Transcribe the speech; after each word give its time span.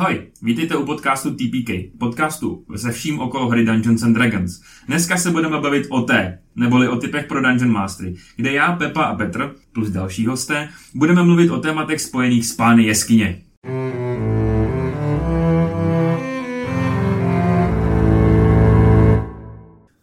Ahoj, 0.00 0.26
vítejte 0.42 0.76
u 0.76 0.86
podcastu 0.86 1.30
TPK, 1.30 1.98
podcastu 1.98 2.64
se 2.76 2.92
vším 2.92 3.20
okolo 3.20 3.48
hry 3.48 3.64
Dungeons 3.64 4.02
and 4.02 4.12
Dragons. 4.12 4.60
Dneska 4.86 5.16
se 5.16 5.30
budeme 5.30 5.60
bavit 5.60 5.86
o 5.90 6.00
té, 6.00 6.38
neboli 6.56 6.88
o 6.88 6.96
typech 6.96 7.26
pro 7.26 7.42
Dungeon 7.42 7.70
Mastery, 7.70 8.14
kde 8.36 8.52
já, 8.52 8.72
Pepa 8.72 9.02
a 9.02 9.14
Petr, 9.14 9.54
plus 9.72 9.90
další 9.90 10.26
hosté, 10.26 10.68
budeme 10.94 11.22
mluvit 11.22 11.50
o 11.50 11.60
tématech 11.60 12.00
spojených 12.00 12.46
s 12.46 12.52
pány 12.52 12.84
jeskyně. 12.84 13.42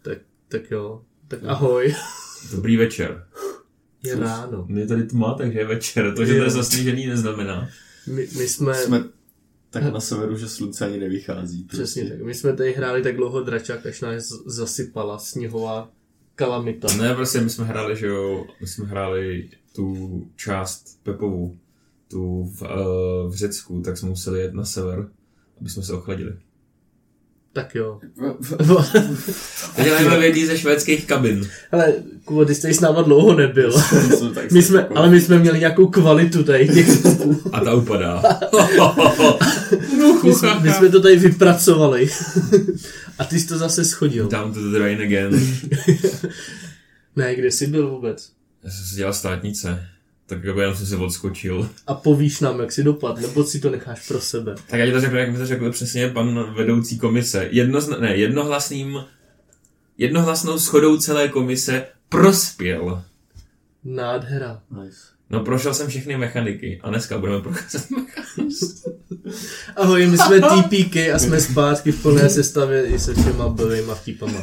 Tak, 0.02 0.18
tak 0.48 0.70
jo, 0.70 1.02
tak 1.28 1.40
ahoj. 1.46 1.94
Dobrý 2.52 2.76
večer. 2.76 3.24
Je 4.02 4.16
ráno. 4.16 4.66
Je 4.68 4.86
tady 4.86 5.02
tma, 5.02 5.34
takže 5.34 5.58
je 5.58 5.66
večer. 5.66 6.14
To, 6.14 6.24
že 6.24 6.34
to 6.34 6.44
je 6.44 6.50
zasněžený, 6.50 7.06
neznamená. 7.06 7.68
My, 8.06 8.28
my 8.38 8.48
jsme, 8.48 8.74
Jsme 8.74 9.17
tak 9.70 9.92
na 9.92 10.00
severu, 10.00 10.36
že 10.36 10.48
slunce 10.48 10.86
ani 10.86 10.98
nevychází. 10.98 11.64
přesně 11.64 12.04
tak, 12.04 12.22
my 12.22 12.34
jsme 12.34 12.52
tady 12.52 12.72
hráli 12.72 13.02
tak 13.02 13.16
dlouho 13.16 13.42
dračák, 13.42 13.86
až 13.86 14.00
nás 14.00 14.28
zasypala 14.46 15.18
sněhová 15.18 15.90
kalamita. 16.34 16.88
Ne, 16.96 17.14
prostě 17.14 17.40
my 17.40 17.50
jsme 17.50 17.64
hráli, 17.64 17.96
že 17.96 18.06
jo, 18.06 18.46
my 18.60 18.66
jsme 18.66 18.86
hráli 18.86 19.50
tu 19.74 20.26
část 20.36 21.02
Pepovu, 21.02 21.58
tu 22.10 22.44
v, 22.44 22.62
uh, 22.62 23.32
v 23.32 23.34
Řecku, 23.34 23.80
tak 23.80 23.98
jsme 23.98 24.08
museli 24.08 24.40
jet 24.40 24.54
na 24.54 24.64
sever, 24.64 25.08
aby 25.60 25.70
jsme 25.70 25.82
se 25.82 25.92
ochladili. 25.92 26.36
Tak 27.52 27.74
jo. 27.74 28.00
Děláme 29.84 30.18
v 30.18 30.22
jedný 30.22 30.46
ze 30.46 30.58
švédských 30.58 31.06
kabin. 31.06 31.48
Ale 31.72 31.94
Kubo, 32.24 32.44
ty 32.44 32.54
jsi 32.54 32.74
s 32.74 32.80
náma 32.80 33.02
dlouho 33.02 33.34
nebyl. 33.34 33.72
My 34.52 34.62
jsme, 34.62 34.88
ale 34.88 35.10
my 35.10 35.20
jsme 35.20 35.38
měli 35.38 35.58
nějakou 35.58 35.86
kvalitu 35.86 36.44
tady 36.44 36.68
těch. 36.68 36.88
A 37.52 37.60
ta 37.60 37.74
upadá. 37.74 38.22
My 40.24 40.34
jsme, 40.34 40.60
my 40.60 40.72
jsme 40.72 40.88
to 40.88 41.00
tady 41.00 41.16
vypracovali. 41.16 42.08
A 43.18 43.24
ty 43.24 43.40
jsi 43.40 43.48
to 43.48 43.58
zase 43.58 43.84
schodil. 43.84 44.28
Down 44.28 44.54
to 44.54 44.60
the 44.60 44.78
drain 44.78 45.02
again. 45.02 45.60
Ne, 47.16 47.34
kde 47.34 47.50
jsi 47.50 47.66
byl 47.66 47.90
vůbec? 47.90 48.30
Já 48.64 48.70
jsem 48.70 48.84
si 48.84 48.96
dělal 48.96 49.12
státnice, 49.12 49.86
tak 50.28 50.44
jako 50.44 50.60
jenom 50.60 50.76
jsem 50.76 50.86
si 50.86 50.96
odskočil. 50.96 51.70
A 51.86 51.94
povíš 51.94 52.40
nám, 52.40 52.60
jak 52.60 52.72
si 52.72 52.82
dopad, 52.82 53.20
nebo 53.20 53.44
si 53.44 53.60
to 53.60 53.70
necháš 53.70 54.08
pro 54.08 54.20
sebe. 54.20 54.54
Tak 54.66 54.80
já 54.80 54.86
ti 54.86 54.92
to 54.92 55.00
řeknu, 55.00 55.18
jak 55.18 55.30
mi 55.30 55.38
to 55.38 55.46
řekl 55.46 55.72
přesně 55.72 56.08
pan 56.08 56.54
vedoucí 56.54 56.98
komise. 56.98 57.48
Jednozna, 57.50 57.98
ne, 57.98 58.16
jednohlasným, 58.16 59.04
jednohlasnou 59.98 60.58
schodou 60.58 60.96
celé 60.96 61.28
komise 61.28 61.86
prospěl. 62.08 63.04
Nádhera. 63.84 64.60
Nice. 64.82 64.98
No 65.30 65.40
prošel 65.40 65.74
jsem 65.74 65.88
všechny 65.88 66.16
mechaniky 66.16 66.80
a 66.82 66.88
dneska 66.90 67.18
budeme 67.18 67.42
procházet. 67.42 67.86
Ahoj, 69.76 70.06
my 70.06 70.18
jsme 70.18 70.40
TPK 70.40 70.96
a 70.96 71.18
jsme 71.18 71.40
zpátky 71.40 71.92
v 71.92 72.02
plné 72.02 72.30
sestavě 72.30 72.86
i 72.86 72.98
se 72.98 73.14
všema 73.14 73.48
bylýma 73.48 73.94
vtipama. 73.94 74.42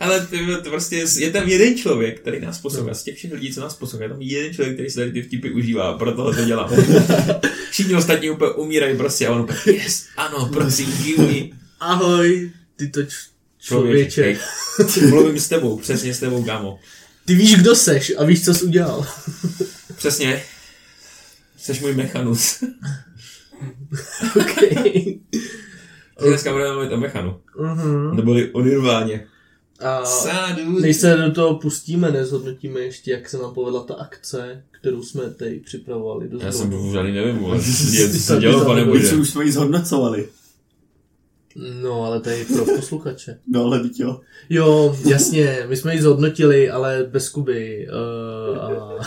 Ale 0.00 0.26
ty, 0.26 0.38
to 0.64 0.70
prostě 0.70 1.04
je, 1.18 1.30
tam 1.30 1.48
jeden 1.48 1.76
člověk, 1.78 2.20
který 2.20 2.40
nás 2.40 2.58
poslouchá. 2.58 2.94
Z 2.94 3.02
těch 3.02 3.16
všech 3.16 3.32
lidí, 3.32 3.54
co 3.54 3.60
nás 3.60 3.76
poslouchá, 3.76 4.04
je 4.04 4.08
tam 4.10 4.22
jeden 4.22 4.54
člověk, 4.54 4.74
který 4.74 4.90
si 4.90 4.96
tady 4.96 5.12
ty 5.12 5.22
vtipy 5.22 5.50
užívá 5.50 5.98
proto 5.98 6.34
to 6.34 6.44
dělá. 6.44 6.70
Všichni 7.70 7.94
ostatní 7.94 8.30
úplně 8.30 8.50
umírají 8.50 8.96
prostě 8.96 9.26
a 9.26 9.32
on 9.32 9.40
úplně, 9.40 9.58
yes, 9.66 10.06
ano, 10.16 10.50
prosím, 10.52 10.92
give 11.02 11.26
me. 11.26 11.48
Ahoj, 11.80 12.50
ty 12.76 12.88
to 12.88 13.02
č- 13.02 13.16
člověče. 13.58 14.22
Hej, 14.22 14.38
Mluvím 15.08 15.40
s 15.40 15.48
tebou, 15.48 15.78
přesně 15.78 16.14
s 16.14 16.20
tebou, 16.20 16.44
kámo. 16.44 16.78
Ty 17.24 17.34
víš, 17.34 17.56
kdo 17.56 17.76
seš 17.76 18.12
a 18.18 18.24
víš, 18.24 18.44
co 18.44 18.54
jsi 18.54 18.64
udělal. 18.64 19.06
Přesně. 19.96 20.42
Jsi 21.58 21.80
můj 21.80 21.94
mechanus. 21.94 22.64
okay. 24.40 25.18
Dneska 26.26 26.52
budeme 26.52 26.72
mluvit 26.72 26.92
o 26.92 26.96
mechanu. 26.96 27.40
uh-huh. 27.56 28.14
Neboli 28.14 28.50
o 28.50 28.62
nirváně. 28.62 29.26
A 29.80 30.04
Sádu. 30.04 30.80
než 30.80 30.96
se 30.96 31.16
do 31.16 31.32
toho 31.32 31.54
pustíme, 31.58 32.10
nezhodnotíme 32.10 32.80
ještě, 32.80 33.10
jak 33.10 33.28
se 33.28 33.38
nám 33.38 33.54
povedla 33.54 33.82
ta 33.82 33.94
akce, 33.94 34.62
kterou 34.80 35.02
jsme 35.02 35.30
tady 35.30 35.60
připravovali. 35.60 36.28
Do 36.28 36.38
Já 36.42 36.52
jsem 36.52 36.92
žádný 36.92 37.12
nevím, 37.12 37.44
ale 37.44 37.58
co 38.12 38.18
se 38.18 38.34
to- 38.34 38.40
dělo, 38.40 38.58
to 38.60 38.66
pane. 38.66 38.82
Už, 38.84 38.88
bože. 39.02 39.16
už 39.16 39.30
jsme 39.30 39.44
ji 39.44 39.52
zhodnocovali. 39.52 40.28
No, 41.82 42.04
ale 42.04 42.20
tady 42.20 42.44
pro 42.44 42.64
posluchače. 42.64 43.38
No 43.52 43.64
ale 43.64 43.80
teď 43.80 44.00
jo. 44.00 44.20
Jo, 44.50 44.96
jasně, 45.08 45.64
my 45.68 45.76
jsme 45.76 45.94
ji 45.94 46.02
zhodnotili, 46.02 46.70
ale 46.70 47.04
bez 47.10 47.28
Kuby. 47.28 47.88
Uh, 48.52 48.58
a... 48.58 48.94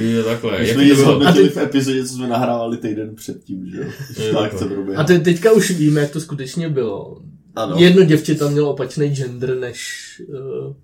Jo, 0.00 0.24
takhle. 0.24 0.58
My 0.60 0.68
jsme 0.68 0.84
ji 0.84 0.90
to 0.90 0.96
zhodnotili 0.96 1.48
ty- 1.48 1.54
v 1.54 1.62
epizodě, 1.62 2.04
co 2.06 2.14
jsme 2.14 2.28
nahrávali 2.28 2.76
týden 2.76 3.14
předtím, 3.14 3.66
že 3.70 3.76
jo. 3.76 3.84
Jo, 4.26 4.34
Tak 4.42 4.52
to 4.58 4.64
proběhlo. 4.64 5.00
a 5.00 5.04
te, 5.04 5.18
teďka 5.18 5.52
už 5.52 5.70
víme, 5.70 6.00
jak 6.00 6.10
to 6.10 6.20
skutečně 6.20 6.68
bylo. 6.68 7.22
Ano. 7.56 7.76
Jedno 7.78 8.04
děvče 8.04 8.34
tam 8.34 8.52
mělo 8.52 8.70
opačný 8.70 9.08
gender, 9.14 9.56
než 9.58 9.78
uh, 10.28 10.74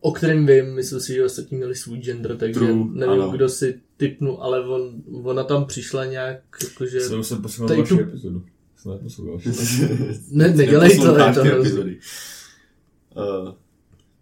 o 0.00 0.12
kterém 0.12 0.46
vím, 0.46 0.74
myslím 0.74 1.00
si, 1.00 1.14
že 1.14 1.24
ostatní 1.24 1.56
měli 1.56 1.74
svůj 1.74 1.98
gender, 1.98 2.36
takže 2.36 2.60
True, 2.60 2.74
nevím, 2.92 3.20
ano. 3.22 3.30
kdo 3.30 3.48
si 3.48 3.80
typnul, 3.96 4.38
ale 4.40 4.66
on, 4.68 4.92
ona 5.22 5.44
tam 5.44 5.64
přišla 5.64 6.04
nějak, 6.04 6.38
jakože... 6.64 7.00
Jsem 7.00 7.20
už 7.20 7.26
jsem 7.26 7.42
poslouchal 7.42 7.76
vaši 7.76 7.94
tu- 7.94 8.00
epizodu. 8.00 8.44
Ne, 10.30 10.48
nedělej 10.48 10.98
to, 10.98 11.18
je 11.18 11.32
to 11.34 11.42
ty 11.42 11.48
hrozný. 11.48 11.68
epizody. 11.70 11.98
Uh, 13.16 13.52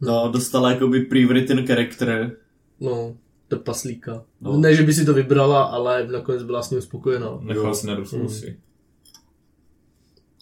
no, 0.00 0.30
dostala 0.32 0.70
jakoby 0.70 1.00
pre-written 1.00 1.66
character. 1.66 2.32
No, 2.80 3.16
trpaslíka. 3.48 4.12
No. 4.40 4.52
No. 4.52 4.58
Ne, 4.60 4.74
že 4.74 4.82
by 4.82 4.94
si 4.94 5.04
to 5.04 5.14
vybrala, 5.14 5.62
ale 5.62 6.06
nakonec 6.06 6.42
byla 6.42 6.62
s 6.62 6.70
ním 6.70 6.80
spokojená. 6.82 7.38
Nechal 7.42 7.64
Jo. 7.66 7.74
si 7.74 7.86
na 7.86 7.96
Mm. 7.98 8.28
si. 8.28 8.58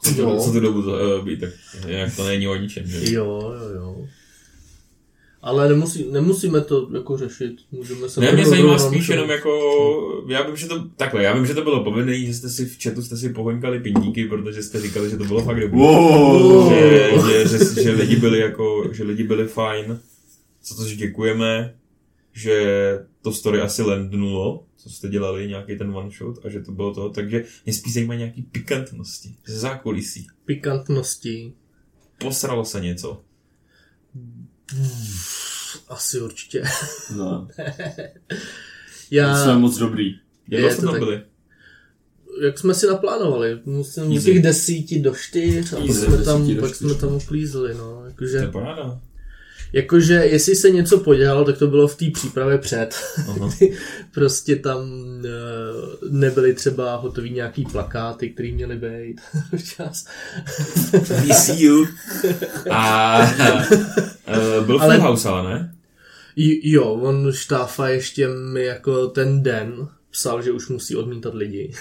Co 0.02 0.14
to, 0.14 0.20
Jo. 0.20 0.40
co 0.44 0.52
tu 0.52 0.60
dobu 0.60 0.78
uh, 0.78 1.24
být, 1.24 1.40
tak 1.40 1.50
jak 1.86 2.16
to 2.16 2.26
není 2.26 2.48
o 2.48 2.56
ničem, 2.56 2.86
že? 2.86 3.14
Jo, 3.14 3.54
jo, 3.60 3.74
jo. 3.74 4.06
Ale 5.42 5.68
nemusí, 5.68 6.06
nemusíme 6.10 6.60
to 6.60 6.88
jako 6.94 7.16
řešit. 7.16 7.56
Můžeme 7.72 8.08
se 8.08 8.20
Ne, 8.20 8.32
mě 8.32 8.46
zajímá 8.46 8.78
spíš 8.78 9.08
jenom 9.08 9.30
jako, 9.30 9.52
já 10.28 10.42
vím, 10.46 10.56
že 10.56 10.66
to, 10.66 10.84
takhle, 10.96 11.22
já 11.22 11.34
vím, 11.34 11.46
že 11.46 11.54
to 11.54 11.62
bylo 11.62 11.84
povinné, 11.84 12.18
že 12.18 12.34
jste 12.34 12.48
si 12.48 12.66
v 12.66 12.82
chatu 12.82 13.02
jste 13.02 13.16
si 13.16 13.28
pohoňkali 13.28 13.80
pindíky, 13.80 14.24
protože 14.24 14.62
jste 14.62 14.80
říkali, 14.80 15.10
že 15.10 15.16
to 15.16 15.24
bylo 15.24 15.42
fakt 15.42 15.60
dobrý. 15.60 15.78
Wow. 15.78 16.72
Že, 16.72 17.12
že, 17.26 17.58
že, 17.58 17.82
že, 17.82 17.90
lidi 17.90 18.16
byli 18.16 18.38
jako, 18.38 18.84
že 18.92 19.04
lidi 19.04 19.22
byli 19.24 19.48
fajn, 19.48 19.98
za 20.64 20.76
to, 20.76 20.88
že 20.88 20.96
děkujeme, 20.96 21.74
že 22.38 22.98
to 23.22 23.32
story 23.32 23.60
asi 23.60 23.82
landnulo, 23.82 24.66
co 24.76 24.90
jste 24.90 25.08
dělali, 25.08 25.48
nějaký 25.48 25.78
ten 25.78 25.96
one 25.96 26.10
shot 26.10 26.46
a 26.46 26.48
že 26.48 26.60
to 26.60 26.72
bylo 26.72 26.94
to, 26.94 27.08
takže 27.10 27.44
mě 27.66 27.72
spíš 27.74 27.94
zajímají 27.94 28.18
nějaký 28.18 28.42
pikantnosti, 28.42 29.36
ze 29.46 29.58
zákulisí. 29.58 30.26
Pikantnosti. 30.44 31.52
Posralo 32.18 32.64
se 32.64 32.80
něco. 32.80 33.22
Asi 35.88 36.20
určitě. 36.20 36.62
No, 37.16 37.48
Já, 39.10 39.44
jsme 39.44 39.58
moc 39.58 39.78
dobrý. 39.78 40.14
Jak 40.48 40.62
Je 40.62 40.72
jste 40.72 40.82
tam 40.82 40.90
tak- 40.90 41.00
byli? 41.00 41.22
jak 42.42 42.58
jsme 42.58 42.74
si 42.74 42.86
naplánovali, 42.86 43.60
musím 43.64 44.12
Easy. 44.12 44.24
těch 44.24 44.42
desíti 44.42 45.00
do 45.00 45.14
čtyř 45.14 45.72
a 45.72 45.76
pak 45.76 45.88
Easy, 45.88 46.00
jsme, 46.06 46.22
tam, 46.24 46.56
pak 46.60 46.74
jsme 46.74 46.94
tam 46.94 47.14
uklízeli, 47.16 47.74
no. 47.74 47.80
To 47.98 48.04
je 48.04 48.08
Jakože, 48.10 48.52
paráda. 48.52 49.00
Jakože 49.72 50.14
jestli 50.14 50.56
se 50.56 50.70
něco 50.70 51.00
podělalo, 51.00 51.44
tak 51.44 51.58
to 51.58 51.66
bylo 51.66 51.88
v 51.88 51.96
té 51.96 52.04
přípravě 52.10 52.58
před. 52.58 52.94
Aha. 53.28 53.50
prostě 54.14 54.56
tam 54.56 54.78
uh, 54.80 56.10
nebyly 56.10 56.54
třeba 56.54 56.96
hotový 56.96 57.30
nějaký 57.30 57.64
plakáty, 57.64 58.30
které 58.30 58.52
měly 58.52 58.76
být 58.76 59.20
včas. 59.56 60.06
We 61.08 61.34
see 61.34 61.62
you. 61.62 61.86
A 62.70 63.18
uh, 64.58 64.66
byl 64.66 64.82
Ale- 64.82 64.98
House, 64.98 65.28
ale 65.28 65.50
ne? 65.50 65.74
Jo, 66.62 66.84
on 66.84 67.32
štáfa 67.32 67.88
ještě 67.88 68.28
mi 68.28 68.64
jako 68.64 69.06
ten 69.06 69.42
den 69.42 69.88
psal, 70.10 70.42
že 70.42 70.52
už 70.52 70.68
musí 70.68 70.96
odmítat 70.96 71.34
lidi. 71.34 71.72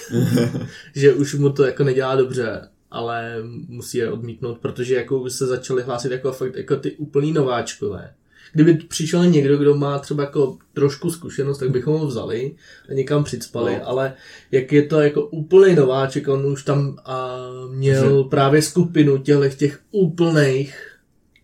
že 0.95 1.13
už 1.13 1.33
mu 1.33 1.49
to 1.49 1.65
jako 1.65 1.83
nedělá 1.83 2.15
dobře, 2.15 2.61
ale 2.91 3.35
musí 3.67 3.97
je 3.97 4.11
odmítnout, 4.11 4.57
protože 4.57 4.95
jako 4.95 5.29
se 5.29 5.47
začali 5.47 5.83
hlásit 5.83 6.11
jako 6.11 6.31
fakt 6.31 6.55
jako 6.55 6.75
ty 6.75 6.91
úplný 6.91 7.33
nováčkové. 7.33 8.13
Kdyby 8.53 8.73
přišel 8.73 9.25
někdo, 9.25 9.57
kdo 9.57 9.75
má 9.75 9.99
třeba 9.99 10.23
jako 10.23 10.57
trošku 10.73 11.11
zkušenost, 11.11 11.57
tak 11.57 11.69
bychom 11.71 11.99
ho 11.99 12.07
vzali 12.07 12.55
a 12.89 12.93
někam 12.93 13.23
přicpali, 13.23 13.73
No. 13.79 13.87
ale 13.89 14.13
jak 14.51 14.71
je 14.71 14.83
to 14.83 15.01
jako 15.01 15.21
úplný 15.25 15.75
nováček, 15.75 16.27
on 16.27 16.45
už 16.45 16.63
tam 16.63 16.97
a 17.05 17.37
měl 17.71 18.23
právě 18.23 18.61
skupinu 18.61 19.17
těchto 19.17 19.49
těch 19.49 19.79
úplných 19.91 20.91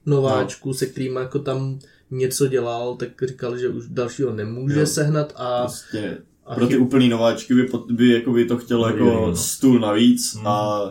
nováčků, 0.05 0.69
no. 0.69 0.73
se 0.73 0.85
kterými 0.85 1.19
jako 1.19 1.39
tam 1.39 1.79
něco 2.11 2.47
dělal, 2.47 2.95
tak 2.95 3.09
říkal, 3.23 3.57
že 3.57 3.69
už 3.69 3.87
dalšího 3.87 4.33
nemůže 4.33 4.79
Jo. 4.79 4.85
sehnat 4.85 5.33
a, 5.35 5.61
Prostě 5.61 6.17
a 6.45 6.55
pro 6.55 6.67
ty 6.67 6.77
úplný 6.77 7.09
nováčky 7.09 7.53
by, 7.55 7.69
by, 7.91 8.09
jako 8.09 8.31
by 8.33 8.45
to 8.45 8.57
chtělo 8.57 8.89
Dobrý, 8.89 9.05
jako 9.05 9.27
no. 9.27 9.35
stůl 9.35 9.79
navíc 9.79 10.35
Hmm. 10.35 10.47
a 10.47 10.81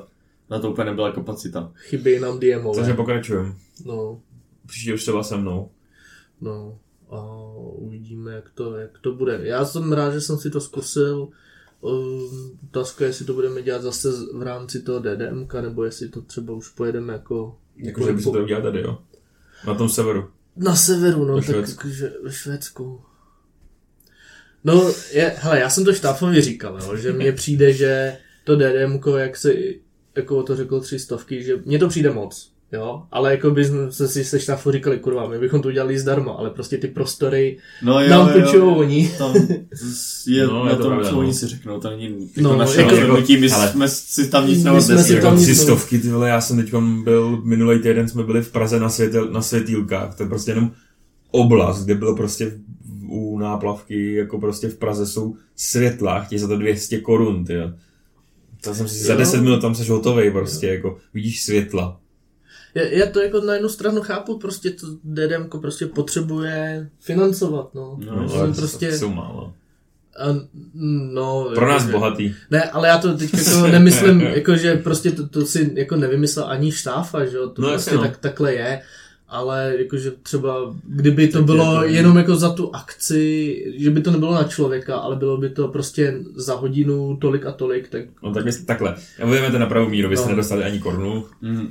na 0.52 0.58
to 0.58 0.70
úplně 0.70 0.84
nebyla 0.84 1.12
kapacita. 1.12 1.72
chybí 1.76 2.20
nám 2.20 2.40
DMové. 2.40 2.76
Takže 2.76 2.94
pokračujeme. 2.94 3.54
No, 3.84 4.20
Příště 4.66 4.94
už 4.94 5.02
třeba 5.02 5.22
se 5.22 5.36
mnou. 5.36 5.70
no 6.40 6.78
a 7.10 7.26
uvidíme, 7.74 8.32
jak 8.32 8.50
to, 8.54 8.76
jak 8.76 8.98
to 8.98 9.12
bude. 9.12 9.40
Já 9.42 9.64
jsem 9.64 9.92
rád, 9.92 10.12
že 10.12 10.20
jsem 10.20 10.38
si 10.38 10.50
to 10.50 10.60
zkusil. 10.60 11.28
Um, 11.80 12.58
otázka 12.70 13.04
je, 13.04 13.08
jestli 13.08 13.24
to 13.24 13.34
budeme 13.34 13.62
dělat 13.62 13.82
zase 13.82 14.08
v 14.34 14.42
rámci 14.42 14.82
toho 14.82 14.98
DDMK, 14.98 15.54
nebo 15.54 15.84
jestli 15.84 16.08
to 16.08 16.22
třeba 16.22 16.54
už 16.54 16.68
pojedeme 16.68 17.12
jako... 17.12 17.58
Jakože 17.76 18.12
by 18.12 18.22
se 18.22 18.30
to 18.30 18.42
udělat 18.42 18.62
tady, 18.62 18.80
jo. 18.80 18.98
Na 19.66 19.74
tom 19.74 19.88
severu. 19.88 20.28
Na 20.56 20.76
severu, 20.76 21.24
no, 21.24 21.34
Ve 21.36 21.42
tak 21.42 21.68
jakože 21.68 22.12
ve 22.22 22.32
Švédsku. 22.32 23.00
No, 24.64 24.92
je, 25.12 25.34
hele, 25.38 25.60
já 25.60 25.70
jsem 25.70 25.84
to 25.84 25.94
Štáfovi 25.94 26.40
říkal, 26.40 26.78
jo, 26.82 26.96
že 26.96 27.12
mně 27.12 27.32
přijde, 27.32 27.72
že 27.72 28.18
to 28.44 28.56
DDMko, 28.56 29.16
jak 29.16 29.36
se, 29.36 29.54
jako 30.16 30.42
to 30.42 30.56
řekl 30.56 30.80
tři 30.80 30.98
stovky, 30.98 31.42
že 31.42 31.54
mně 31.64 31.78
to 31.78 31.88
přijde 31.88 32.10
moc, 32.10 32.50
jo, 32.72 33.02
ale 33.12 33.30
jako 33.30 33.50
by 33.50 33.64
jsme 33.64 33.92
si 33.92 34.24
se 34.24 34.40
Štáfu 34.40 34.70
říkali, 34.72 34.98
kurva, 34.98 35.28
my 35.28 35.38
bychom 35.38 35.62
to 35.62 35.68
udělali 35.68 35.98
zdarma, 35.98 36.32
ale 36.32 36.50
prostě 36.50 36.78
ty 36.78 36.88
prostory 36.88 37.58
No 37.82 38.00
jo, 38.00 38.10
nám 38.10 38.28
půjčují 38.32 38.62
oni. 38.62 39.12
Tam 39.18 39.34
je 40.26 40.46
No, 40.46 40.64
na 40.64 40.70
je 40.70 40.76
to 40.76 40.82
tom, 40.82 40.90
pravda, 40.92 41.08
co 41.08 41.14
no. 41.14 41.20
oni 41.20 41.34
si 41.34 41.46
řeknou, 41.46 41.80
to 41.80 41.90
není 41.90 42.06
jako 42.36 42.40
No, 42.40 42.56
naše 42.56 42.80
jako- 42.80 42.90
rozhodnutí, 42.90 43.36
my 43.36 43.50
Ale- 43.50 43.68
jsme 43.68 43.88
si 43.88 44.28
tam 44.30 44.46
nic 44.46 44.56
My 44.56 44.60
jsme 44.62 44.70
neodnesli. 44.70 45.04
si 45.04 45.12
Jako 45.14 45.26
tam 45.26 45.36
tři 45.36 45.50
nic- 45.50 45.62
stovky, 45.62 45.98
ty 45.98 46.08
vole, 46.08 46.28
já 46.28 46.40
jsem 46.40 46.56
teď 46.56 46.74
byl, 47.04 47.42
minulý 47.44 47.78
týden 47.78 48.08
jsme 48.08 48.22
byli 48.22 48.42
v 48.42 48.52
Praze 48.52 48.80
na, 48.80 48.88
světel, 48.88 49.30
na 49.30 49.42
světýlkách, 49.42 50.16
to 50.16 50.22
je 50.22 50.28
prostě 50.28 50.50
jenom 50.50 50.70
oblast, 51.30 51.84
kde 51.84 51.94
bylo 51.94 52.16
prostě 52.16 52.52
u 53.08 53.38
náplavky, 53.38 54.14
jako 54.14 54.40
prostě 54.40 54.68
v 54.68 54.74
Praze 54.78 55.06
jsou 55.06 55.34
světla, 55.56 56.20
chtějí 56.20 56.38
za 56.38 56.48
to 56.48 56.56
200 56.56 56.98
korun, 57.00 57.44
ty 57.44 57.54
jo. 57.54 57.70
To 58.64 58.74
jsem 58.74 58.88
si 58.88 58.94
za 59.04 59.12
Jo. 59.12 59.18
10 59.18 59.40
minut 59.40 59.60
tam 59.60 59.74
seš 59.74 59.90
hotovej 59.90 60.30
prostě, 60.30 60.66
jako 60.66 60.98
vidíš 61.14 61.42
světla. 61.42 62.00
Já, 62.74 62.82
já 62.82 63.06
to 63.06 63.20
jako 63.20 63.40
na 63.40 63.52
jednu 63.54 63.68
stranu 63.68 64.00
chápu, 64.02 64.38
prostě 64.38 64.70
to 64.70 64.86
DDMko 65.04 65.58
prostě 65.58 65.86
potřebuje 65.86 66.88
financovat, 67.00 67.74
no. 67.74 67.98
No, 68.06 68.16
no 68.16 68.34
ale 68.34 68.52
prostě, 68.52 68.98
jsou 68.98 69.12
málo. 69.12 69.52
a, 70.18 70.24
no 71.14 71.50
Pro 71.54 71.68
nás 71.68 71.82
jakože- 71.82 71.92
bohatý. 71.98 72.34
Ne, 72.50 72.62
ale 72.64 72.88
já 72.88 72.98
to 72.98 73.16
teď 73.18 73.30
jako 73.34 73.66
nemyslím, 73.72 74.20
jako 74.20 74.56
že 74.56 74.74
prostě 74.76 75.10
to, 75.12 75.28
to 75.28 75.46
si 75.46 75.72
jako 75.76 75.96
nevymyslel 75.96 76.46
ani 76.48 76.72
štáfa, 76.72 77.24
že 77.24 77.36
jo, 77.36 77.48
to 77.48 77.62
No, 77.62 77.68
prostě 77.68 77.94
no. 77.94 78.00
tak, 78.02 78.18
takhle 78.18 78.54
je, 78.54 78.80
ale 79.32 79.74
jakože 79.78 80.12
třeba, 80.22 80.74
kdyby 80.84 81.28
to 81.28 81.32
Tak 81.32 81.40
je 81.40 81.46
bylo 81.46 81.76
to- 81.76 81.84
jenom 81.84 82.16
jako 82.16 82.36
za 82.36 82.50
tu 82.52 82.74
akci, 82.74 83.56
že 83.76 83.90
by 83.90 84.00
to 84.00 84.10
nebylo 84.10 84.34
na 84.34 84.42
člověka, 84.44 84.96
ale 84.96 85.16
bylo 85.16 85.36
by 85.36 85.48
to 85.48 85.68
prostě 85.68 86.14
za 86.36 86.54
hodinu 86.54 87.16
tolik 87.20 87.46
a 87.46 87.52
tolik, 87.52 87.88
tak 87.88 88.02
No 88.22 88.34
tak 88.34 88.44
myslím, 88.44 88.66
takhle. 88.66 88.94
Já 89.18 89.26
budeme 89.26 89.50
to 89.50 89.58
na 89.58 89.66
pravou 89.66 89.88
míru, 89.88 90.08
vy 90.08 90.16
jste 90.16 90.26
No. 90.26 90.30
nedostali 90.30 90.64
ani 90.64 90.78
korunu. 90.78 91.24
Mhm. 91.42 91.68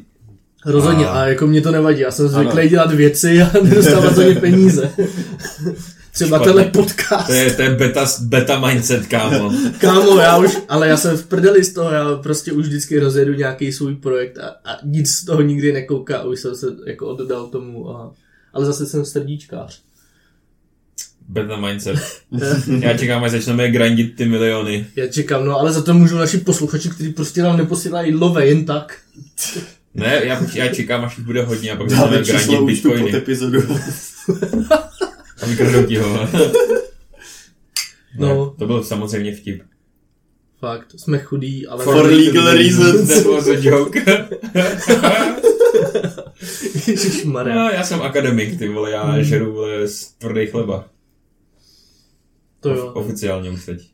rozhodně, 0.66 1.08
A- 1.08 1.10
a 1.12 1.26
jako 1.28 1.48
mě 1.48 1.62
to 1.62 1.72
nevadí, 1.72 2.00
já 2.00 2.12
jsem 2.12 2.26
Ano. 2.26 2.34
zvyklý 2.34 2.70
dělat 2.70 2.94
věci 2.94 3.42
a 3.42 3.52
nedostávat 3.64 4.16
za 4.16 4.24
ně 4.24 4.36
peníze. 4.36 4.92
Třeba 6.14 6.38
Špatně. 6.38 6.46
tenhle 6.46 6.66
podcast. 6.72 7.28
To 7.28 7.34
je, 7.34 7.54
to 7.54 7.62
je 7.62 7.70
beta, 7.70 8.06
beta 8.22 8.60
mindset, 8.68 9.08
kámo. 9.08 9.54
Kámo, 9.80 10.20
já 10.20 10.38
už, 10.38 10.58
ale 10.70 10.88
já 10.88 10.98
jsem 10.98 11.18
v 11.18 11.26
prdeli 11.26 11.64
z 11.64 11.74
toho, 11.74 11.92
já 11.92 12.16
prostě 12.16 12.52
už 12.52 12.66
vždycky 12.68 13.00
rozjedu 13.00 13.34
nějaký 13.34 13.72
svůj 13.72 13.96
projekt 13.96 14.38
a, 14.38 14.48
a 14.72 14.78
nic 14.84 15.12
z 15.12 15.26
toho 15.26 15.42
nikdy 15.42 15.74
nekouká 15.74 16.18
a 16.18 16.24
už 16.24 16.40
jsem 16.40 16.56
se 16.56 16.68
jako 16.88 17.08
oddal 17.08 17.48
tomu 17.48 17.90
a, 17.90 18.12
ale 18.54 18.66
zase 18.66 18.86
jsem 18.86 19.06
srdíčkář. 19.06 19.82
Beta 21.30 21.56
mindset. 21.56 22.00
Já 22.80 22.98
čekám, 22.98 23.24
až 23.24 23.32
začneme 23.32 23.70
grindit 23.72 24.16
ty 24.16 24.26
miliony. 24.26 24.88
Já 24.96 25.08
čekám, 25.08 25.46
no 25.46 25.60
ale 25.60 25.72
za 25.74 25.82
to 25.82 25.94
můžou 25.94 26.18
naši 26.18 26.38
posluchači, 26.38 26.90
kteří 26.90 27.14
prostě 27.14 27.44
nám 27.44 27.58
neposílají 27.58 28.14
love 28.16 28.46
jen 28.48 28.66
tak. 28.66 28.98
Ne, 29.94 30.22
já, 30.24 30.42
já 30.54 30.68
čekám, 30.68 31.06
až 31.06 31.18
jich 31.18 31.26
bude 31.26 31.44
hodně 31.44 31.72
a 31.72 31.76
pak 31.76 31.90
Dáme 31.90 32.18
začneme 32.18 32.40
číslo 32.40 32.54
grindit 32.56 32.76
účtu 32.76 32.90
pod 32.90 32.96
bitcoiny. 32.98 33.18
epizodu. 33.18 33.62
A 35.52 35.64
vykradou 35.64 36.00
ho. 36.02 36.28
No. 38.18 38.28
Ne, 38.46 38.52
to 38.60 38.68
byl 38.68 38.84
samozřejmě 38.84 39.36
vtip. 39.36 39.62
Fakt, 40.60 40.88
jsme 40.96 41.20
chudí, 41.20 41.68
ale... 41.68 41.84
For 41.84 42.06
legal 42.06 42.54
reasons. 42.54 43.10
That 43.10 43.26
was 43.26 43.48
a 43.48 43.54
joke. 43.62 44.28
Ježišmarja. 46.88 47.56
no, 47.56 47.70
já 47.70 47.84
jsem 47.84 48.02
akademik, 48.02 48.60
ty 48.60 48.70
vole, 48.70 48.92
já 48.92 49.22
žeru 49.22 49.54
vole, 49.54 49.88
z 49.88 50.06
tvrdý 50.12 50.48
chleba. 50.48 50.88
To 52.60 52.70
Of- 52.70 52.78
jo. 52.78 52.86
Oficiálně 52.94 53.50
už 53.50 53.66
teď. 53.66 53.92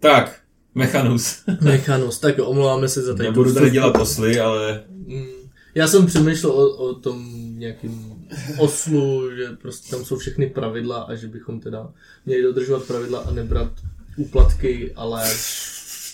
Tak, 0.00 0.40
Mechanus. 0.74 1.42
Mechanus, 1.60 2.18
tak 2.18 2.38
jo, 2.38 2.46
omlouváme 2.46 2.88
se 2.88 3.02
za 3.02 3.14
tady. 3.14 3.28
Nebudu 3.28 3.54
tady 3.54 3.70
dělat 3.70 3.96
osly, 3.96 4.40
ale 4.40 4.84
Mm. 5.06 5.26
Já 5.74 5.88
jsem 5.88 6.06
přemýšlel 6.06 6.52
o, 6.52 6.76
o 6.76 6.94
tom 6.94 7.26
nějakým 7.58 8.12
oslu, 8.58 9.36
že 9.36 9.48
prostě 9.62 9.90
tam 9.90 10.04
jsou 10.04 10.18
všechny 10.18 10.46
pravidla 10.46 11.02
a 11.02 11.14
že 11.14 11.28
bychom 11.28 11.60
teda 11.60 11.88
měli 12.26 12.42
dodržovat 12.42 12.82
pravidla 12.84 13.18
a 13.18 13.30
nebrat 13.30 13.72
úplatky, 14.16 14.92
ale 14.96 15.24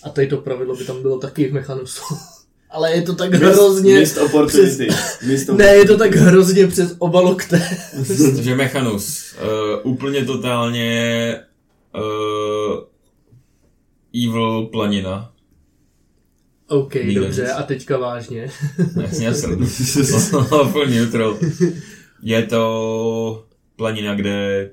a 0.02 0.10
tady 0.10 0.26
to 0.26 0.36
pravidlo 0.36 0.76
by 0.76 0.84
tam 0.84 1.02
bylo 1.02 1.18
taky 1.18 1.48
v 1.48 1.52
mechanusu. 1.52 2.02
ale 2.72 2.92
je 2.92 3.02
to 3.02 3.14
tak 3.14 3.34
hrozně... 3.34 3.98
Missed 3.98 4.22
opportunity. 4.22 4.88
Missed 5.26 5.56
Ne, 5.56 5.66
je 5.66 5.84
to 5.84 5.96
tak 5.96 6.14
hrozně 6.14 6.66
přes 6.66 6.94
oba 6.98 7.20
lokte. 7.20 7.78
Takže 8.34 8.54
Mechanus. 8.56 9.34
Uh, 9.84 9.92
úplně 9.92 10.24
totálně 10.24 11.40
uh, 11.94 12.78
evil 14.28 14.66
planina. 14.66 15.32
OK, 16.68 16.94
Nikdo 16.94 17.20
dobře, 17.20 17.42
nic. 17.42 17.50
a 17.56 17.62
teďka 17.62 17.98
vážně. 17.98 18.50
Jasně, 19.02 19.26
já 19.26 19.34
jsem 19.34 19.66
full 20.72 20.86
neutral. 20.86 21.38
Je 22.22 22.46
to 22.46 23.46
planina, 23.76 24.14
kde 24.14 24.70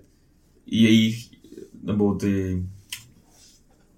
jejich, 0.66 1.30
nebo 1.84 2.16
ty 2.16 2.64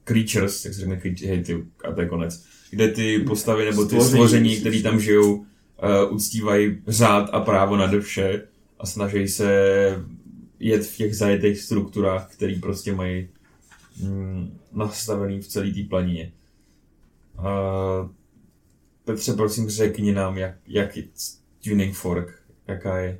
creatures, 0.03 0.65
jak 0.65 0.73
se 0.73 0.79
řekne, 0.79 1.01
hej, 1.27 1.43
ty, 1.43 1.65
a 1.83 1.91
to 1.91 2.01
je 2.01 2.07
konec, 2.07 2.45
kde 2.69 2.87
ty 2.87 3.19
postavy 3.19 3.65
nebo 3.65 3.85
ty 3.85 4.01
Stvoření, 4.01 4.57
které 4.57 4.81
tam 4.81 4.99
žijou, 4.99 5.35
uh, 5.35 5.45
uctívají 6.09 6.81
řád 6.87 7.29
a 7.33 7.39
právo 7.39 7.77
nade 7.77 8.01
vše 8.01 8.47
a 8.79 8.85
snaží 8.85 9.27
se 9.27 9.49
jet 10.59 10.85
v 10.85 10.97
těch 10.97 11.15
zajetých 11.15 11.59
strukturách, 11.59 12.33
které 12.33 12.55
prostě 12.61 12.95
mají 12.95 13.29
mm, 14.03 14.57
nastavený 14.73 15.39
v 15.39 15.47
celé 15.47 15.71
té 15.71 15.83
planině. 15.83 16.31
Uh, 17.39 18.09
Petře, 19.05 19.33
prosím, 19.33 19.69
řekni 19.69 20.11
nám, 20.11 20.37
jak, 20.37 20.55
jak 20.67 20.97
je 20.97 21.03
tuning 21.63 21.95
fork, 21.95 22.41
jaká 22.67 22.97
je. 22.97 23.19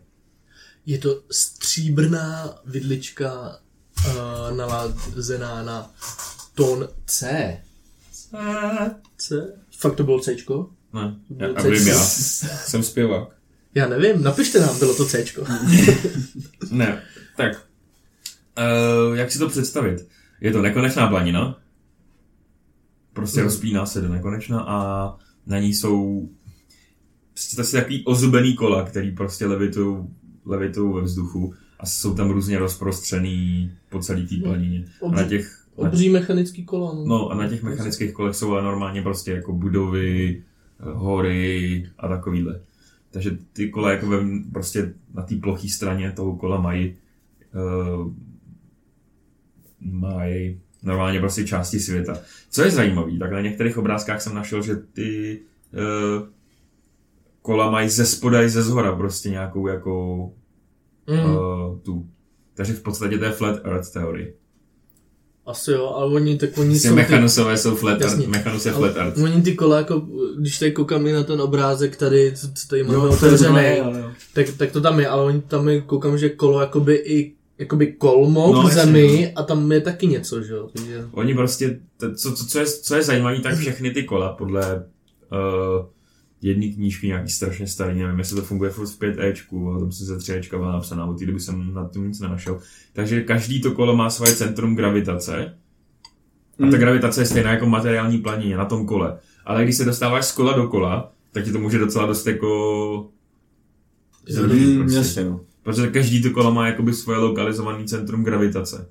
Je 0.86 0.98
to 0.98 1.22
stříbrná 1.31 2.56
vidlička 2.66 3.60
uh, 4.07 4.57
nalazená 4.57 5.63
na 5.63 5.92
tón 6.56 6.88
C. 7.06 7.57
C? 9.18 9.54
Fakt 9.80 9.95
to 9.95 10.04
bylo 10.04 10.19
Cčko? 10.19 10.69
Ne, 10.94 11.16
já, 11.38 11.47
a 11.56 11.61
vím, 11.61 11.83
C. 11.83 11.90
já 11.90 12.00
jsem 12.57 12.83
zpěvák. 12.83 13.35
Já 13.76 13.88
nevím, 13.90 14.23
napište 14.23 14.59
nám, 14.59 14.80
bylo 14.80 14.95
to 14.95 15.06
Cčko. 15.06 15.45
Ne, 16.71 17.04
tak. 17.38 17.68
Uh, 18.57 19.16
jak 19.18 19.31
si 19.31 19.40
to 19.40 19.50
představit? 19.50 20.07
Je 20.42 20.52
to 20.52 20.61
nekonečná 20.61 21.07
planina. 21.07 21.59
Prostě 23.14 23.40
Hmm. 23.40 23.47
rozpíná 23.50 23.85
se 23.85 24.02
do 24.02 24.09
nekonečna 24.09 24.61
a 24.61 24.78
na 25.45 25.59
ní 25.59 25.73
jsou 25.73 26.30
představte 27.33 27.69
si 27.69 27.76
takový 27.76 28.06
ozubený 28.06 28.56
kola, 28.56 28.83
který 28.85 29.11
prostě 29.11 29.45
levitují 29.45 30.07
levitují 30.45 30.95
ve 30.95 31.02
vzduchu 31.02 31.54
a 31.80 31.86
jsou 31.86 32.16
tam 32.16 32.30
různě 32.30 32.60
rozprostřený 32.60 33.71
po 33.90 34.00
celé 34.00 34.21
té 34.21 34.36
planině. 34.44 34.86
A 35.07 35.12
na 35.12 35.18
Obří- 35.18 35.30
těch, 35.30 35.66
na, 35.81 35.88
Obří 35.88 36.10
mechanický 36.10 36.66
kola. 36.66 36.94
No. 36.95 37.06
no, 37.06 37.30
a 37.30 37.36
na 37.36 37.50
těch 37.50 37.64
mechanických 37.64 38.14
kolech 38.14 38.36
jsou 38.36 38.52
ale 38.52 38.64
normálně 38.64 39.02
prostě 39.02 39.31
jako 39.31 39.54
budovy, 39.54 40.44
eh, 40.80 40.83
hory 40.94 41.90
a 41.98 42.07
takovýhle. 42.07 42.62
Takže 43.12 43.38
ty 43.54 43.69
kola 43.69 43.92
jako 43.92 44.07
ve, 44.07 44.18
prostě 44.54 44.94
na 45.14 45.24
té 45.24 45.36
ploché 45.36 45.69
straně 45.69 46.12
toho 46.12 46.36
kola 46.36 46.62
mají 46.62 46.95
uh, 47.54 48.12
mají 49.81 50.62
normálně 50.83 51.19
prostě 51.19 51.44
části 51.44 51.80
světa. 51.80 52.19
Co 52.50 52.62
je 52.64 52.71
zajímavé, 52.71 53.18
tak 53.18 53.31
na 53.31 53.42
některých 53.42 53.78
obrázkách 53.78 54.21
jsem 54.21 54.36
našel, 54.36 54.62
že 54.62 54.76
ty 54.76 55.40
uh, 55.74 56.28
kola 57.42 57.71
mají 57.71 57.90
ze 57.90 58.06
spoda 58.06 58.42
i 58.44 58.50
ze 58.50 58.64
zhora 58.64 58.95
prostě 58.95 59.30
nějakou 59.30 59.68
jako 59.68 60.18
Mm, 61.07 61.36
uh, 61.36 61.80
tu. 61.83 62.06
Takže 62.54 62.74
v 62.74 62.81
podstatě 62.81 63.18
to 63.18 63.26
je 63.26 63.31
flat 63.31 63.60
earth 63.66 63.94
teorie. 63.94 64.33
asi 65.45 65.71
jo, 65.71 65.86
ale 65.95 66.14
oni, 66.14 66.38
tak 66.38 66.57
oni 66.57 66.69
Prostě 66.69 66.88
jsou 66.88 66.95
mechanusové 66.95 67.57
jsou 67.57 67.76
flat 67.76 67.92
earth, 67.92 68.04
Jasně. 68.04 68.28
mechanus 68.28 68.66
je 68.66 68.71
ty, 68.71 68.78
flat 68.78 68.95
earth. 68.98 69.18
oni 69.18 69.42
ty 69.42 69.56
kola, 69.56 69.78
jako, 69.78 70.07
když 70.38 70.60
tady 70.60 70.71
koukám 70.71 71.07
i 71.07 71.12
na 71.12 71.24
ten 71.24 71.42
obrázek 71.42 71.95
tady, 71.95 72.33
co, 72.36 72.48
co 72.54 72.68
tady 72.68 72.83
máme 72.83 72.94
Jo, 72.95 73.02
to 73.02 73.07
je 73.07 73.14
otevřený, 73.16 73.81
tak, 74.33 74.45
tak 74.57 74.71
to 74.71 74.81
tam 74.81 75.00
je, 75.00 75.07
ale 75.07 75.24
oni 75.24 75.42
tam 75.42 75.69
je, 75.69 75.81
koukám, 75.81 76.18
že 76.18 76.30
kolo 76.30 76.60
jakoby 76.62 76.95
i 76.95 77.33
jakoby 77.57 77.94
kolmo 77.94 78.54
No, 78.54 78.62
v 78.62 78.66
jasně, 78.66 78.81
zemi 78.81 79.33
a 79.36 79.44
tam 79.44 79.71
je 79.71 79.81
taky 79.81 80.07
něco, 80.07 80.42
že 80.44 80.54
jo, 80.54 80.69
takže... 80.74 81.06
Oni 81.12 81.33
prostě, 81.33 81.80
to, 81.98 82.14
co, 82.16 82.31
co, 82.36 82.45
co, 82.45 82.60
je, 82.60 82.66
co 82.66 82.95
je 82.95 83.04
zajímavé, 83.04 83.40
tak 83.40 83.56
všechny 83.57 83.92
ty 83.92 84.04
kola 84.04 84.33
podle 84.33 84.76
uh, 85.31 85.86
jedné 86.42 86.68
knížky 86.68 87.07
nějaký 87.07 87.31
strašně 87.31 87.68
starý, 87.68 88.00
nevím, 88.00 88.19
jestli 88.19 88.36
to 88.36 88.42
funguje 88.42 88.71
furt 88.71 88.88
v 88.88 89.00
5Ečku, 89.00 89.69
ale 89.69 89.80
tam 89.80 89.92
se 89.92 90.06
ze 90.06 90.18
3Ečka 90.18 90.57
byla 90.57 90.71
napsaná, 90.71 91.06
od 91.06 91.19
té 91.19 91.26
doby 91.26 91.40
jsem 91.40 91.74
na 91.74 91.88
tom 91.88 92.07
nic 92.07 92.19
nenašel. 92.19 92.60
Takže 92.94 93.21
každý 93.21 93.62
to 93.62 93.71
kolo 93.71 93.95
má 93.95 94.10
svoje 94.10 94.36
centrum 94.36 94.76
gravitace 94.76 95.57
A 96.68 96.71
ta 96.71 96.78
gravitace 96.78 97.21
je 97.21 97.26
stejná 97.26 97.52
jako 97.52 97.66
materiální 97.66 98.18
planině 98.18 98.57
na 98.57 98.66
tom 98.66 98.86
kole. 98.86 99.19
Ale 99.45 99.64
když 99.64 99.78
se 99.78 99.86
dostáváš 99.86 100.26
z 100.26 100.31
kola 100.31 100.54
do 100.54 100.68
kola, 100.68 101.12
tak 101.31 101.44
ti 101.44 101.52
to 101.52 101.60
může 101.60 101.78
docela 101.78 102.06
dost 102.06 102.28
jako... 102.28 103.12
Mm, 104.44 104.78
prostě. 104.80 104.98
jasně, 104.98 105.24
no. 105.24 105.42
Protože 105.64 105.88
každý 105.88 106.21
to 106.21 106.30
kolo 106.30 106.54
má 106.54 106.68
jakoby 106.68 106.94
svoje 106.94 107.19
lokalizované 107.19 107.86
centrum 107.86 108.24
gravitace. 108.24 108.88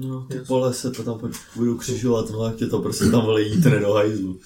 No, 0.00 0.26
ty 0.30 0.38
pole 0.38 0.74
se 0.74 0.90
to 0.90 1.02
tam 1.02 1.30
budu 1.56 1.76
křižovat, 1.76 2.30
no 2.30 2.46
jak 2.46 2.56
tě 2.56 2.66
to 2.66 2.78
prostě 2.78 3.04
tam 3.04 3.24
vole 3.24 3.42
jítre 3.42 3.80
do 3.80 3.92
hajzlu. 3.92 4.38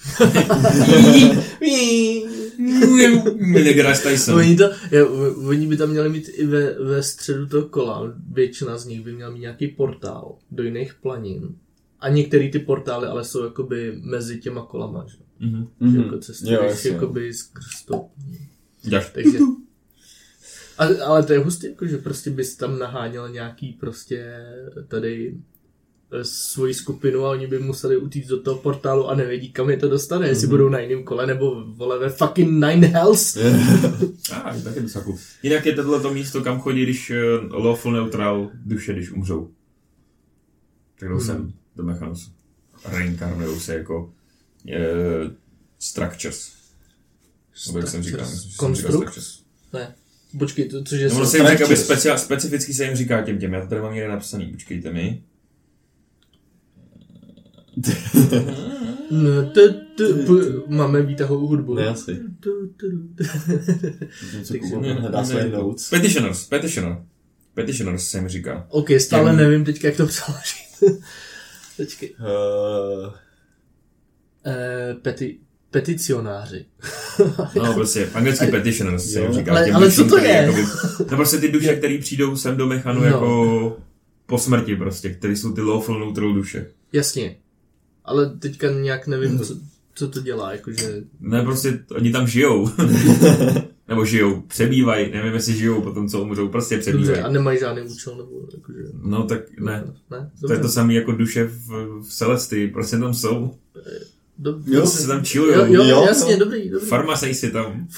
Tyson. 4.03 4.35
Oni, 4.35 4.55
to, 4.55 4.63
je, 4.91 5.05
oni 5.47 5.67
by 5.67 5.77
tam 5.77 5.89
měli 5.89 6.09
mít 6.09 6.29
i 6.33 6.45
ve, 6.45 6.83
ve 6.83 7.03
středu 7.03 7.47
toho 7.47 7.67
kola, 7.67 8.13
většina 8.31 8.77
z 8.77 8.85
nich 8.85 9.01
by 9.01 9.13
měla 9.13 9.31
mít 9.31 9.39
nějaký 9.39 9.67
portál 9.67 10.35
do 10.51 10.63
jiných 10.63 10.93
planin. 10.93 11.55
A 11.99 12.09
některé 12.09 12.49
ty 12.49 12.59
portály 12.59 13.07
ale 13.07 13.23
jsou 13.23 13.43
jakoby 13.43 13.99
mezi 14.01 14.39
těma 14.39 14.65
kolama, 14.65 15.05
že? 15.07 15.17
Mhm. 15.39 15.67
Mm. 15.79 15.89
Mhm. 15.89 16.03
Jako 16.03 16.17
cestuješ 16.17 16.85
jakoby 16.85 17.33
skrz 17.33 17.85
to. 17.85 18.05
Takže... 19.13 19.37
A, 20.77 21.05
ale 21.05 21.23
to 21.23 21.33
je 21.33 21.39
hustý, 21.39 21.67
jako, 21.67 21.87
že 21.87 21.97
prostě 21.97 22.29
bys 22.29 22.55
tam 22.55 22.79
naháněl 22.79 23.29
nějaký 23.29 23.73
prostě 23.73 24.45
tady 24.87 25.37
eh, 26.11 26.23
svoji 26.23 26.73
skupinu 26.73 27.25
a 27.25 27.29
oni 27.29 27.47
by 27.47 27.59
museli 27.59 27.97
utíct 27.97 28.29
do 28.29 28.41
toho 28.41 28.57
portálu 28.57 29.09
a 29.09 29.15
nevědí, 29.15 29.51
kam 29.51 29.69
je 29.69 29.77
to 29.77 29.89
dostane, 29.89 30.27
jestli 30.27 30.47
budou 30.47 30.69
na 30.69 30.79
jiném 30.79 31.03
kole 31.03 31.27
nebo 31.27 31.63
vole 31.65 31.99
ve 31.99 32.09
fucking 32.09 32.51
Nine 32.51 32.87
Hells. 32.87 33.37
A, 34.33 34.53
tak 34.63 34.75
je 34.75 34.81
docela 34.81 35.03
cool. 35.03 35.17
Jinak 35.43 35.65
je 35.65 35.75
tohle 35.75 36.01
to 36.01 36.13
místo, 36.13 36.41
kam 36.41 36.59
chodí, 36.59 36.83
když 36.83 37.11
uh, 37.11 37.65
lawful 37.65 37.91
neutral 37.91 38.51
duše, 38.65 38.93
když 38.93 39.11
umřou. 39.11 39.51
Tak 40.99 41.09
jdou 41.09 41.19
sem 41.19 41.53
do 41.75 41.83
Mechanusu. 41.83 42.31
Reinkarnujou 42.85 43.59
se 43.59 43.73
jako 43.73 44.03
uh, 44.03 45.31
structures. 45.79 46.51
Nebo 47.67 47.79
jak 47.79 47.87
jsem 47.87 48.03
říkal, 48.03 48.25
jsem 48.25 48.75
říkal 48.75 48.91
structures. 48.91 49.39
Ne. 49.73 49.95
Počkej, 50.39 50.69
to, 50.69 50.83
což 50.83 50.99
je... 50.99 51.09
No, 51.09 51.25
se... 51.25 51.31
se 51.31 51.37
jim 51.37 51.47
říká, 51.47 51.65
aby 51.65 51.77
specificky 52.17 52.73
se 52.73 52.85
jim 52.85 52.95
říká 52.95 53.21
těm 53.21 53.37
těm. 53.39 53.53
Já 53.53 53.61
to 53.61 53.67
tady 53.67 53.81
mám 53.81 53.93
někde 53.93 54.09
napsaný, 54.09 54.45
počkejte 54.51 54.93
mi. 54.93 55.23
No, 59.11 59.49
t, 59.53 59.69
t, 59.97 60.03
p, 60.13 60.31
máme 60.67 61.01
výtahovou 61.01 61.47
hudbu. 61.47 61.73
Ne, 61.73 61.87
asi. 61.87 62.19
Hledá 64.99 65.23
své 65.23 65.49
notes. 65.49 65.89
Petitioners, 65.89 66.45
petitioner. 66.45 66.97
Petitioners 67.53 68.07
se 68.09 68.17
jim 68.17 68.27
říká. 68.27 68.67
OK, 68.69 68.89
stále 68.97 69.29
Těm- 69.29 69.37
nevím 69.37 69.65
teďka, 69.65 69.87
jak 69.87 69.97
to 69.97 70.05
přeložit. 70.05 70.99
Počkej. 71.77 72.15
Uh, 72.19 73.13
Eh, 74.45 74.95
peti, 75.01 75.39
peticionáři. 75.73 76.65
No, 77.55 77.73
prostě, 77.73 78.09
anglicky 78.13 78.47
petitioners 78.47 79.11
se 79.11 79.19
Jo. 79.19 79.33
říká. 79.33 79.51
Ale- 79.51 79.71
ale 79.71 79.85
dušům, 79.85 80.03
co 80.03 80.09
to 80.09 80.17
který 80.17 80.29
je? 80.33 80.35
Jakoby, 80.41 80.61
no 81.11 81.17
prostě 81.17 81.37
ty 81.37 81.51
duše, 81.51 81.75
které 81.75 81.97
přijdou 81.97 82.35
sem 82.35 82.57
do 82.57 82.67
mechanu 82.67 82.99
No. 82.99 83.05
jako 83.05 83.77
po 84.25 84.37
smrti 84.37 84.75
prostě, 84.75 85.09
které 85.09 85.35
jsou 85.35 85.53
ty 85.53 85.61
lawful 85.61 85.99
neutral 85.99 86.33
duše. 86.33 86.67
Jasně. 86.93 87.35
Ale 88.05 88.29
teďka 88.39 88.71
nějak 88.71 89.07
nevím, 89.07 89.39
co, 89.39 89.55
co 89.95 90.07
to 90.07 90.21
dělá, 90.21 90.51
jakože... 90.51 91.03
Ne, 91.19 91.41
prostě 91.43 91.79
oni 91.91 92.11
tam 92.11 92.27
žijou. 92.27 92.69
nebo 93.87 94.05
žijou, 94.05 94.41
přebývají, 94.41 95.11
nevím, 95.11 95.33
jestli 95.33 95.53
žijou 95.57 95.81
potom, 95.81 96.09
co 96.09 96.21
umřou, 96.21 96.47
prostě 96.49 96.77
přebývají. 96.77 97.07
Dobře, 97.07 97.21
a 97.23 97.29
nemají 97.29 97.59
žádný 97.59 97.81
účel, 97.81 98.17
nebo 98.17 98.29
jakože... 98.53 98.79
No 99.03 99.23
tak 99.23 99.39
ne. 99.59 99.83
Ne? 100.11 100.31
To 100.47 100.53
je 100.53 100.59
to 100.59 100.69
samé 100.69 100.93
jako 100.93 101.11
duše 101.11 101.43
v, 101.43 101.67
v 102.01 102.13
Celestii, 102.13 102.67
prostě 102.67 102.97
tam 102.97 103.13
jsou. 103.13 103.55
Dob- 104.43 104.67
Jo, 104.67 104.85
se 104.85 105.07
tam 105.07 105.23
chillujou. 105.25 105.65
jo, 105.65 105.73
jo, 105.73 105.83
Jo, 105.83 106.03
jasně, 106.07 106.33
no. 106.33 106.39
dobrý, 106.45 106.69
dobrý. 106.69 106.87
Farmasej 106.87 107.35
si 107.35 107.51
tam. 107.51 107.87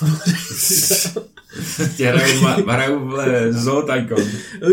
Tě 1.97 2.07
hrajou, 2.07 2.41
hrajou 2.67 3.07
vole, 3.07 3.53
Zootycoon. 3.53 4.23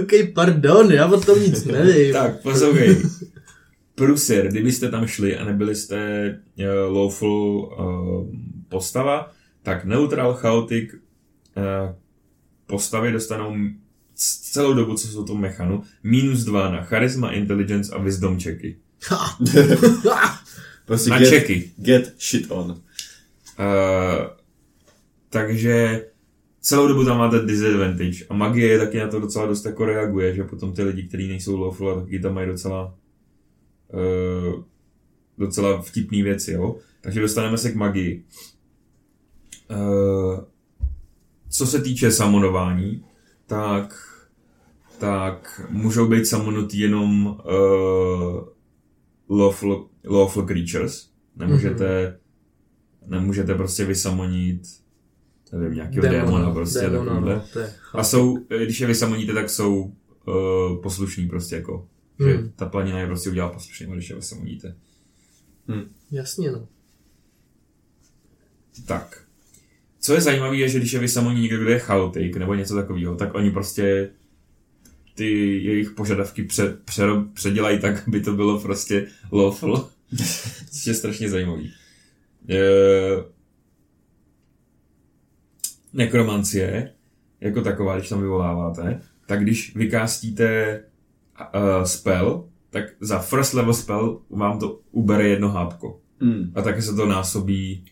OK, 0.03 0.11
pardon, 0.35 0.93
já 0.93 1.07
o 1.07 1.21
tom 1.21 1.41
nic 1.43 1.65
nevím. 1.65 2.13
Tak, 2.13 2.43
poslouchej. 2.43 3.03
Prusir, 3.95 4.49
kdybyste 4.49 4.89
tam 4.91 5.07
šli 5.07 5.37
a 5.37 5.45
nebyli 5.45 5.75
jste 5.77 5.99
uh, 6.59 6.97
lawful 6.97 7.75
uh, 7.79 8.27
postava, 8.69 9.31
tak 9.63 9.85
neutral, 9.85 10.35
chaotic 10.35 10.91
uh, 10.93 11.01
postavy 12.67 13.13
dostanou 13.13 13.57
celou 14.53 14.75
dobu, 14.75 14.95
co 14.95 15.09
jsou 15.09 15.25
to 15.25 15.35
mechanu, 15.35 15.83
minus 16.03 16.45
dva 16.45 16.71
na 16.71 16.83
charisma, 16.83 17.33
intelligence 17.33 17.93
a 17.95 17.99
wisdom 17.99 18.41
checky. 18.41 18.77
prostě 20.87 21.11
Na 21.11 21.19
get, 21.19 21.29
checky. 21.29 21.71
get 21.77 22.15
shit 22.19 22.51
on. 22.51 22.71
Uh, 22.71 22.77
takže 25.31 26.07
celou 26.61 26.89
dobu 26.89 27.05
tam 27.05 27.19
máte 27.19 27.39
disadvantage. 27.43 28.25
A 28.31 28.35
magie 28.35 28.69
je 28.69 28.79
taky 28.79 28.99
na 28.99 29.09
to 29.09 29.21
docela 29.21 29.47
dost 29.47 29.65
jako 29.67 29.85
reaguje, 29.85 30.35
že 30.35 30.45
potom 30.45 30.73
ty 30.73 30.83
lidi, 30.83 31.03
kteří 31.03 31.29
nejsou 31.29 31.61
lawful, 31.61 32.01
taky 32.01 32.19
tam 32.21 32.35
mají 32.35 32.47
docela 32.47 32.95
uh, 33.93 34.63
docela 35.39 35.83
vtipný 35.83 36.23
věci, 36.23 36.53
jo. 36.53 36.77
Takže 37.01 37.21
dostaneme 37.21 37.59
se 37.59 37.73
k 37.73 37.75
magii. 37.75 38.25
Uh, 39.71 40.41
co 41.51 41.67
se 41.67 41.81
týče 41.81 42.11
samonování, 42.11 43.05
tak 43.47 44.09
tak 44.99 45.61
můžou 45.71 46.09
být 46.09 46.27
samonutý 46.27 46.79
jenom 46.79 47.27
uh, 47.27 48.45
lawful, 49.39 49.89
lawful 50.05 50.43
creatures. 50.47 51.09
Nemůžete, 51.37 52.19
nemůžete 53.07 53.55
prostě 53.55 53.85
vysamonit 53.85 54.63
nevím, 55.53 55.75
nějakého 55.75 56.03
démona, 56.03 56.51
prostě 56.51 56.81
démona, 56.81 57.05
takovýhle. 57.15 57.43
no, 57.57 57.63
A 58.01 58.05
jsou, 58.05 58.37
když 58.65 58.81
je 58.81 58.87
vysamoníte, 58.87 59.33
tak 59.33 59.51
jsou 59.51 59.93
uh, 60.27 60.83
poslušní 60.83 61.29
prostě 61.29 61.55
jako. 61.57 61.89
Že 62.19 62.37
Hmm. 62.37 62.53
ta 62.57 62.67
planina 62.67 62.99
je 63.01 63.07
prostě 63.07 63.31
udělá 63.31 63.49
poslušný, 63.49 63.87
když 63.87 64.11
je 64.11 64.17
vysamoníte. 64.17 64.77
Jasně, 66.11 66.53
no. 66.53 66.69
Tak. 68.87 69.25
Co 70.01 70.15
je 70.15 70.21
zajímavé, 70.21 70.57
je, 70.57 70.69
že 70.69 70.79
když 70.79 70.93
je 70.93 71.01
vysamoní 71.01 71.43
někdo, 71.43 71.59
kdo 71.59 71.71
je 71.71 71.79
chaotik 71.79 72.37
nebo 72.37 72.55
něco 72.55 72.75
takového, 72.75 73.17
tak 73.17 73.35
oni 73.35 73.51
prostě 73.51 74.11
ty 75.23 75.65
jejich 75.65 75.91
požadavky 75.91 76.45
pře, 76.45 76.77
pře, 76.85 77.03
předělají 77.33 77.79
tak, 77.79 78.09
aby 78.09 78.21
to 78.21 78.33
bylo 78.33 78.61
prostě 78.61 79.07
lawful. 79.33 79.89
Což 80.71 80.87
je 80.87 80.95
strašně 80.95 81.31
zajímavý. 81.31 81.73
E, 82.49 82.61
nekromancie, 85.93 86.93
jako 87.41 87.63
taková, 87.63 87.97
když 87.97 88.09
tam 88.09 88.21
vyvoláváte, 88.21 89.01
tak 89.27 89.43
když 89.43 89.77
vykástíte 89.77 90.81
uh, 91.55 91.85
spell, 91.85 92.49
tak 92.71 92.85
za 93.01 93.19
first 93.19 93.55
level 93.55 93.75
spell 93.75 94.21
vám 94.31 94.59
to 94.59 94.81
ubere 94.91 95.29
jedno 95.29 95.49
hápko. 95.49 96.01
Hmm. 96.21 96.53
A 96.55 96.63
taky 96.63 96.83
se 96.83 96.95
to 96.95 97.07
násobí 97.07 97.85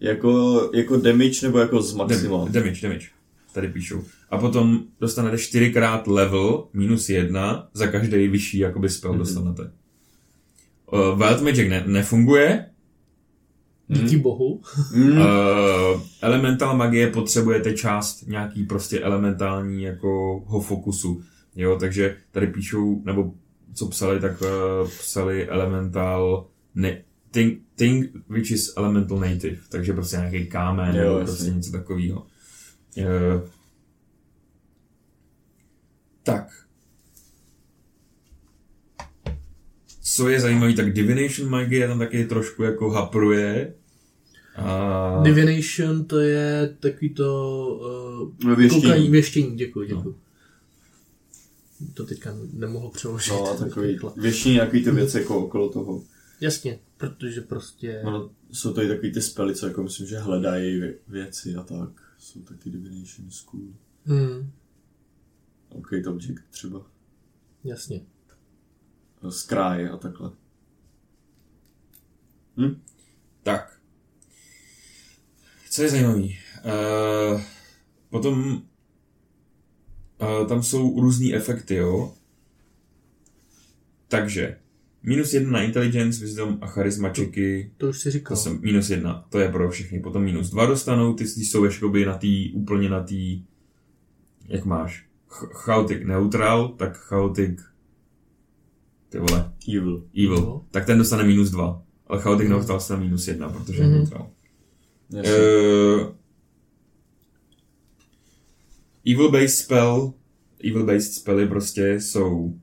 Jako, 0.00 0.70
jako 0.74 0.96
damage 0.96 1.38
nebo 1.42 1.58
jako 1.58 1.82
z 1.82 1.94
maximum? 1.94 2.52
Damage, 2.52 2.88
damage. 2.88 3.06
Tady 3.52 3.68
píšu. 3.68 4.04
A 4.34 4.38
potom 4.38 4.80
dostanete 5.00 5.38
čtyřikrát 5.38 6.06
level 6.06 6.66
minus 6.72 7.08
jedna 7.08 7.68
za 7.74 7.86
každý 7.86 8.28
vyšší 8.28 8.58
jakoby 8.58 8.88
spell 8.88 9.12
mm-hmm. 9.12 9.18
dostanete. 9.18 9.72
Uh, 10.92 11.18
Wild 11.18 11.42
Magic 11.42 11.68
ne- 11.68 11.84
nefunguje. 11.86 12.66
Díky 13.88 14.16
bohu. 14.16 14.60
Hmm. 14.92 15.18
Uh, 15.18 16.00
elemental 16.20 16.76
magie 16.76 17.10
potřebujete 17.10 17.72
část 17.72 18.22
nějaký 18.26 18.64
prostě 18.64 19.00
elementální 19.00 19.82
jako 19.82 20.42
ho 20.46 20.60
fokusu. 20.60 21.22
Jo, 21.56 21.76
takže 21.80 22.16
tady 22.30 22.46
píšou, 22.46 23.02
nebo 23.04 23.32
co 23.74 23.86
psali, 23.86 24.20
tak 24.20 24.40
uh, 24.40 24.88
psali 24.88 25.48
elemental 25.48 26.46
ne, 26.74 27.02
thing, 27.30 27.58
thing 27.74 28.06
which 28.28 28.50
is 28.50 28.72
elemental 28.76 29.18
native, 29.18 29.56
takže 29.68 29.92
prostě 29.92 30.16
nějaký 30.16 30.46
kámen, 30.46 30.96
Jo, 30.96 31.02
nebo 31.02 31.18
prostě 31.18 31.50
něco 31.50 31.72
takového. 31.72 32.26
Uh, 32.96 33.04
tak. 36.24 36.48
Co 40.02 40.28
je 40.28 40.40
zajímavé, 40.40 40.72
tak 40.72 40.92
Divination 40.92 41.48
magie 41.50 41.88
tam 41.88 41.98
taky 41.98 42.24
trošku 42.24 42.62
jako 42.62 42.90
hapruje. 42.90 43.74
A... 44.56 45.22
Divination 45.22 46.04
to 46.04 46.18
je 46.20 46.76
takový 46.80 47.10
to 47.14 48.32
uh, 48.44 48.56
Věštění. 48.56 48.82
koukání, 48.82 49.10
věštění, 49.10 49.56
děkuji, 49.56 49.88
děkuji. 49.88 50.16
To 51.94 52.04
teďka 52.04 52.36
nemohl 52.52 52.90
přeložit. 52.90 53.30
No 53.32 53.50
a 53.50 53.56
takový 53.64 53.98
většině 54.16 54.54
nějaký 54.54 54.84
ty 54.84 54.90
věci 54.90 55.18
jako 55.18 55.44
okolo 55.44 55.68
toho. 55.68 56.02
Jasně, 56.40 56.78
protože 56.96 57.40
prostě... 57.40 58.00
No, 58.04 58.30
jsou 58.52 58.72
to 58.72 58.82
i 58.82 58.88
takový 58.88 59.12
ty 59.12 59.22
spely, 59.22 59.54
co 59.54 59.66
jako 59.66 59.82
myslím, 59.82 60.06
že 60.06 60.18
hledají 60.18 60.80
vě- 60.80 60.94
věci 61.08 61.54
a 61.54 61.62
tak. 61.62 61.88
Jsou 62.18 62.40
taky 62.40 62.70
divination 62.70 63.30
school. 63.30 63.62
Hmm, 64.04 64.50
OK, 65.74 65.88
object 66.06 66.42
třeba. 66.50 66.86
jasně. 67.64 68.00
Scry 69.30 69.88
a 69.92 69.96
takhle. 69.96 70.30
Hm? 72.56 72.80
Tak. 73.42 73.80
Co 75.70 75.82
je 75.82 75.88
zajímavý? 75.88 76.38
Uh, 76.64 77.40
potom 78.10 78.62
uh, 80.22 80.48
tam 80.48 80.62
jsou 80.62 81.00
různý 81.00 81.34
efekty, 81.34 81.74
jo? 81.74 82.14
Takže 84.08 84.58
minus 85.02 85.34
jedna 85.34 85.50
na 85.50 85.62
intelligence, 85.62 86.20
wisdom 86.20 86.58
a 86.60 86.66
charisma 86.66 87.08
checky, 87.12 87.72
To 87.76 87.88
už 87.88 87.98
si 87.98 88.04
to 88.04 88.10
říkal. 88.10 88.36
jsem 88.36 88.60
minus 88.62 88.90
jedna, 88.90 89.26
to 89.30 89.38
je 89.38 89.48
pro 89.48 89.70
všechny. 89.70 90.00
Potom 90.00 90.22
minus 90.24 90.50
dva 90.50 90.66
dostanou, 90.66 91.14
ty, 91.14 91.24
ty 91.24 91.44
jsou 91.44 91.64
jakoby 91.64 92.04
na 92.04 92.18
tý, 92.18 92.52
úplně 92.52 92.88
na 92.88 93.02
tý, 93.02 93.44
jak 94.46 94.64
máš, 94.64 95.06
chaotic 95.52 95.98
neutral, 96.06 96.68
tak 96.68 96.96
chaotic, 96.96 97.60
ty 99.08 99.18
vole, 99.18 99.52
Evil. 99.76 100.04
evil, 100.24 100.40
No. 100.40 100.64
tak 100.70 100.86
ten 100.86 100.98
dostane 100.98 101.24
minus 101.24 101.50
dva. 101.50 101.82
Ale 102.06 102.22
chaotic 102.22 102.48
neutral 102.48 102.76
dostane 102.78 103.00
minus 103.04 103.28
jedna, 103.28 103.48
protože 103.48 103.82
je 103.82 103.86
Mhm. 103.86 103.94
neutral. 103.98 104.30
Uh, 105.12 106.14
evil 109.06 109.30
based 109.30 109.58
spell, 109.58 110.12
evil 110.64 110.86
based 110.86 111.12
spely 111.14 111.46
prostě 111.48 111.88
jsou, 112.00 112.54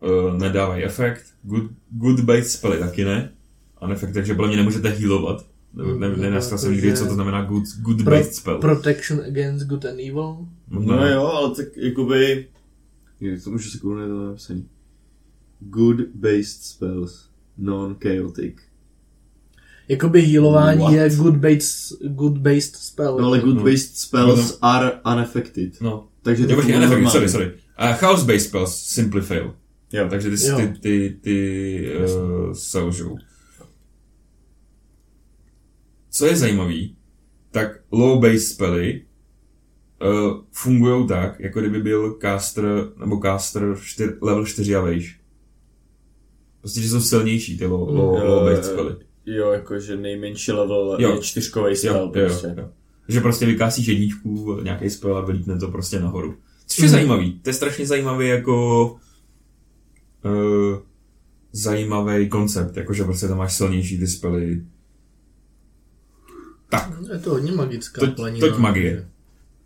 uh, 0.00 0.38
nedávají 0.38 0.84
efekt, 0.84 1.26
good, 1.42 1.70
good 1.90 2.20
based 2.20 2.50
spely 2.50 2.78
taky 2.78 3.04
ne, 3.04 3.32
a 3.78 3.90
efekt, 3.90 4.12
takže 4.12 4.34
podle 4.34 4.48
mě 4.48 4.56
nemůžete 4.56 4.88
healovat. 4.88 5.46
Ne, 5.74 6.08
ne, 6.08 6.16
nenaskal 6.16 6.58
jsem 6.58 6.72
nikdy, 6.72 6.96
co 6.96 7.06
to 7.06 7.14
znamená 7.14 7.42
good, 7.44 7.64
good 7.82 8.04
Pro- 8.04 8.10
based 8.16 8.34
spell. 8.34 8.58
Protection 8.58 9.20
against 9.20 9.66
good 9.66 9.84
and 9.84 10.00
evil. 10.00 10.36
Možná 10.68 10.96
No 10.96 11.04
ne. 11.04 11.12
jo, 11.12 11.26
ale 11.26 11.54
tak 11.54 11.66
jakoby... 11.76 12.46
Je, 13.20 13.40
to 13.40 13.50
můžu 13.50 13.70
sekundu, 13.70 14.00
je 14.02 14.08
to 14.08 14.26
napsaný. 14.26 14.68
Good 15.60 16.00
based 16.14 16.62
spells. 16.62 17.28
Non-chaotic. 17.58 18.54
Jakoby 19.88 20.22
healování 20.22 20.80
What? 20.80 20.92
je 20.94 21.10
good 21.16 21.36
based, 21.36 22.02
good 22.02 22.38
based 22.38 22.76
spell. 22.76 23.18
No 23.20 23.26
ale 23.26 23.38
good 23.40 23.56
No. 23.56 23.62
based 23.64 23.96
spells 23.98 24.50
No. 24.52 24.68
are 24.68 24.92
unaffected. 25.12 25.72
No, 25.80 26.08
Takže 26.22 26.46
to 26.46 26.54
funguje 26.54 26.78
neefekt, 26.78 27.08
sorry, 27.10 27.28
sorry. 27.28 27.46
Uh, 27.46 28.00
house 28.00 28.24
based 28.26 28.48
spells 28.48 28.76
simply 28.82 29.20
fail. 29.22 29.54
Jo. 29.92 30.06
Takže 30.10 30.30
ty, 30.30 30.46
Jo. 30.46 30.56
ty, 30.56 30.74
ty, 30.80 31.18
ty 31.20 31.88
uh, 31.98 32.52
selžou. 32.52 33.16
Co 36.14 36.26
je 36.26 36.36
zajímavý, 36.36 36.96
tak 37.50 37.80
low 37.90 38.20
base 38.22 38.38
spely 38.40 39.04
uh, 40.02 40.40
fungují 40.52 41.06
tak, 41.08 41.40
jako 41.40 41.60
kdyby 41.60 41.82
byl 41.82 42.18
caster, 42.20 42.64
nebo 43.00 43.16
caster 43.20 43.76
čtyř, 43.82 44.10
level 44.22 44.46
4 44.46 44.76
a 44.76 44.80
vejš. 44.80 45.20
Prostě, 46.60 46.80
že 46.80 46.88
jsou 46.88 47.00
silnější 47.00 47.58
ty 47.58 47.66
low, 47.66 47.88
low, 47.88 48.18
Jo, 48.18 48.24
low 48.24 48.44
base 48.50 48.70
jo. 48.70 48.74
spely. 48.76 48.96
Jo, 49.26 49.50
jakože 49.52 49.96
nejmenší 49.96 50.52
level 50.52 50.96
Jo. 51.00 51.10
je 51.14 51.20
čtyřkový 51.20 51.76
spell 51.76 51.94
Jo, 52.16 52.26
prostě. 52.26 52.46
jo, 52.46 52.54
jo. 52.58 52.68
Že 53.08 53.20
prostě 53.20 53.46
vykásíš 53.46 53.86
jedničku, 53.86 54.60
nějaký 54.62 54.90
spell 54.90 55.16
a 55.16 55.20
vylítne 55.20 55.58
to 55.58 55.68
prostě 55.68 56.00
nahoru. 56.00 56.34
Což 56.66 56.78
je 56.78 56.84
Mhm. 56.84 56.92
zajímavý. 56.92 57.40
To 57.40 57.50
je 57.50 57.54
strašně 57.54 57.86
zajímavý 57.86 58.28
jako 58.28 58.86
uh, 60.24 60.78
zajímavý 61.52 62.28
koncept, 62.28 62.76
jakože 62.76 63.04
prostě 63.04 63.28
tam 63.28 63.38
máš 63.38 63.56
silnější 63.56 63.98
ty 63.98 64.06
spely. 64.06 64.62
Tak. 66.78 66.90
Je 67.12 67.18
to 67.18 67.30
hodně 67.30 67.52
magická 67.52 68.00
Toť- 68.00 68.14
planina. 68.14 68.48
toť 68.48 68.58
magie. 68.58 69.08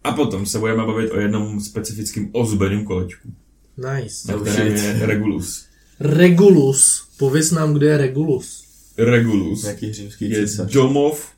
A 0.04 0.12
potom 0.12 0.46
se 0.46 0.58
budeme 0.58 0.86
bavit 0.86 1.10
o 1.10 1.20
jednom 1.20 1.60
specifickém 1.60 2.28
ozbeném 2.32 2.84
kolečku, 2.84 3.28
Nice. 3.76 4.28
na 4.32 4.34
Oh, 4.36 4.42
kterém 4.42 4.76
je 4.76 5.06
Regulus. 5.06 5.66
Regulus. 6.00 7.08
Pověz 7.18 7.50
nám, 7.50 7.74
kde 7.74 7.86
je 7.86 7.96
Regulus. 7.98 8.64
Regulus 8.98 9.62
Nějaký 9.62 9.92
římský 9.92 10.30
je 10.30 10.48
císař. 10.48 10.72
domov 10.72 11.32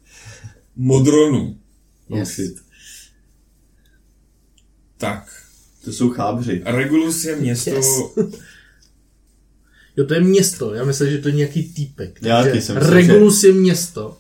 Modronu. 0.77 1.59
Oh 2.09 2.19
Yes. 2.19 2.41
Tak. 4.97 5.43
To 5.85 5.93
jsou 5.93 6.11
chábři. 6.11 6.63
Regulus 6.65 7.25
je 7.25 7.37
město... 7.37 7.71
Yes. 7.71 7.87
Jo, 9.97 10.05
to 10.07 10.15
je 10.15 10.21
město. 10.21 10.75
Já 10.75 10.85
myslím, 10.85 11.11
že 11.11 11.19
to 11.19 11.29
je 11.29 11.35
nějaký 11.35 11.63
týpek. 11.73 12.19
Já 12.23 12.37
Takže 12.43 12.51
taky 12.51 12.63
jsem 12.63 12.77
Regulus 12.77 13.45
je 13.45 13.53
město. 13.53 14.19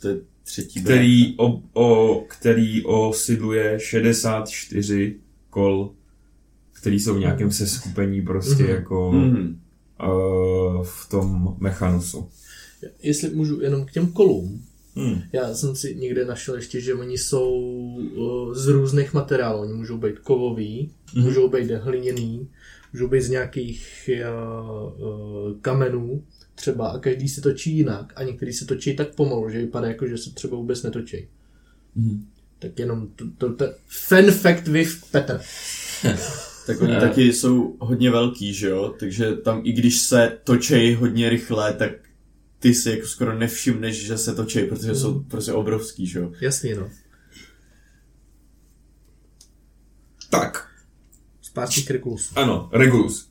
To 0.00 0.08
je 0.08 0.16
třetí 0.46 0.82
který, 0.82 1.34
o, 1.38 1.62
o, 1.72 2.20
který 2.28 2.84
osidluje 2.84 3.80
64 3.80 5.16
kol, 5.50 5.92
který 6.72 7.00
jsou 7.00 7.14
v 7.14 7.18
nějakém 7.20 7.50
seskupení 7.50 8.22
prostě 8.22 8.62
Mhm. 8.62 8.72
jako 8.72 9.12
Mm. 9.12 9.60
uh, 10.08 10.82
v 10.84 11.08
tom 11.10 11.56
mechanusu. 11.60 12.28
Jestli 13.02 13.30
můžu 13.30 13.60
jenom 13.60 13.84
k 13.84 13.92
těm 13.92 14.06
kolům. 14.12 14.62
Hmm. 14.96 15.22
Já 15.32 15.54
jsem 15.54 15.76
si 15.76 15.94
někde 15.96 16.24
našel 16.24 16.54
ještě, 16.54 16.80
že 16.80 16.94
oni 16.94 17.18
jsou 17.18 17.50
uh, 18.16 18.54
z 18.54 18.66
různých 18.66 19.14
materiálů. 19.14 19.60
Oni 19.62 19.72
můžou 19.72 19.98
být 19.98 20.18
kovový, 20.18 20.90
Mhm. 21.14 21.24
můžou 21.24 21.48
být 21.48 21.70
hliněný, 21.70 22.48
můžou 22.92 23.08
být 23.08 23.22
z 23.22 23.30
nějakých 23.30 24.10
uh, 24.98 25.08
uh, 25.08 25.52
kamenů 25.60 26.22
třeba 26.56 26.88
a 26.88 26.98
každý 26.98 27.28
se 27.28 27.40
točí 27.40 27.76
jinak 27.76 28.12
a 28.16 28.22
některý 28.22 28.52
se 28.52 28.64
točí 28.64 28.96
tak 28.96 29.14
pomalu, 29.14 29.50
že 29.50 29.58
vypadá 29.58 29.86
jako, 29.88 30.06
že 30.06 30.18
se 30.18 30.30
třeba 30.30 30.56
vůbec 30.56 30.82
netočí. 30.82 31.28
Mhm. 31.94 32.26
Tak 32.58 32.78
jenom 32.78 33.08
to, 33.16 33.24
to, 33.38 33.54
to 33.54 33.64
fun 33.86 34.30
fact 34.30 34.68
with 34.68 35.04
Petr. 35.10 35.40
Tak 36.66 36.80
oni 36.82 36.96
taky 37.00 37.32
jsou 37.32 37.76
hodně 37.80 38.10
velký, 38.10 38.54
že 38.54 38.68
jo? 38.68 38.94
Takže 39.00 39.32
tam 39.36 39.60
i 39.64 39.72
když 39.72 39.98
se 40.00 40.38
točej 40.44 40.94
hodně 40.94 41.28
rychle, 41.30 41.72
tak 41.72 41.90
ty 42.58 42.74
si 42.74 42.90
jako 42.90 43.06
skoro 43.06 43.38
nevšimneš, 43.38 44.06
že 44.06 44.18
se 44.18 44.34
točej, 44.34 44.66
protože 44.66 44.94
jsou 44.94 45.14
Mm. 45.14 45.24
prostě 45.24 45.52
obrovský, 45.52 46.06
že 46.06 46.18
jo? 46.18 46.32
Jasně 46.40 46.74
no. 46.74 46.90
Tak, 50.30 50.68
Zpátky 51.42 51.82
k 51.82 51.90
Regulusu. 51.90 52.38
ano, 52.38 52.70
Regulus. 52.72 53.28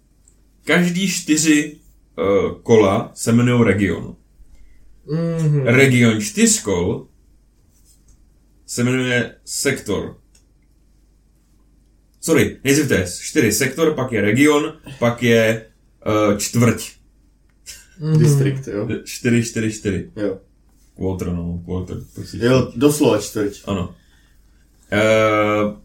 Každý 0.63 1.07
čtyři 1.11 1.79
uh, 2.17 2.62
kola 2.62 3.12
se 3.13 3.32
jmenují 3.32 3.63
region. 3.63 4.15
Mm-hmm. 5.08 5.63
Region 5.63 6.21
čtyř 6.21 6.62
kol 6.62 7.08
se 8.65 8.84
jmenuje 8.84 9.36
sektor. 9.45 10.17
Sorry, 12.21 12.60
nejdřív 12.63 12.88
to 12.88 12.93
je 12.93 13.08
čtyři 13.21 13.51
sektor, 13.51 13.93
pak 13.93 14.12
je 14.12 14.21
region, 14.21 14.73
pak 14.99 15.23
je 15.23 15.65
uh, 16.08 16.38
čtvrť. 16.38 16.91
mm-hmm. 18.01 18.17
Distrikt, 18.17 18.67
jo? 18.67 18.88
Čtyři, 19.04 19.43
čtyři, 19.43 19.73
čtyři. 19.73 20.12
Jo. 20.15 20.38
Quarter, 20.95 21.34
no, 21.34 21.62
quarter. 21.65 21.97
Prostě 22.13 22.38
Jo, 22.38 22.71
doslova 22.75 23.17
čtvrť. 23.21 23.62
Ano. 23.65 23.95
Uh, 24.93 25.78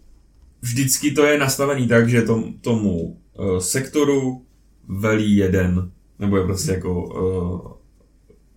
vždycky 0.63 1.11
to 1.11 1.25
je 1.25 1.39
nastavený 1.39 1.89
tak, 1.89 2.09
že 2.09 2.23
tom, 2.23 2.53
tomu 2.61 3.21
uh, 3.39 3.59
sektoru 3.59 4.47
velí 4.89 5.37
jeden, 5.37 5.93
nebo 6.21 6.37
je 6.37 6.45
prostě 6.45 6.73
jako 6.73 7.05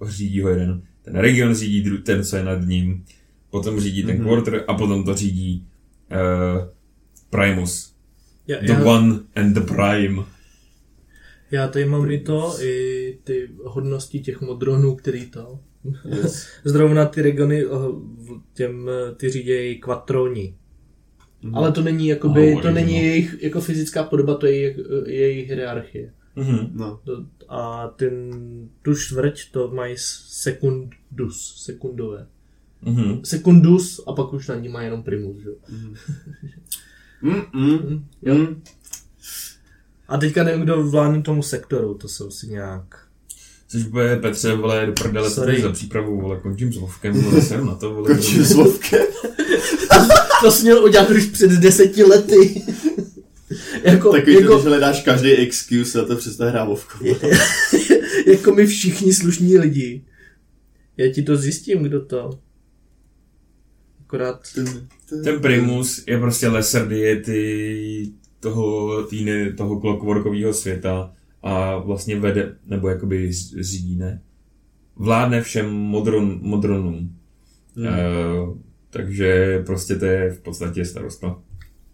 uh, 0.01 0.09
řídí 0.09 0.41
ho 0.41 0.49
jeden. 0.49 0.81
Ten 1.01 1.15
region 1.15 1.53
řídí 1.55 1.83
dru- 1.89 2.01
ten, 2.03 2.23
co 2.23 2.35
je 2.35 2.43
nad 2.43 2.55
ním, 2.67 3.05
potom 3.49 3.79
řídí 3.79 4.03
ten 4.03 4.15
Mhm. 4.17 4.25
quarter 4.27 4.63
a 4.67 4.73
potom 4.73 5.03
to 5.03 5.15
řídí 5.15 5.67
uh, 6.11 6.67
Primus. 7.29 7.93
Já, 8.47 8.59
The 8.59 8.71
já, 8.73 8.83
one 8.85 9.19
and 9.35 9.53
the 9.53 9.59
prime. 9.61 10.23
já 11.51 11.67
tady 11.67 11.85
mám 11.85 12.11
i 12.11 12.19
to, 12.19 12.55
i 12.61 13.17
ty 13.23 13.49
hodnosti 13.63 14.19
těch 14.19 14.41
modronů, 14.41 14.95
který 14.95 15.25
to. 15.25 15.59
Yes. 16.05 16.47
Zrovna 16.63 17.05
ty 17.05 17.21
regiony, 17.21 17.65
v- 17.65 18.41
těm 18.53 18.89
eh, 18.89 19.15
ty 19.15 19.29
řídějí 19.29 19.79
kvatroni. 19.79 20.55
Mhm. 21.41 21.55
Ale 21.55 21.71
to 21.71 21.81
není 21.81 22.07
jakoby, 22.07 22.53
Oh, 22.53 22.61
to 22.61 22.71
není 22.71 22.87
original. 22.93 23.05
jejich 23.09 23.35
jako 23.43 23.61
fyzická 23.61 24.03
podoba, 24.03 24.35
to 24.35 24.45
je 24.45 24.55
jejich, 24.57 24.79
eh, 25.07 25.11
jejich 25.11 25.47
hierarchie. 25.47 26.13
Mhm. 26.35 26.69
No. 26.73 26.99
To, 27.03 27.25
a 27.49 27.87
ten, 27.87 28.11
tu 28.81 28.95
čtvrť 28.95 29.51
to 29.51 29.71
mají 29.71 29.95
sekundus, 29.99 31.63
sekundové. 31.65 32.27
Mhm. 32.81 33.19
Sekundus 33.25 34.01
a 34.07 34.13
pak 34.13 34.33
už 34.33 34.47
na 34.47 34.55
ní 34.55 34.69
má 34.69 34.81
jenom 34.81 35.03
primus, 35.03 35.37
že? 35.37 35.49
jo. 35.49 35.55
Mm, 37.21 37.41
mm, 37.53 38.05
Jo. 38.21 38.35
mm. 38.35 38.63
A 40.07 40.17
teďka 40.17 40.43
nevím, 40.43 40.61
kdo 40.63 40.83
vládne 40.89 41.21
tomu 41.21 41.43
sektoru, 41.43 41.93
to 41.93 42.07
jsou 42.07 42.31
si 42.31 42.47
nějak... 42.47 42.83
Což 43.67 43.83
bude 43.83 44.17
Petře, 44.17 44.55
vole, 44.55 44.85
do 44.85 44.93
prdele, 44.93 45.29
Sorry. 45.29 45.51
to 45.51 45.57
je 45.57 45.63
za 45.63 45.71
přípravu, 45.71 46.21
vole, 46.21 46.39
končím 46.39 46.73
s 46.73 46.77
Vovkem, 46.77 47.13
vole, 47.21 47.41
jsem 47.41 47.65
na 47.65 47.75
to, 47.75 47.93
vole. 47.93 48.07
Končím 48.07 48.43
s 48.43 48.53
Vovkem. 48.53 49.01
To 50.43 50.51
jsi 50.51 50.63
měl 50.63 50.83
udělat 50.83 51.09
už 51.09 51.25
před 51.25 51.51
deseti 51.51 52.03
lety. 52.03 52.61
jako, 53.83 54.11
Takový 54.11 54.35
jako, 54.35 54.47
to, 54.47 54.63
že 54.63 54.69
hledáš 54.69 55.03
každý 55.03 55.31
excuse 55.31 55.97
na 55.97 56.05
to 56.05 56.15
přestat 56.15 56.49
hrát 56.49 56.65
Vovku. 56.65 57.05
jako 58.27 58.55
my 58.55 58.67
všichni 58.67 59.13
slušní 59.13 59.57
lidi. 59.57 60.05
Já 60.97 61.13
ti 61.13 61.21
to 61.23 61.37
zjistím, 61.37 61.83
kdo 61.83 62.05
to. 62.05 62.39
Akorát... 64.01 64.39
Ten 65.23 65.41
Primus 65.41 66.03
je 66.07 66.19
prostě 66.19 66.47
lesser 66.47 66.87
deity 66.87 68.11
toho, 68.39 69.03
týny, 69.03 69.53
toho 69.53 69.79
clockworkového 69.79 70.53
světa 70.53 71.13
a 71.43 71.77
vlastně 71.77 72.19
vede, 72.19 72.55
nebo 72.65 72.89
jakoby 72.89 73.31
řídí, 73.59 73.95
ne? 73.95 74.21
vládne 74.95 75.41
všem 75.41 75.69
modron, 75.69 76.39
modronům. 76.41 77.15
Hmm. 77.75 77.87
Uh, 77.87 78.57
takže 78.89 79.59
prostě 79.65 79.95
to 79.95 80.05
je 80.05 80.29
v 80.29 80.39
podstatě 80.39 80.85
starosta 80.85 81.41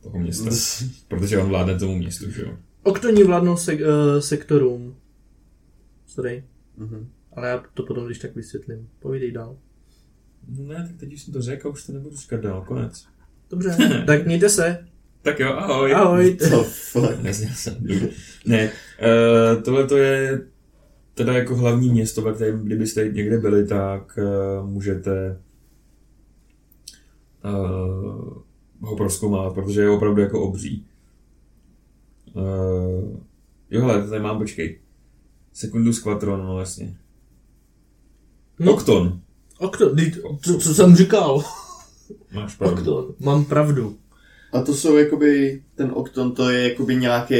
toho 0.03 0.19
města. 0.19 0.49
protože 1.07 1.37
on 1.37 1.49
vládne 1.49 1.79
tomu 1.79 1.97
městu, 1.97 2.31
že 2.31 2.41
jo. 2.41 2.57
Oktoni 2.83 3.23
vládnou 3.23 3.55
sek- 3.55 3.81
uh, 3.81 4.19
sektorům. 4.19 4.95
Sorry. 6.05 6.43
Mhm. 6.77 7.09
Ale 7.33 7.49
já 7.49 7.63
to 7.73 7.83
potom 7.83 8.05
když 8.05 8.19
tak 8.19 8.35
vysvětlím. 8.35 8.89
Povídej 8.99 9.31
dál. 9.31 9.57
No 10.47 10.65
ne, 10.67 10.87
tak 10.87 10.97
teď 10.99 11.13
už 11.13 11.21
jsem 11.21 11.33
to 11.33 11.41
řekl, 11.41 11.69
už 11.69 11.85
to 11.85 11.91
nebudu 11.93 12.15
říkat 12.15 12.41
dál, 12.41 12.63
konec. 12.67 13.05
Dobře, 13.49 13.77
tak 14.07 14.25
mějte 14.25 14.49
se. 14.49 14.87
Tak 15.21 15.39
jo, 15.39 15.53
ahoj. 15.53 15.93
Ahoj. 15.93 16.35
To 16.49 16.63
fuck. 16.63 17.21
Nezněl 17.21 17.51
jsem. 17.53 17.87
Ne, 18.45 18.71
uh, 19.51 19.63
tohle 19.63 19.87
to 19.87 19.97
je 19.97 20.41
teda 21.13 21.33
jako 21.33 21.55
hlavní 21.55 21.89
město, 21.89 22.21
ve 22.21 22.33
kterém 22.33 22.63
kdybyste 22.63 23.09
někde 23.09 23.37
byli, 23.37 23.67
tak 23.67 24.19
uh, 24.61 24.69
můžete 24.69 25.41
uh, 27.45 28.41
ho 28.81 28.95
proskoumat, 28.95 29.53
protože 29.53 29.81
je 29.81 29.89
opravdu 29.89 30.21
jako 30.21 30.41
obří. 30.41 30.85
Uh, 32.33 33.17
jo, 33.69 33.81
hele, 33.81 34.07
tady 34.07 34.21
mám, 34.21 34.37
počkej. 34.37 34.79
Secundus 35.53 35.99
Quattron, 35.99 36.45
no 36.45 36.59
jasně. 36.59 36.97
No, 38.59 38.73
Okton. 38.73 39.19
Okton, 39.59 39.95
co, 40.41 40.57
co 40.57 40.73
jsem 40.73 40.95
říkal? 40.95 41.43
Máš 42.33 42.55
pravdu. 42.55 42.77
Okton, 42.77 43.15
mám 43.19 43.45
pravdu. 43.45 43.97
A 44.53 44.61
to 44.61 44.73
jsou 44.73 44.97
jakoby, 44.97 45.61
ten 45.75 45.91
Okton 45.93 46.31
to 46.31 46.49
je 46.49 46.69
jakoby 46.69 46.95
nějaký 46.95 47.35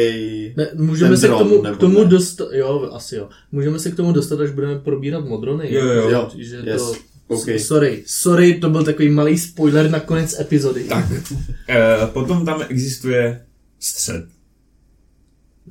Ne, 0.57 0.69
můžeme 0.75 1.09
Ten 1.09 1.17
se 1.17 1.27
k 1.27 1.29
dron, 1.29 1.39
tomu, 1.39 1.61
nebo 1.61 1.75
k 1.75 1.79
tomu 1.79 2.03
dostat, 2.03 2.47
jo, 2.51 2.89
asi 2.91 3.15
jo. 3.15 3.29
Můžeme 3.51 3.79
se 3.79 3.91
k 3.91 3.95
tomu 3.95 4.11
dostat, 4.11 4.39
až 4.39 4.51
budeme 4.51 4.79
probírat 4.79 5.25
modrony. 5.25 5.73
Jo, 5.73 5.85
jo. 5.85 6.09
Jo, 6.09 6.29
Že 6.35 6.61
yes. 6.65 6.91
to, 6.91 6.93
OK. 7.29 7.45
Sorry, 7.59 8.03
sorry, 8.05 8.59
to 8.59 8.69
byl 8.69 8.83
takový 8.83 9.09
malý 9.09 9.37
spoiler 9.37 9.91
na 9.91 9.99
konec 9.99 10.39
epizody. 10.39 10.83
Tak, 10.83 11.05
eh, 11.69 12.07
potom 12.13 12.45
tam 12.45 12.63
existuje 12.69 13.45
střed. 13.79 14.25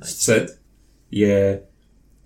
Střed 0.03 0.59
je 1.11 1.61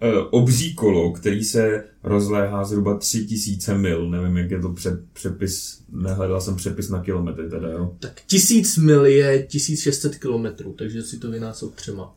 eh, 0.01 0.17
obří 0.29 0.73
kolo, 0.75 1.11
který 1.11 1.43
se 1.43 1.83
rozléhá 2.03 2.63
zhruba 2.65 2.97
3000 2.97 3.77
mil. 3.77 4.09
Nevím, 4.09 4.37
jak 4.37 4.51
je 4.51 4.59
to 4.61 4.69
před, 4.69 4.99
přepis, 5.13 5.83
nehledal 5.89 6.41
jsem 6.41 6.55
přepis 6.55 6.89
na 6.89 7.03
kilometry 7.03 7.49
teda, 7.49 7.69
jo. 7.69 7.95
Tak 7.99 8.21
tisíc 8.27 8.77
mil 8.77 9.05
je 9.05 9.43
1600 9.43 10.15
kilometrů, 10.15 10.73
takže 10.73 11.03
si 11.03 11.19
to 11.19 11.31
vynásob 11.31 11.75
třema. 11.75 12.15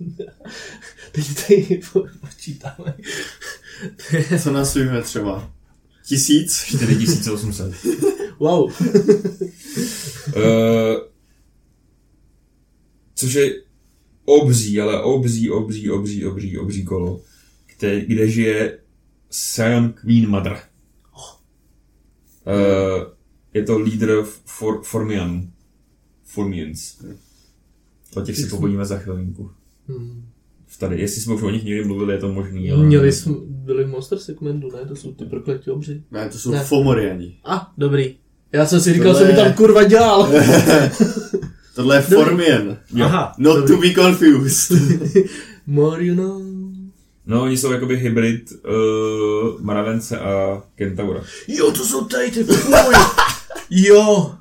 Teď 1.12 1.26
tady 1.46 1.80
po- 1.92 2.06
počítáme. 2.20 2.94
Co 4.42 4.52
nasujeme 4.52 5.02
třeba? 5.02 5.52
Tisíc? 6.06 6.64
4800. 6.64 7.74
Wow. 8.38 8.72
Eh, 10.36 10.96
což 13.14 13.32
je 13.34 13.62
obří, 14.24 14.80
ale 14.80 15.02
obří, 15.02 15.50
obří, 15.50 15.90
obří, 15.90 16.26
obří, 16.26 16.58
obří 16.58 16.84
kolo, 16.84 17.20
kde, 17.76 18.04
kde 18.04 18.28
žije 18.30 18.78
Sion 19.30 19.92
Queen 19.92 20.30
Mother. 20.30 20.58
Eh, 22.46 23.06
je 23.54 23.62
to 23.62 23.78
lídr 23.78 24.24
for, 24.44 24.82
Formianů. 24.82 25.52
Formians. 26.24 27.04
O 28.16 28.20
těch 28.20 28.36
si 28.36 28.46
povodíme 28.46 28.86
za 28.86 28.98
chvilinku. 28.98 29.50
Hmm. 29.86 30.28
Tady, 30.78 31.00
jestli 31.00 31.22
jsme 31.22 31.34
už 31.34 31.42
o 31.42 31.50
nich 31.50 31.64
někdy 31.64 31.84
mluvili, 31.84 32.14
je 32.14 32.18
to 32.18 32.32
možný, 32.32 32.70
ale... 32.70 32.84
Měli 32.84 33.12
jsme, 33.12 33.34
byli 33.48 33.84
v 33.84 33.88
Monster 33.88 34.18
segmentu, 34.18 34.68
ne? 34.76 34.88
To 34.88 34.96
jsou 34.96 35.12
ty 35.12 35.24
prokletí 35.24 35.70
obři. 35.70 36.02
Ne, 36.10 36.28
to 36.28 36.38
jsou 36.38 36.50
Ne. 36.50 36.64
Fomoriani. 36.64 37.36
A, 37.44 37.56
ah, 37.56 37.66
dobrý. 37.78 38.14
Já 38.52 38.66
jsem 38.66 38.80
si 38.80 38.92
říkal, 38.92 39.12
Tohle 39.12 39.30
co 39.30 39.36
tam 39.36 39.52
kurva 39.52 39.84
dělal. 39.84 40.32
Tohle 41.74 41.96
je 41.96 42.02
Formian. 42.02 42.76
Aha, 43.02 43.34
Not 43.38 43.56
dobrý. 43.56 43.74
to 43.74 43.80
be 43.80 44.08
confused. 44.08 44.78
More 45.66 46.04
you 46.04 46.14
know. 46.14 46.42
No, 47.26 47.42
oni 47.42 47.56
jsou 47.56 47.72
jakoby 47.72 47.96
hybrid 47.96 48.52
uh, 48.52 49.60
Mravence 49.60 50.18
a 50.18 50.62
Kentaura. 50.74 51.22
Jo, 51.48 51.72
to 51.72 51.84
jsou 51.84 52.04
tady 52.04 52.30
ty 52.30 52.44
fuj. 52.44 52.94
Jo. 53.70 54.34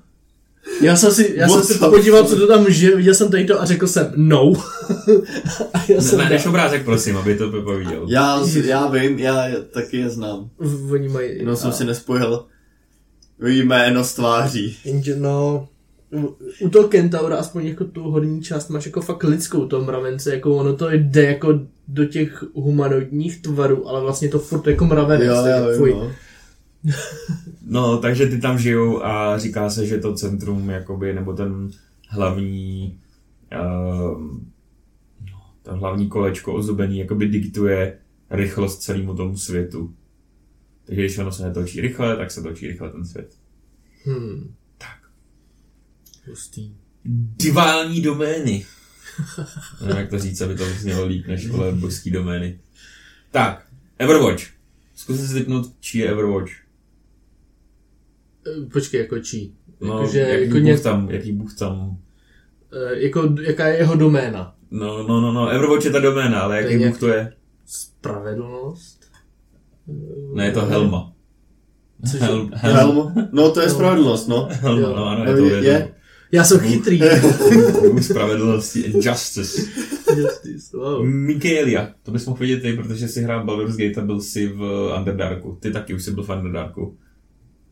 Já 0.81 0.95
jsem 0.95 1.11
si, 1.11 1.33
já 1.35 1.47
jsem 1.49 1.63
si 1.63 1.73
podíval, 1.79 2.23
co 2.23 2.35
to 2.35 2.47
tam 2.47 2.65
žije, 2.69 2.95
viděl 2.95 3.13
jsem 3.13 3.31
tady 3.31 3.45
to 3.45 3.61
a 3.61 3.65
řekl 3.65 3.87
jsem 3.87 4.13
no. 4.15 4.53
a 5.73 5.77
já 5.89 5.95
Ne, 5.95 6.01
jsem 6.01 6.19
ne, 6.19 6.29
než 6.29 6.45
obrázek, 6.45 6.85
prosím, 6.85 7.17
aby 7.17 7.35
to 7.35 7.51
Pepa 7.51 7.71
viděl. 7.73 8.05
já, 8.09 8.41
já 8.65 8.87
vím, 8.87 9.19
já 9.19 9.43
taky 9.71 9.97
je 9.97 10.09
znám. 10.09 10.49
V- 10.59 10.91
Oni 10.93 11.09
mají... 11.09 11.37
Jenom 11.39 11.55
jsem 11.55 11.69
a- 11.69 11.73
si 11.73 11.85
nespojil 11.85 12.45
jméno 13.47 14.03
s 14.03 14.13
tváří. 14.13 14.77
Jenže 14.85 15.15
no, 15.15 15.67
u- 16.61 16.69
toho 16.69 16.87
Kentaura 16.87 17.37
aspoň 17.37 17.65
jako 17.67 17.83
tu 17.85 18.03
horní 18.03 18.41
část 18.41 18.69
máš 18.69 18.85
jako 18.85 19.01
fakt 19.01 19.23
lidskou 19.23 19.65
toho 19.67 19.83
mravence, 19.85 20.33
jako 20.33 20.55
ono 20.55 20.75
to 20.75 20.89
jde 20.91 21.23
jako 21.23 21.59
do 21.87 22.05
těch 22.05 22.43
humanoidních 22.53 23.41
tvarů, 23.41 23.87
ale 23.89 24.01
vlastně 24.01 24.29
to 24.29 24.39
furt 24.39 24.67
jako 24.67 24.85
mravenec. 24.85 25.27
Jo, 25.27 25.35
jo, 25.35 25.77
fuj. 25.77 25.89
jo. 25.89 26.11
No, 27.61 27.97
takže 27.97 28.27
ty 28.27 28.41
tam 28.41 28.57
žijou 28.57 29.03
a 29.03 29.37
říká 29.37 29.69
se, 29.69 29.85
že 29.85 29.97
to 29.97 30.13
centrum, 30.13 30.69
jakoby, 30.69 31.13
nebo 31.13 31.33
ten 31.33 31.71
hlavní, 32.09 32.99
um, 34.11 34.51
no, 35.31 35.53
to 35.63 35.75
hlavní 35.75 36.07
kolečko 36.07 36.53
ozubení, 36.53 36.99
jakoby 36.99 37.27
diktuje 37.27 37.99
rychlost 38.29 38.77
celému 38.77 39.15
tomu 39.15 39.37
světu. 39.37 39.95
Takže 40.85 41.01
když 41.01 41.17
ono 41.17 41.31
se 41.31 41.43
netočí 41.43 41.81
rychle, 41.81 42.17
tak 42.17 42.31
se 42.31 42.41
točí 42.41 42.67
rychle 42.67 42.89
ten 42.89 43.05
svět. 43.05 43.35
Hmm. 44.05 44.55
Tak. 44.77 45.09
Hustý. 46.27 46.75
Divální 47.37 48.01
domény. 48.01 48.65
Nevím, 49.81 49.97
jak 49.97 50.09
to 50.09 50.19
říct, 50.19 50.41
aby 50.41 50.55
to 50.55 50.65
znělo 50.65 51.05
líp 51.05 51.27
než 51.27 51.47
vole 51.47 51.71
božský 51.71 52.11
domény. 52.11 52.59
Tak, 53.31 53.67
Everwatch. 53.97 54.43
Zkuste 54.95 55.27
si 55.27 55.33
typnout, 55.33 55.73
čí 55.79 55.97
je 55.97 56.09
Everwatch. 56.11 56.66
Eh, 58.47 58.65
Počkej, 58.73 58.99
jako 58.99 59.19
čí? 59.19 59.55
No, 59.81 59.93
Jakože, 59.99 60.19
jaký, 60.19 60.41
jako, 60.43 60.53
bůh 60.53 60.63
nějak, 60.63 60.81
tam, 60.81 61.09
jaký 61.09 61.31
bůh 61.31 61.53
tam 61.59 61.97
eh, 62.73 62.99
jako, 62.99 63.35
jaká 63.41 63.67
je 63.67 63.77
jeho 63.77 63.95
doména? 63.95 64.55
No, 64.71 65.07
no, 65.07 65.21
no, 65.21 65.31
no, 65.31 65.49
Everwatch 65.49 65.85
je 65.85 65.91
ta 65.91 65.99
doména, 65.99 66.39
ale 66.39 66.61
jaký 66.61 66.85
bůh 66.87 66.99
to 66.99 67.07
je? 67.07 67.33
Spravedlnost? 67.65 68.99
Ne, 70.33 70.45
je 70.45 70.51
to 70.51 70.61
Helma. 70.65 71.13
Cože? 72.11 72.25
Helm, 72.25 72.51
Helm? 72.53 73.13
No 73.31 73.51
to 73.51 73.59
je 73.59 73.65
Helm. 73.67 73.75
spravedlnost, 73.77 74.27
no. 74.27 74.47
Helma, 74.51 74.89
no 74.89 75.05
ano, 75.05 75.23
je 75.23 75.31
No, 75.31 75.37
to 75.49 75.55
je- 75.55 75.63
je. 75.63 75.93
Já 76.31 76.43
jsem 76.43 76.59
chytrý. 76.59 77.01
bůh 77.91 78.03
spravedlnosti 78.03 78.85
and 78.85 79.05
justice. 79.05 79.61
Justice, 80.17 80.77
wow. 80.77 81.05
Michaelia, 81.05 81.89
to 82.03 82.11
bys 82.11 82.25
mohl 82.25 82.39
vidět 82.39 82.61
ty, 82.61 82.73
protože 82.73 83.07
jsi 83.07 83.21
hrál 83.21 83.45
Baldur's 83.45 83.77
Gate 83.77 84.01
a 84.01 84.05
byl 84.05 84.21
jsi 84.21 84.47
v 84.47 84.91
Underdarku. 84.97 85.57
Ty 85.61 85.71
taky 85.71 85.93
už 85.93 86.03
jsi 86.03 86.11
byl 86.11 86.23
v 86.23 86.29
Underdarku. 86.29 86.97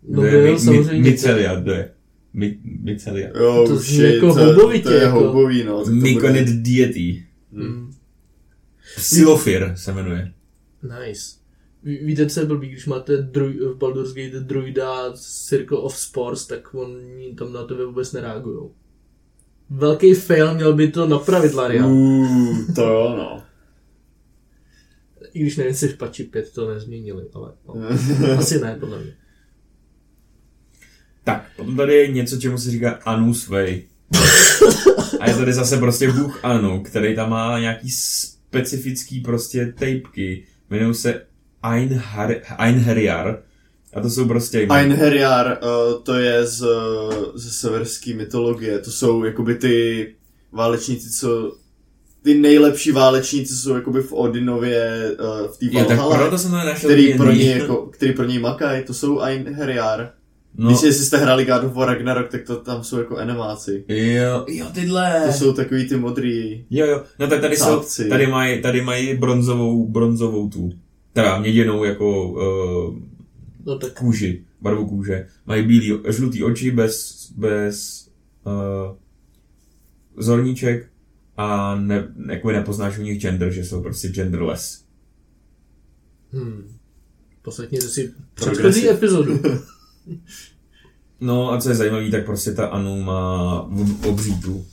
No 0.07 0.21
Kdo 0.21 0.31
je 0.37 0.43
byl 0.43 0.53
Mi- 0.53 0.59
samozřejmě. 0.59 0.91
Mi- 1.03 1.09
Micelia, 1.11 1.55
kdo 1.59 1.71
je? 1.71 1.91
Mi- 2.33 2.59
Micelia. 2.63 3.29
Jo, 3.39 3.63
To 3.67 3.73
to 3.73 3.79
shit, 3.79 3.99
jako 4.13 4.33
to, 4.33 4.45
houbovitě, 4.45 4.83
to 4.83 4.91
je 4.91 5.01
jako. 5.03 5.19
houbový, 5.19 5.63
no. 5.63 5.77
tak 5.77 5.85
to 5.85 5.91
Myconid 5.91 6.49
bude- 6.49 6.61
Deity. 6.61 7.25
Hmm. 7.53 7.91
Silofir 8.97 9.71
se 9.75 9.93
jmenuje. 9.93 10.33
Nice. 10.83 11.21
Ví- 11.83 12.05
Víte, 12.05 12.25
co 12.29 12.39
je 12.39 12.45
blbý, 12.45 12.69
když 12.69 12.85
máte 12.85 13.17
druj, 13.17 13.53
v 13.53 13.77
Baldur's 13.77 14.13
Gate 14.13 14.39
druida 14.39 15.13
Circle 15.15 15.77
of 15.77 15.97
Spores, 15.97 16.47
tak 16.47 16.73
oni 16.73 17.35
tam 17.35 17.53
na 17.53 17.63
tebe 17.63 17.85
vůbec 17.85 18.11
nereagují. 18.13 18.69
Velký 19.69 20.13
fail, 20.13 20.53
měl 20.55 20.73
by 20.73 20.91
to 20.91 21.07
napravit 21.07 21.53
Laria. 21.53 21.83
To 22.75 22.81
jo, 22.81 23.13
no. 23.17 23.43
I 25.33 25.39
když 25.41 25.57
nevím, 25.57 25.71
jestli 25.71 25.87
v 25.87 25.97
patchi 25.97 26.23
5 26.23 26.51
to 26.53 26.73
nezměnili, 26.73 27.23
ale 27.33 27.51
no. 27.67 27.75
asi 28.37 28.59
ne, 28.59 28.77
podle 28.79 28.99
mě. 29.03 29.13
Tak, 31.25 31.45
potom 31.55 31.75
tady 31.75 31.93
je 31.95 32.07
něco, 32.07 32.37
čemu 32.37 32.57
se 32.57 32.71
říká 32.71 32.99
Anus 33.05 33.47
Way. 33.47 33.81
A 35.19 35.29
je 35.29 35.35
tady 35.35 35.53
zase 35.53 35.77
prostě 35.77 36.11
bůh 36.11 36.39
Anu, 36.43 36.83
který 36.83 37.15
tam 37.15 37.29
má 37.29 37.59
nějaký 37.59 37.89
specifický 37.89 39.19
prostě 39.19 39.73
tejpky. 39.79 40.43
Jmenují 40.69 40.95
se 40.95 41.21
Einhar- 41.63 42.41
Einherjar. 42.57 43.39
A 43.93 44.01
to 44.01 44.09
jsou 44.09 44.27
prostě... 44.27 44.67
Einherjar, 44.69 45.57
uh, 45.63 46.03
to 46.03 46.13
je 46.13 46.45
z, 46.45 46.67
ze 47.35 47.49
severské 47.51 48.13
mytologie. 48.13 48.79
To 48.79 48.91
jsou 48.91 49.23
jakoby 49.23 49.55
ty 49.55 50.07
válečníci, 50.51 51.09
co 51.11 51.55
ty 52.23 52.33
nejlepší 52.33 52.91
válečníci 52.91 53.53
jsou 53.53 53.75
jakoby 53.75 54.01
v 54.01 54.13
Odinově, 54.13 55.11
uh, 55.19 55.47
v 55.47 55.57
té 55.57 55.65
Valhalle, 55.95 56.29
který 56.77 57.13
pro, 57.13 57.31
něj 57.31 57.57
jako, 57.59 57.75
který 57.75 58.13
pro 58.13 58.25
něj 58.25 58.39
makají. 58.39 58.83
To 58.83 58.93
jsou 58.93 59.19
Einherjar. 59.19 60.11
No, 60.57 60.69
Když 60.69 60.83
jestli 60.83 61.05
jste 61.05 61.17
hráli 61.17 61.45
God 61.45 61.63
of 61.63 61.73
War 61.73 61.87
Ragnarok, 61.87 62.29
tak 62.29 62.43
to 62.43 62.55
tam 62.55 62.83
jsou 62.83 62.97
jako 62.97 63.17
animáci. 63.17 63.85
jo, 63.87 64.45
jo, 64.47 64.65
tyhle. 64.73 65.23
To 65.27 65.33
jsou 65.33 65.53
takový 65.53 65.87
ty 65.89 65.97
modrý. 65.97 66.65
Jo, 66.69 66.85
jo, 66.85 67.03
no 67.19 67.27
tak 67.27 67.41
tady 67.41 67.57
jsou, 67.57 67.83
tady 68.09 68.27
mají, 68.27 68.61
tady 68.61 68.81
mají 68.81 69.17
bronzovou, 69.17 69.87
bronzovou 69.87 70.49
tu, 70.49 70.71
teda 71.13 71.39
měděnou 71.39 71.83
jako 71.83 72.29
uh, 72.29 72.95
No 73.65 73.77
tak 73.77 73.93
kůži, 73.93 74.45
barvu 74.61 74.87
kůže. 74.87 75.27
Mají 75.45 75.63
bílý, 75.67 75.99
žlutý 76.09 76.43
oči 76.43 76.71
bez, 76.71 77.27
bez 77.37 78.07
uh, 78.45 78.95
zorníček 80.17 80.89
a 81.37 81.75
ne, 81.75 82.07
jako 82.29 82.51
nepoznáš 82.51 82.97
u 82.97 83.01
nich 83.01 83.21
gender, 83.21 83.51
že 83.51 83.65
jsou 83.65 83.81
prostě 83.81 84.07
genderless. 84.07 84.85
Hmm. 86.31 86.77
Poslechněte 87.41 87.87
si 87.87 88.13
předchozí 88.33 88.89
epizodu. 88.89 89.39
No 91.21 91.51
a 91.51 91.61
co 91.61 91.69
je 91.69 91.75
zajímavé, 91.75 92.09
tak 92.11 92.25
prostě 92.25 92.51
ta 92.51 92.67
Anu 92.67 93.01
má 93.01 93.61
ob- 93.61 94.05
obří 94.05 94.41
tu, 94.41 94.65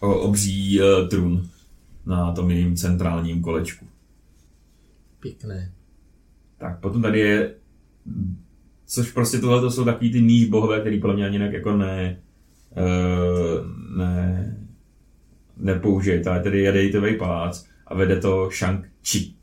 obří 0.00 0.80
uh, 0.80 1.08
trůn 1.08 1.48
na 2.06 2.32
tom 2.32 2.50
jejím 2.50 2.76
centrálním 2.76 3.42
kolečku. 3.42 3.86
Pěkné. 5.20 5.72
Tak, 6.58 6.80
potom 6.80 7.02
tady 7.02 7.20
je, 7.20 7.54
což 8.86 9.12
prostě 9.12 9.38
tohle 9.38 9.60
to 9.60 9.70
jsou 9.70 9.84
takový 9.84 10.12
ty 10.12 10.22
níž 10.22 10.48
bohové, 10.48 10.80
který 10.80 11.00
podle 11.00 11.16
mě 11.16 11.26
ani 11.26 11.34
jinak 11.34 11.52
jako 11.52 11.76
ne, 11.76 12.20
uh, 12.76 13.66
ne, 13.96 14.56
nepoužijete, 15.56 16.30
ale 16.30 16.42
tady 16.42 16.60
je 16.60 16.72
Dejtový 16.72 17.16
palác 17.16 17.66
a 17.86 17.94
vede 17.94 18.20
to 18.20 18.48
Shang-Chi. 18.48 19.34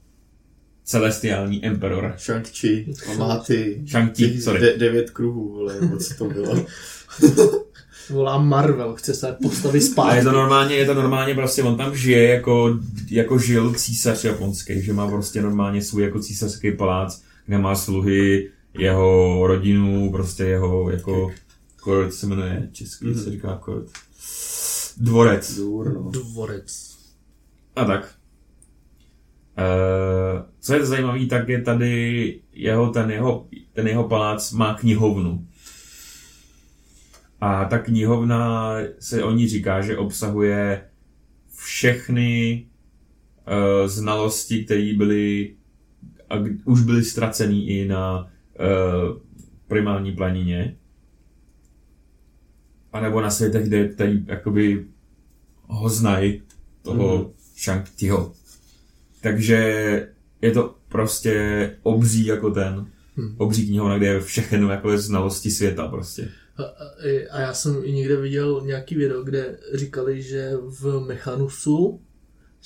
Celestiální 0.87 1.65
emperor. 1.65 2.13
Shang-Chi. 2.17 2.93
A 3.11 3.13
má 3.17 3.37
ty... 3.37 3.81
Shang-Chi, 3.85 4.39
sorry. 4.41 4.59
De- 4.59 4.77
devět 4.77 5.09
kruhů, 5.09 5.49
vole, 5.53 5.81
nebo 5.81 5.97
co 5.97 6.13
to 6.13 6.25
bylo. 6.25 6.65
Volá 8.09 8.37
Marvel, 8.37 8.95
chce 8.95 9.13
se 9.13 9.37
postavit 9.43 9.83
A 9.83 9.85
zpátky. 9.85 10.17
je 10.17 10.23
to 10.23 10.31
normálně, 10.31 10.75
je 10.75 10.85
to 10.85 10.93
normálně 10.93 11.35
prostě, 11.35 11.63
on 11.63 11.77
tam 11.77 11.95
žije 11.95 12.27
jako, 12.33 12.79
jako 13.09 13.39
žil 13.39 13.73
císař 13.73 14.23
japonský, 14.23 14.81
že 14.81 14.93
má 14.93 15.07
prostě 15.07 15.41
normálně 15.41 15.81
svůj 15.81 16.03
jako 16.03 16.19
císařský 16.19 16.71
palác, 16.71 17.21
kde 17.45 17.57
má 17.57 17.75
sluhy, 17.75 18.49
jeho 18.79 19.43
rodinu, 19.47 20.11
prostě 20.11 20.43
jeho 20.43 20.89
jako, 20.91 21.31
court 21.83 22.11
se 22.13 22.27
jmenuje 22.27 22.69
český, 22.71 23.05
Mhm. 23.05 23.15
mm-hmm. 23.15 23.23
se 23.23 23.31
říká 23.31 23.61
court. 23.65 23.87
Dvorec. 24.97 25.55
Důr, 25.57 25.93
no. 25.93 26.09
Dvorec. 26.11 26.97
A 27.75 27.85
tak. 27.85 28.13
Uh, 29.57 30.45
co 30.59 30.73
je 30.73 30.85
zajímavé, 30.85 31.25
tak 31.25 31.49
je 31.49 31.61
tady 31.61 32.39
jeho, 32.53 32.89
ten 32.89 33.11
jeho, 33.11 33.47
ten 33.73 33.87
jeho 33.87 34.03
palác 34.07 34.51
má 34.51 34.73
knihovnu. 34.73 35.47
A 37.41 37.65
ta 37.65 37.79
knihovna 37.79 38.75
se 38.99 39.23
o 39.23 39.31
ní 39.31 39.47
říká, 39.47 39.81
že 39.81 39.97
obsahuje 39.97 40.83
všechny 41.55 42.65
uh, 43.47 43.87
znalosti, 43.87 44.65
které 44.65 44.93
byly 44.93 45.53
a 46.29 46.35
už 46.65 46.81
byly 46.81 47.03
ztracený 47.03 47.69
i 47.69 47.87
na 47.87 48.19
uh, 48.23 49.17
primární 49.67 50.11
planině. 50.11 50.77
A 52.93 52.99
nebo 52.99 53.21
na 53.21 53.29
světech, 53.29 53.67
kde 53.67 53.89
tady 53.89 54.23
jakoby 54.25 54.85
ho 55.67 55.89
znají, 55.89 56.41
toho 56.81 57.17
mm. 57.17 57.25
Shang-Chiho. 57.57 58.31
Takže 59.27 59.57
je 60.41 60.51
to 60.51 60.75
prostě 60.89 61.71
obří 61.83 62.25
jako 62.25 62.51
ten, 62.51 62.87
Hmm. 63.17 63.35
obří 63.37 63.67
knihovna, 63.67 63.97
kde 63.97 64.07
je 64.07 64.21
všechno 64.21 64.71
jako 64.71 64.97
znalosti 64.97 65.51
světa 65.51 65.87
prostě. 65.87 66.29
A, 66.57 66.63
a, 66.63 66.67
a 67.31 67.41
já 67.41 67.53
jsem 67.53 67.81
i 67.83 67.91
někde 67.91 68.15
viděl 68.15 68.61
nějaký 68.65 68.95
video, 68.95 69.23
kde 69.23 69.57
říkali, 69.73 70.21
že 70.21 70.51
v 70.81 71.05
Mechanusu 71.07 72.01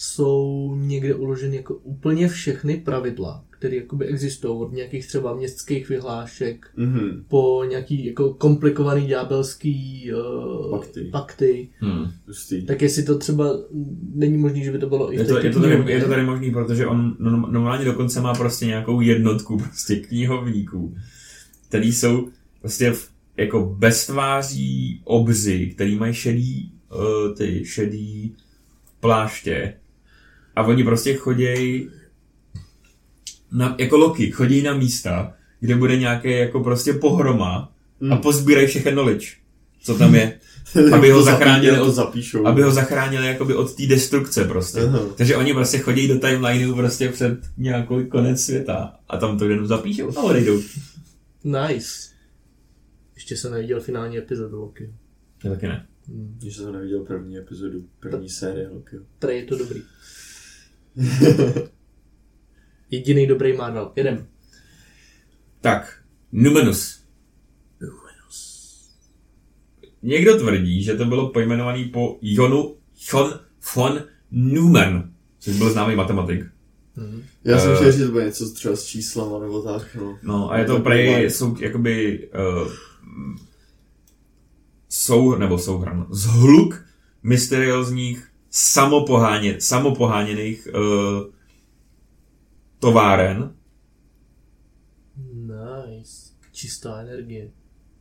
jsou 0.03 0.75
někde 0.79 1.15
uloženy 1.15 1.55
jako 1.55 1.75
úplně 1.75 2.27
všechny 2.27 2.77
pravidla, 2.77 3.43
které 3.49 3.75
jakoby 3.75 4.05
existují 4.05 4.53
od 4.59 4.73
nějakých 4.73 5.07
třeba 5.07 5.35
městských 5.35 5.89
vyhlášek 5.89 6.65
Mhm. 6.77 7.23
po 7.27 7.63
nějaký 7.69 8.05
jako 8.05 8.33
komplikovaný 8.33 9.07
ďábelský 9.07 10.11
uh, 10.13 10.71
Pakty. 10.79 11.03
pakty. 11.11 11.69
Hmm. 11.79 12.11
Tak 12.67 12.81
jestli 12.81 13.03
to 13.03 13.17
třeba 13.17 13.45
není 14.13 14.37
možné, 14.37 14.59
že 14.63 14.71
by 14.71 14.79
to 14.79 14.89
bylo 14.89 15.13
i 15.13 15.17
v 15.17 15.19
Je 15.19 15.25
to, 15.25 15.37
je, 15.37 15.51
to 15.53 15.59
tady, 15.61 15.71
knihovně. 15.73 15.93
je 15.93 16.01
to 16.01 16.09
tady 16.09 16.23
možný, 16.23 16.51
protože 16.51 16.87
on 16.87 17.15
no- 17.19 17.47
normálně 17.51 17.85
dokonce 17.85 18.21
má 18.21 18.33
prostě 18.33 18.65
nějakou 18.65 19.01
jednotku 19.01 19.57
prostě 19.57 19.95
knihovníků, 19.95 20.95
který 21.67 21.91
jsou 21.93 22.27
prostě 22.59 22.91
v, 22.91 23.09
jako 23.37 23.75
beztváří 23.77 25.01
obzy, 25.03 25.67
který 25.67 25.95
mají 25.95 26.13
šedý, 26.13 26.71
uh, 26.95 27.35
ty 27.37 27.65
šedý 27.65 28.35
pláště 28.99 29.73
a 30.61 30.67
oni 30.67 30.83
prostě 30.83 31.13
chodějí 31.13 31.89
na, 33.51 33.75
jako 33.79 33.97
loky, 33.97 34.31
chodí 34.31 34.61
na 34.61 34.73
místa, 34.73 35.33
kde 35.59 35.75
bude 35.75 35.97
nějaké 35.97 36.31
jako 36.37 36.59
prostě 36.63 36.93
pohroma 36.93 37.71
a 38.01 38.15
Mm. 38.15 38.17
pozbírají 38.17 38.67
všechen 38.67 38.93
knowledge, 38.93 39.27
co 39.83 39.97
tam 39.97 40.15
je, 40.15 40.39
aby 40.93 41.09
ho 41.11 41.23
zachránili 41.23 41.79
od- 41.79 41.91
zapíšou. 41.93 42.47
aby 42.47 42.61
ho 42.61 42.71
zachránili 42.71 43.27
jakoby 43.27 43.55
od 43.55 43.75
té 43.75 43.85
destrukce 43.87 44.45
prostě. 44.45 44.79
Aha. 44.81 44.99
Takže 45.17 45.35
oni 45.35 45.53
prostě 45.53 45.77
chodí 45.77 46.07
do 46.07 46.19
timelineu 46.19 46.75
prostě 46.75 47.09
před 47.09 47.39
nějakou 47.57 48.03
konec 48.05 48.41
světa 48.45 48.93
a 49.09 49.17
tam 49.17 49.37
to 49.39 49.45
jenom 49.49 49.67
zapíšou 49.67 50.17
a 50.17 50.21
odejdou. 50.23 50.61
Nice. 51.43 52.09
Ještě 53.15 53.37
jsem 53.37 53.51
neviděl 53.51 53.79
finální 53.81 54.17
epizodu 54.17 54.59
Loki. 54.61 54.93
Já 55.43 55.49
taky 55.51 55.67
ne. 55.67 55.85
Hmm. 56.07 56.35
Když 56.39 56.55
jsem 56.57 56.73
neviděl 56.73 56.99
první 56.99 57.37
epizodu, 57.37 57.83
první 57.99 58.29
série 58.29 58.69
Loki. 58.69 58.95
Tady 59.19 59.35
je 59.35 59.43
to 59.43 59.57
dobrý. 59.57 59.81
Jediný 62.91 63.27
dobrý 63.27 63.57
Marvel. 63.57 63.91
Jedem. 63.95 64.27
Tak, 65.61 66.01
Numenus. 66.31 67.01
Někdo 70.03 70.37
tvrdí, 70.39 70.83
že 70.83 70.95
to 70.95 71.05
bylo 71.05 71.29
pojmenovaný 71.29 71.85
po 71.85 72.17
Jonu 72.21 72.75
Jon 73.13 73.39
von 73.75 74.03
Neumann, 74.31 75.11
což 75.39 75.57
byl 75.57 75.69
známý 75.71 75.95
matematik. 75.95 76.41
Hmm. 76.95 77.23
Já 77.43 77.59
jsem 77.59 77.71
Eh. 77.71 77.75
chtěl, 77.75 77.91
že 77.91 78.05
to 78.05 78.11
bude 78.11 78.25
něco 78.25 78.53
třeba 78.53 78.75
s 78.75 78.85
číslama 78.85 79.39
nebo 79.39 79.61
tak, 79.61 79.95
no. 79.95 80.19
No 80.23 80.51
a 80.51 80.57
je 80.57 80.65
to 80.65 80.73
Tak 80.73 80.83
prej, 80.83 81.29
jsou 81.29 81.55
jakoby 81.59 82.29
uh, 82.63 82.71
sou, 84.89 85.35
nebo 85.35 85.57
souhran, 85.57 86.07
zhluk 86.11 86.85
mysteriózních 87.23 88.30
samopoháně, 88.51 89.61
samopoháněných 89.61 90.67
uh, 90.75 91.33
továren, 92.79 93.55
Nice. 95.33 96.31
Čistá 96.51 97.01
energie. 97.01 97.51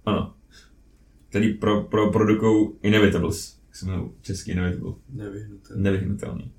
ano, 0.07 0.35
který 1.29 1.55
pro, 1.55 1.83
pro, 1.83 2.13
produkují 2.13 2.71
Inevitables, 2.83 3.61
jak 3.67 3.77
se 3.77 3.87
jmenují 3.87 4.11
český 4.23 4.51
Inevitable, 4.51 4.93
Nevyhnutelný. 5.09 5.83
nevyhnutelný. 5.83 6.53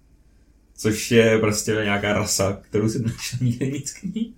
Což 0.73 1.11
je 1.11 1.37
prostě 1.39 1.71
nějaká 1.71 2.13
rasa, 2.13 2.53
kterou 2.53 2.89
si 2.89 3.01
našel 3.03 3.39
nikde 3.41 3.65
nic 3.67 3.93
knih. 3.93 4.33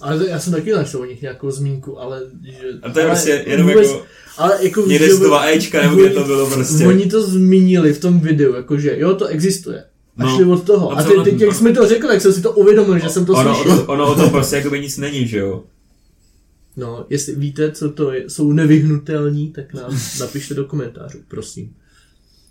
Ale 0.00 0.28
já 0.28 0.38
jsem 0.38 0.52
taky 0.52 0.72
našel 0.72 1.00
o 1.00 1.04
nich 1.04 1.22
nějakou 1.22 1.50
zmínku, 1.50 2.00
ale... 2.00 2.22
Že, 2.42 2.68
A 2.82 2.90
to 2.90 2.98
je 2.98 3.04
ale 3.04 3.14
prostě 3.14 3.44
jenom 3.46 3.68
vůbec, 3.68 3.90
jako 3.90 4.04
Ale 4.36 4.58
jako 4.64 4.80
někde 4.80 5.06
že 5.06 5.14
z 5.14 5.18
dva 5.18 5.44
Ečka, 5.50 5.82
nebo 5.82 5.96
kde 5.96 6.10
to 6.10 6.24
bylo 6.24 6.50
prostě. 6.50 6.86
Oni 6.86 7.06
to 7.06 7.22
zmínili 7.22 7.92
v 7.92 8.00
tom 8.00 8.20
videu, 8.20 8.54
jakože 8.54 8.94
jo, 8.98 9.14
to 9.14 9.26
existuje. 9.26 9.84
A 10.18 10.24
No. 10.24 10.36
šli 10.36 10.44
od 10.44 10.64
toho. 10.66 10.92
A 10.98 11.02
ty, 11.02 11.14
teď, 11.24 11.40
jak 11.40 11.54
jsi 11.54 11.64
mi 11.64 11.72
to 11.72 11.88
řekl, 11.88 12.06
jak 12.06 12.20
jsem 12.22 12.32
si 12.32 12.42
to 12.42 12.52
uvědomil, 12.52 12.98
že 12.98 13.08
jsem 13.08 13.26
to 13.26 13.32
ono, 13.32 13.54
slyšel. 13.54 13.72
ono, 13.72 13.86
ono 13.86 14.12
o 14.12 14.14
tom 14.14 14.30
prostě 14.30 14.56
jakoby 14.56 14.80
nic 14.80 14.98
není, 14.98 15.28
že 15.28 15.38
jo? 15.38 15.64
No, 16.76 17.06
jestli 17.10 17.34
víte, 17.34 17.72
co 17.72 17.90
to 17.90 18.12
je, 18.12 18.30
jsou 18.30 18.52
nevyhnutelní, 18.52 19.52
tak 19.52 19.74
nám 19.74 19.98
napište 20.20 20.54
do 20.54 20.64
komentářů, 20.64 21.18
prosím. 21.28 21.74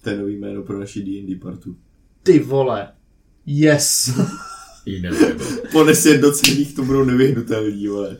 To 0.02 0.10
je 0.10 0.18
nový 0.18 0.36
jméno 0.38 0.64
pro 0.64 0.80
naši 0.80 1.04
D&D 1.04 1.36
partu. 1.36 1.76
Ty 2.24 2.40
vole. 2.40 2.88
Yes. 3.46 4.10
Inevitable. 4.86 5.46
Po 5.72 5.84
nesjednocených 5.84 6.76
to 6.76 6.84
budou 6.84 7.04
nevyhnutelní, 7.04 7.88
vole. 7.88 8.18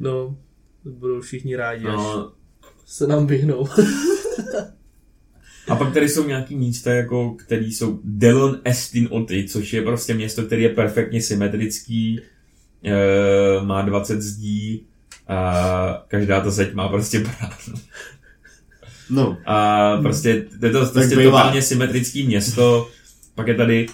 No, 0.00 0.36
budou 0.84 1.20
všichni 1.20 1.56
rádi, 1.56 1.86
až 1.86 1.94
No, 1.96 2.32
se 2.86 3.06
nám 3.06 3.26
vyhnou. 3.26 3.68
a 5.68 5.76
pak 5.76 5.94
tady 5.94 6.08
jsou 6.08 6.26
nějaký 6.26 6.56
místa, 6.56 6.90
jako, 6.92 7.30
který 7.34 7.72
jsou 7.72 8.00
Delon 8.04 8.60
Estin 8.64 9.08
Oty, 9.10 9.44
což 9.48 9.72
je 9.72 9.82
prostě 9.82 10.14
město, 10.14 10.42
které 10.42 10.62
je 10.62 10.68
perfektně 10.68 11.22
symetrický, 11.22 12.20
e, 12.84 13.64
má 13.64 13.82
20 13.82 14.22
zdí 14.22 14.86
a 15.28 16.04
každá 16.08 16.40
ta 16.40 16.50
zeď 16.50 16.74
má 16.74 16.88
prostě 16.88 17.18
bránu. 17.20 17.80
No, 19.10 19.38
A 19.46 19.96
prostě 20.02 20.28
je 20.62 20.70
to 20.70 20.86
prostě 20.86 21.16
bývá. 21.16 21.30
totálně 21.30 21.62
symetrický 21.62 22.26
město. 22.26 22.88
Pak 23.34 23.46
je 23.48 23.54
tady 23.54 23.86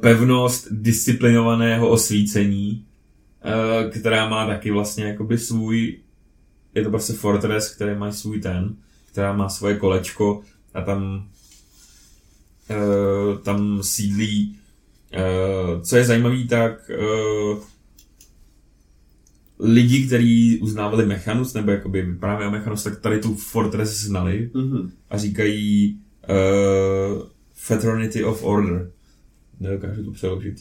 pevnost 0.00 0.68
disciplinovaného 0.70 1.88
osvícení, 1.88 2.84
uh, 3.44 3.90
která 3.90 4.28
má 4.28 4.46
taky 4.46 4.70
vlastně 4.70 5.04
jakoby 5.04 5.38
svůj 5.38 5.98
je 6.74 6.82
to 6.84 6.90
prostě 6.90 7.12
fortress, 7.12 7.74
který 7.74 7.98
má 7.98 8.12
svůj 8.12 8.40
ten, 8.40 8.76
která 9.12 9.32
má 9.32 9.48
svoje 9.48 9.76
kolečko 9.76 10.42
a 10.74 10.80
tam 10.80 11.26
uh, 12.70 13.38
tam 13.38 13.82
sídlí 13.82 14.56
co 15.82 15.96
je 15.96 16.04
zajímavé, 16.04 16.44
tak 16.48 16.90
lidi, 19.58 20.06
kteří 20.06 20.58
uznávali 20.58 21.06
Mechanus, 21.06 21.54
nebo 21.54 21.70
jakoby 21.70 22.02
vyprávěli 22.02 22.48
o 22.48 22.52
Mechanus, 22.52 22.82
tak 22.82 23.00
tady 23.00 23.18
tu 23.18 23.34
Fortress 23.34 23.90
znali 23.90 24.50
Mhm. 24.54 24.90
a 25.10 25.18
říkají 25.18 25.98
uh, 26.28 27.22
Fraternity 27.54 28.24
of 28.24 28.44
Order. 28.44 28.90
Nedokážu 29.60 30.04
to 30.04 30.10
přeložit. 30.10 30.56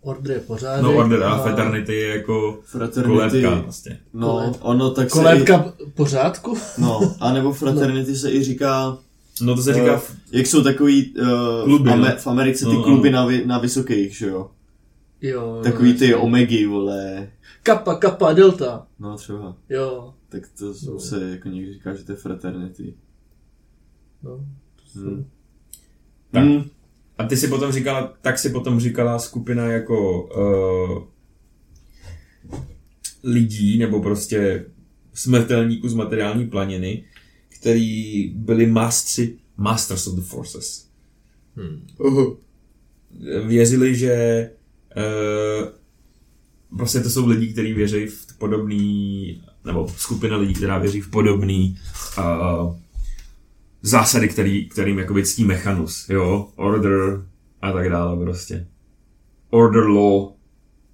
Order 0.00 0.32
je 0.36 0.40
pořádek. 0.40 0.82
No 0.82 0.96
Order 0.96 1.22
a 1.22 1.38
Fraternity 1.42 1.94
je 1.94 2.16
jako 2.16 2.60
Fraternity, 2.64 3.08
kolébka 3.14 3.60
vlastně. 3.60 4.00
no, 4.12 4.28
Kolé- 4.28 4.54
ono 4.60 4.90
tak 4.90 5.10
se 5.10 5.12
Kolébka 5.12 5.72
pořádku? 5.94 6.56
i, 6.56 6.80
no, 6.80 7.14
a 7.20 7.32
nebo 7.32 7.52
fraternity 7.62 8.16
se 8.16 8.32
i 8.32 8.42
říká, 8.44 8.98
No 9.42 9.56
to 9.56 9.62
se 9.62 9.74
říká, 9.74 9.94
uh, 9.94 10.00
jak 10.32 10.46
jsou 10.46 10.62
takový 10.62 11.14
uh, 11.14 11.64
Kluby, 11.64 11.90
v, 11.90 11.96
no. 11.96 12.04
Ame- 12.04 12.16
v 12.16 12.26
Americe 12.26 12.64
ty 12.64 12.72
No, 12.74 12.82
kluby 12.82 13.10
no. 13.10 13.16
na, 13.18 13.26
vy, 13.26 13.46
na 13.46 13.58
vysokých, 13.58 14.16
že 14.16 14.26
jo? 14.28 14.50
Jo. 15.20 15.60
Takový 15.62 15.94
ty 15.94 16.14
omegy, 16.14 16.66
vole. 16.66 17.30
Kappa, 17.62 17.94
kappa, 17.94 18.32
delta. 18.32 18.86
No 18.98 19.16
třeba. 19.16 19.56
Jo. 19.68 20.14
Tak 20.28 20.42
to 20.58 20.74
No. 20.92 21.00
se 21.00 21.30
jako 21.30 21.48
někdy 21.48 21.72
říká, 21.72 21.94
že 21.94 22.04
to 22.04 22.12
je 22.12 22.16
fraternity. 22.16 22.94
No. 24.22 24.40
Hmm. 24.94 25.26
Tak. 26.30 26.42
Hmm. 26.44 26.64
A 27.20 27.26
ty 27.26 27.36
si 27.36 27.48
potom 27.48 27.72
říkala, 27.72 28.12
tak 28.20 28.38
si 28.38 28.50
potom 28.50 28.80
říkala 28.80 29.18
skupina 29.18 29.64
jako 29.64 30.22
uh, 30.22 31.02
lidí, 33.24 33.78
nebo 33.78 34.02
prostě 34.02 34.66
smrtelníků 35.14 35.88
z 35.88 35.94
materiální 35.94 36.46
planiny, 36.46 37.04
který 37.48 38.28
byli 38.36 38.66
mástři, 38.66 39.38
Masters 39.56 40.06
of 40.06 40.14
the 40.14 40.20
Forces. 40.20 40.88
Hmm. 41.56 41.86
Uh-huh. 41.98 42.36
Věřili, 43.46 43.94
že 43.94 44.50
uh, 44.96 45.68
prostě 46.76 47.00
to 47.00 47.10
jsou 47.10 47.26
lidi, 47.26 47.52
kteří 47.52 47.72
věří 47.72 48.06
v 48.06 48.38
podobný, 48.38 49.42
nebo 49.64 49.88
skupina 49.96 50.36
lidí, 50.36 50.54
která 50.54 50.78
věří 50.78 51.00
v 51.00 51.10
podobný 51.10 51.78
uh, 52.18 52.76
zásady, 53.82 54.28
který, 54.28 54.68
kterým 54.68 54.98
jakoby 54.98 55.24
ctí 55.24 55.44
mechanus, 55.44 56.08
jo, 56.08 56.52
order 56.56 57.26
a 57.62 57.72
tak 57.72 57.90
dále 57.90 58.24
prostě. 58.24 58.66
Order 59.50 59.86
law 59.86 60.32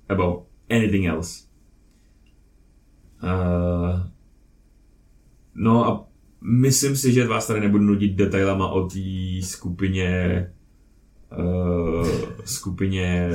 about 0.09 0.46
anything 0.70 1.07
else. 1.07 1.44
Uh, 3.22 4.01
no 5.55 5.87
a 5.87 6.09
myslím 6.40 6.96
si, 6.96 7.12
že 7.12 7.27
vás 7.27 7.46
tady 7.46 7.61
nebudu 7.61 7.85
nudit 7.85 8.16
detailama 8.16 8.68
o 8.68 8.87
té 8.87 9.01
skupině 9.40 10.46
uh, 11.38 12.09
skupině 12.44 13.31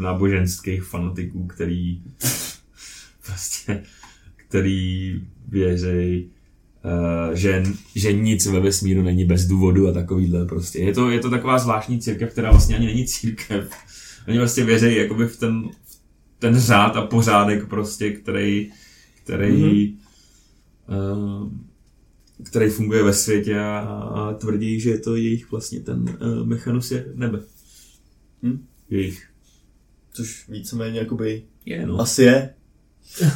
náboženských 0.00 0.82
fanatiků, 0.82 1.46
který 1.46 2.02
prostě, 3.26 3.82
který 4.36 5.20
věří, 5.48 6.26
uh, 6.26 6.33
že, 7.32 7.62
že 7.94 8.12
nic 8.12 8.46
ve 8.46 8.60
vesmíru 8.60 9.02
není 9.02 9.24
bez 9.24 9.46
důvodu 9.46 9.88
a 9.88 9.92
takovýhle 9.92 10.46
prostě. 10.46 10.78
Je 10.78 10.94
to, 10.94 11.10
je 11.10 11.20
to 11.20 11.30
taková 11.30 11.58
zvláštní 11.58 12.00
církev, 12.00 12.32
která 12.32 12.50
vlastně 12.50 12.76
ani 12.76 12.86
není 12.86 13.06
církev. 13.06 13.70
Oni 14.28 14.38
vlastně 14.38 14.64
věří 14.64 14.96
jakoby 14.96 15.26
v 15.28 15.36
ten, 15.36 15.68
v 15.84 16.38
ten 16.38 16.58
řád 16.60 16.96
a 16.96 17.06
pořádek 17.06 17.68
prostě, 17.68 18.10
který, 18.10 18.70
který 19.24 19.52
mm-hmm. 19.52 19.96
uh, 21.42 21.52
který 22.42 22.70
funguje 22.70 23.02
ve 23.02 23.12
světě 23.12 23.58
a, 23.58 23.78
a 23.78 24.34
tvrdí, 24.34 24.80
že 24.80 24.90
je 24.90 24.98
to 24.98 25.16
jejich 25.16 25.50
vlastně 25.50 25.80
ten 25.80 26.00
uh, 26.00 26.46
mechanus 26.46 26.90
je 26.90 27.06
nebe. 27.14 27.40
Hm? 28.42 28.66
Jejich. 28.90 29.28
Což 30.12 30.48
víceméně 30.48 30.98
jakoby 30.98 31.42
Je, 31.66 31.86
no. 31.86 32.00
asi 32.00 32.22
je. 32.22 32.54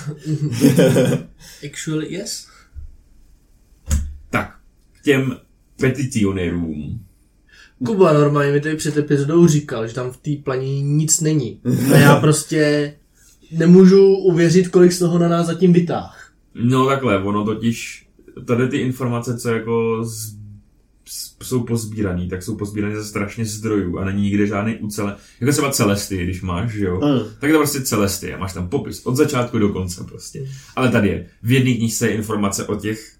Actually, 1.70 2.12
yes. 2.12 2.47
Těm 5.02 5.36
peticionérům. 5.80 7.00
Kuba 7.86 8.12
normálně 8.12 8.52
mi 8.52 8.60
tady 8.60 8.76
před 8.76 8.96
epizodou 8.96 9.46
říkal, 9.46 9.86
že 9.86 9.94
tam 9.94 10.10
v 10.10 10.16
té 10.16 10.30
planině 10.44 10.82
nic 10.82 11.20
není. 11.20 11.60
A 11.94 11.96
já 11.96 12.16
prostě 12.20 12.94
nemůžu 13.52 14.14
uvěřit, 14.14 14.68
kolik 14.68 14.92
z 14.92 14.98
toho 14.98 15.18
na 15.18 15.28
nás 15.28 15.46
zatím 15.46 15.72
vytáh. 15.72 16.32
No 16.54 16.86
takhle, 16.86 17.22
ono 17.22 17.44
totiž, 17.44 18.06
tady 18.44 18.68
ty 18.68 18.76
informace, 18.76 19.38
co 19.38 19.48
jako 19.48 20.04
z, 20.04 20.34
z, 21.08 21.36
jsou 21.42 21.62
pozbíraný, 21.62 22.28
tak 22.28 22.42
jsou 22.42 22.56
pozbírané 22.56 22.96
ze 22.96 23.04
strašně 23.04 23.44
zdrojů 23.44 23.98
a 23.98 24.04
není 24.04 24.22
nikde 24.22 24.46
žádný 24.46 24.76
ucele. 24.76 25.16
Jako 25.40 25.52
třeba 25.52 25.70
Celesty, 25.70 26.24
když 26.24 26.42
máš, 26.42 26.72
že 26.72 26.84
jo. 26.84 26.94
Mm. 26.94 27.20
Tak 27.40 27.48
je 27.48 27.54
to 27.54 27.58
prostě 27.58 27.80
Celesty 27.80 28.34
a 28.34 28.38
máš 28.38 28.52
tam 28.52 28.68
popis 28.68 29.06
od 29.06 29.16
začátku 29.16 29.58
do 29.58 29.68
konce 29.68 30.04
prostě. 30.04 30.48
Ale 30.76 30.90
tady 30.90 31.08
je, 31.08 31.26
v 31.42 31.52
jedné 31.52 31.74
knižce 31.74 32.08
je 32.08 32.14
informace 32.14 32.66
o 32.66 32.74
těch, 32.74 33.12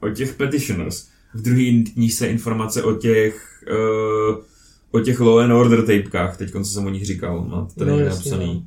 o 0.00 0.10
těch 0.10 0.34
petitioners, 0.34 1.08
v 1.34 1.42
druhé 1.42 1.82
knižce 1.94 2.26
je 2.26 2.32
informace 2.32 2.82
o 2.82 2.94
těch, 2.94 3.64
uh, 3.70 4.44
o 4.90 5.00
těch 5.00 5.20
Law 5.20 5.38
and 5.38 5.52
Order 5.52 5.80
tapekách, 5.80 6.36
teď 6.36 6.50
co 6.52 6.64
jsem 6.64 6.86
o 6.86 6.90
nich 6.90 7.06
říkal, 7.06 7.66
tady 7.78 7.90
No, 7.90 7.96
no, 7.96 8.02
jasně, 8.04 8.30
napsaný. 8.30 8.54
no. 8.54 8.62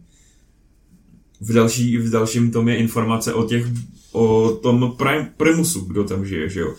V, 1.41 1.53
další, 1.53 1.97
v 1.97 2.09
dalším 2.09 2.51
tom 2.51 2.69
je 2.69 2.75
informace 2.75 3.33
o 3.33 3.43
těch, 3.43 3.65
o 4.11 4.49
tom 4.63 4.95
prim, 4.97 5.27
primusu, 5.37 5.85
kdo 5.85 6.03
tam 6.03 6.25
žije, 6.25 6.49
že 6.49 6.59
jo. 6.59 6.75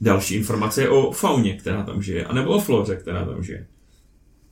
Další 0.00 0.34
informace 0.34 0.82
je 0.82 0.88
o 0.88 1.12
fauně, 1.12 1.54
která 1.58 1.82
tam 1.82 2.02
žije, 2.02 2.24
anebo 2.24 2.50
o 2.50 2.60
floře, 2.60 2.96
která 2.96 3.24
tam 3.24 3.42
žije. 3.42 3.66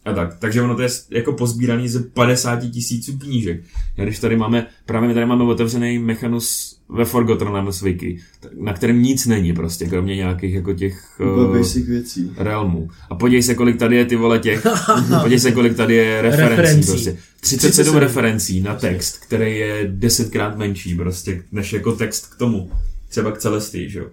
A 0.04 0.12
tak, 0.12 0.38
takže 0.38 0.62
ono 0.62 0.76
to 0.76 0.82
je 0.82 0.88
jako 1.10 1.32
pozbíraný 1.32 1.88
ze 1.88 2.00
50 2.02 2.70
tisíců 2.70 3.18
knížek. 3.18 3.60
A 3.98 4.02
když 4.02 4.18
tady 4.18 4.36
máme, 4.36 4.66
právě 4.86 5.08
my 5.08 5.14
tady 5.14 5.26
máme 5.26 5.44
otevřený 5.44 5.98
mechanus 5.98 6.78
ve 6.88 7.04
Forgotten 7.04 7.48
Realms 7.48 7.82
Wiki, 7.82 8.18
na 8.60 8.72
kterém 8.72 9.02
nic 9.02 9.26
není 9.26 9.52
prostě, 9.52 9.86
kromě 9.86 10.16
nějakých 10.16 10.54
jako 10.54 10.74
těch 10.74 11.20
uh, 11.20 11.56
basic 11.56 11.86
věcí. 11.88 12.32
realmů. 12.36 12.88
A 13.10 13.14
podívej 13.14 13.42
se, 13.42 13.54
kolik 13.54 13.78
tady 13.78 13.96
je 13.96 14.04
ty 14.04 14.16
vole 14.16 14.38
těch, 14.38 14.66
podívej 15.20 15.40
se, 15.40 15.52
kolik 15.52 15.76
tady 15.76 15.94
je 15.94 16.22
referencí, 16.22 16.56
Referencí. 16.56 16.90
prostě. 16.90 17.16
37, 17.40 17.70
37 17.70 17.96
referencí 17.96 18.60
na 18.60 18.74
text, 18.74 19.16
který 19.26 19.58
je 19.58 19.84
desetkrát 19.92 20.58
menší 20.58 20.94
prostě, 20.94 21.42
než 21.52 21.72
jako 21.72 21.92
text 21.92 22.34
k 22.34 22.38
tomu. 22.38 22.70
Třeba 23.08 23.32
k 23.32 23.38
Celestii, 23.38 23.90
že 23.90 23.98
jo. 23.98 24.06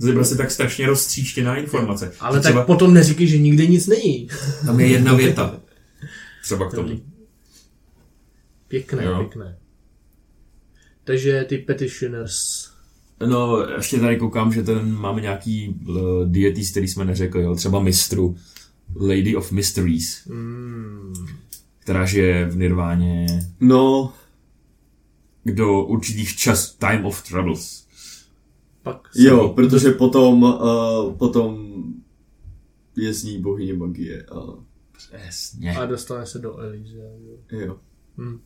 To 0.00 0.06
je 0.06 0.12
prostě 0.14 0.34
tak 0.34 0.50
strašně 0.50 0.86
roztříštěná 0.86 1.56
informace. 1.56 2.12
Ale 2.20 2.38
Že 2.38 2.42
tak 2.42 2.50
třeba 2.52 2.64
potom 2.64 2.94
neříkej, 2.94 3.26
že 3.26 3.38
nikde 3.38 3.66
nic 3.66 3.86
není. 3.86 4.28
tam 4.66 4.80
je 4.80 4.86
jedna 4.86 5.14
věta. 5.16 5.60
Třeba 6.42 6.70
k 6.70 6.74
tomu. 6.74 7.00
Pěkné, 8.68 9.04
Jo. 9.04 9.18
pěkné. 9.18 9.58
Takže 11.04 11.44
ty 11.48 11.58
petitioners. 11.58 12.68
No, 13.26 13.66
ještě 13.76 13.98
tady 14.00 14.16
koukám, 14.16 14.52
že 14.52 14.62
ten 14.62 14.92
máme 14.96 15.20
nějaký 15.20 15.68
uh, 15.88 15.96
deities, 16.24 16.70
který 16.70 16.88
jsme 16.88 17.04
neřekli, 17.04 17.42
jo? 17.42 17.54
třeba 17.54 17.80
mistru, 17.80 18.36
Lady 19.00 19.36
of 19.36 19.52
Mysteries, 19.52 20.24
Mm. 20.26 21.14
která 21.78 22.04
žije 22.06 22.44
v 22.48 22.56
Nirváně 22.56 23.26
No, 23.60 24.12
do 25.44 25.82
určitých 25.84 26.36
čas 26.36 26.74
Time 26.74 27.06
of 27.06 27.28
Troubles. 27.28 27.83
Pak 28.84 29.08
jo, 29.16 29.48
protože 29.48 29.90
potom, 29.90 30.42
uh, 30.42 31.14
potom 31.16 31.74
je 32.96 33.14
z 33.14 33.24
ní 33.24 33.42
bohyně 33.42 33.74
magie 33.74 34.22
a 34.22 34.40
Přesně. 34.92 35.76
a 35.76 35.86
dostane 35.86 36.26
se 36.26 36.38
do 36.38 36.56
Elíze. 36.58 36.98
jo. 37.50 37.60
jo. 37.60 37.76
Hm. 38.18 38.40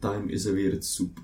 Time 0.00 0.30
is 0.30 0.46
a 0.46 0.52
weird 0.52 0.84
soup. 0.84 1.20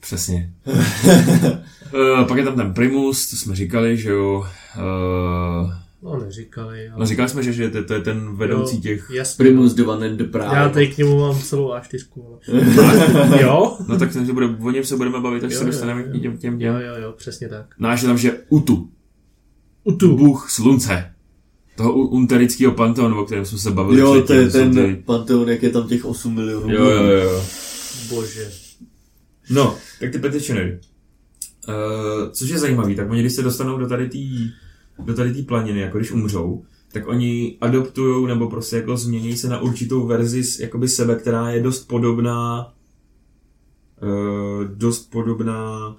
Přesně. 0.00 0.54
uh, 0.66 2.24
pak 2.28 2.38
je 2.38 2.44
tam 2.44 2.56
ten 2.56 2.74
Primus, 2.74 3.30
to 3.30 3.36
jsme 3.36 3.56
říkali, 3.56 3.96
že 3.96 4.10
jo. 4.10 4.46
Uh, 4.78 5.72
No, 6.02 6.20
neříkali. 6.20 6.88
Ale... 6.88 7.00
no 7.00 7.06
říkali 7.06 7.28
jsme, 7.28 7.42
že, 7.42 7.52
že 7.52 7.70
to, 7.70 7.84
to 7.84 7.94
je 7.94 8.00
ten 8.00 8.36
vedoucí 8.36 8.76
Jo, 8.76 8.82
těch... 8.82 9.10
Jasně. 9.14 9.44
Primus 9.44 9.78
and 9.78 10.16
the 10.16 10.24
proud. 10.24 10.52
Já 10.52 10.68
tady 10.68 10.88
k 10.88 10.98
němu 10.98 11.18
mám 11.18 11.38
celou 11.42 11.68
A4. 11.70 11.98
Ale... 13.28 13.42
jo? 13.42 13.76
No 13.88 13.98
tak 13.98 14.12
se 14.12 14.20
bude, 14.20 14.46
o 14.46 14.70
něm 14.70 14.84
se 14.84 14.96
budeme 14.96 15.20
bavit, 15.20 15.44
až 15.44 15.52
Jo, 15.52 15.58
se 15.58 15.64
jo, 15.64 15.70
dostaneme 15.70 16.00
jo. 16.00 16.06
k 16.18 16.22
těm, 16.22 16.38
těm, 16.38 16.60
Jo, 16.60 16.72
těm. 16.72 16.82
jo, 16.82 16.94
jo, 17.02 17.12
přesně 17.16 17.48
tak. 17.48 17.74
No 17.78 17.88
a 17.88 17.92
ještě 17.92 18.06
tam, 18.06 18.18
že 18.18 18.32
Utu, 18.48 18.88
Utu. 19.84 20.16
bůh 20.16 20.50
slunce. 20.50 21.12
Toho 21.76 21.92
u- 21.92 22.06
unterického 22.06 22.72
panteonu, 22.72 23.20
o 23.20 23.24
kterém 23.24 23.44
jsme 23.44 23.58
se 23.58 23.70
bavili 23.70 24.00
Jo, 24.00 24.22
to 24.22 24.32
je 24.32 24.48
ten 24.50 24.74
ty- 24.74 25.02
panteon, 25.06 25.48
jak 25.48 25.62
je 25.62 25.70
tam 25.70 25.88
těch 25.88 26.04
8 26.04 26.34
milionů. 26.34 26.70
Jo, 26.74 26.84
jo, 26.84 27.02
jo. 27.02 27.44
Bože. 28.08 28.50
No, 29.50 29.76
tak 30.00 30.10
ty 30.12 30.18
petitionery. 30.18 30.78
Uh, 31.68 32.30
což 32.32 32.48
je 32.50 32.58
zajímavý, 32.58 32.94
tak 32.94 33.10
oni 33.10 33.20
když 33.20 33.32
se 33.32 33.42
dostanou 33.42 33.78
do 33.78 33.88
tady 33.88 34.08
té 34.08 34.18
do 35.04 35.14
tady 35.14 35.34
té 35.34 35.42
planiny, 35.42 35.80
jako 35.80 35.98
když 35.98 36.12
umřou, 36.12 36.64
tak 36.92 37.08
oni 37.08 37.58
adoptují 37.60 38.26
nebo 38.26 38.50
prostě 38.50 38.76
jako 38.76 38.96
změní 38.96 39.36
se 39.36 39.48
na 39.48 39.60
určitou 39.60 40.06
verzi 40.06 40.62
jakoby 40.62 40.88
sebe, 40.88 41.16
která 41.16 41.50
je 41.50 41.62
dost 41.62 41.88
podobná 41.88 42.72
uh, 44.02 44.64
dost 44.64 45.10
podobná 45.10 45.96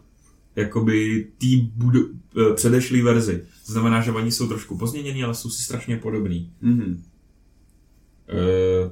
jakoby 0.56 1.28
tý 1.38 1.62
budu, 1.62 2.00
uh, 2.08 2.56
předešlý 2.56 3.02
verzi. 3.02 3.46
To 3.66 3.72
znamená, 3.72 4.02
že 4.02 4.12
oni 4.12 4.32
jsou 4.32 4.48
trošku 4.48 4.78
pozměnění, 4.78 5.24
ale 5.24 5.36
jsou 5.36 5.50
si 5.50 5.64
strašně 5.64 5.98
podobný. 5.98 6.54
Mhm. 6.62 7.04
Uh, 8.34 8.92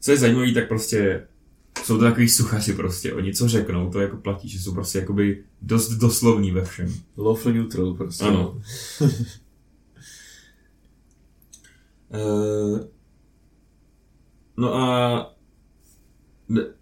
co 0.00 0.10
je 0.10 0.16
zajímavé, 0.16 0.52
tak 0.52 0.68
prostě 0.68 1.26
jsou 1.84 1.98
to 1.98 2.04
takový 2.04 2.28
suchaři 2.28 2.72
prostě. 2.72 3.12
Oni 3.12 3.34
co 3.34 3.48
řeknou, 3.48 3.90
to 3.90 4.00
jako 4.00 4.16
platí, 4.16 4.48
že 4.48 4.58
jsou 4.58 4.74
prostě 4.74 4.98
jakoby 4.98 5.44
dost 5.62 5.88
doslovní 5.88 6.50
ve 6.50 6.64
všem. 6.64 6.94
Lawful 7.16 7.52
neutral 7.52 7.94
prostě. 7.94 8.24
Ano. 8.24 8.60
Eh, 12.16 12.88
no 14.56 14.74
a 14.74 15.36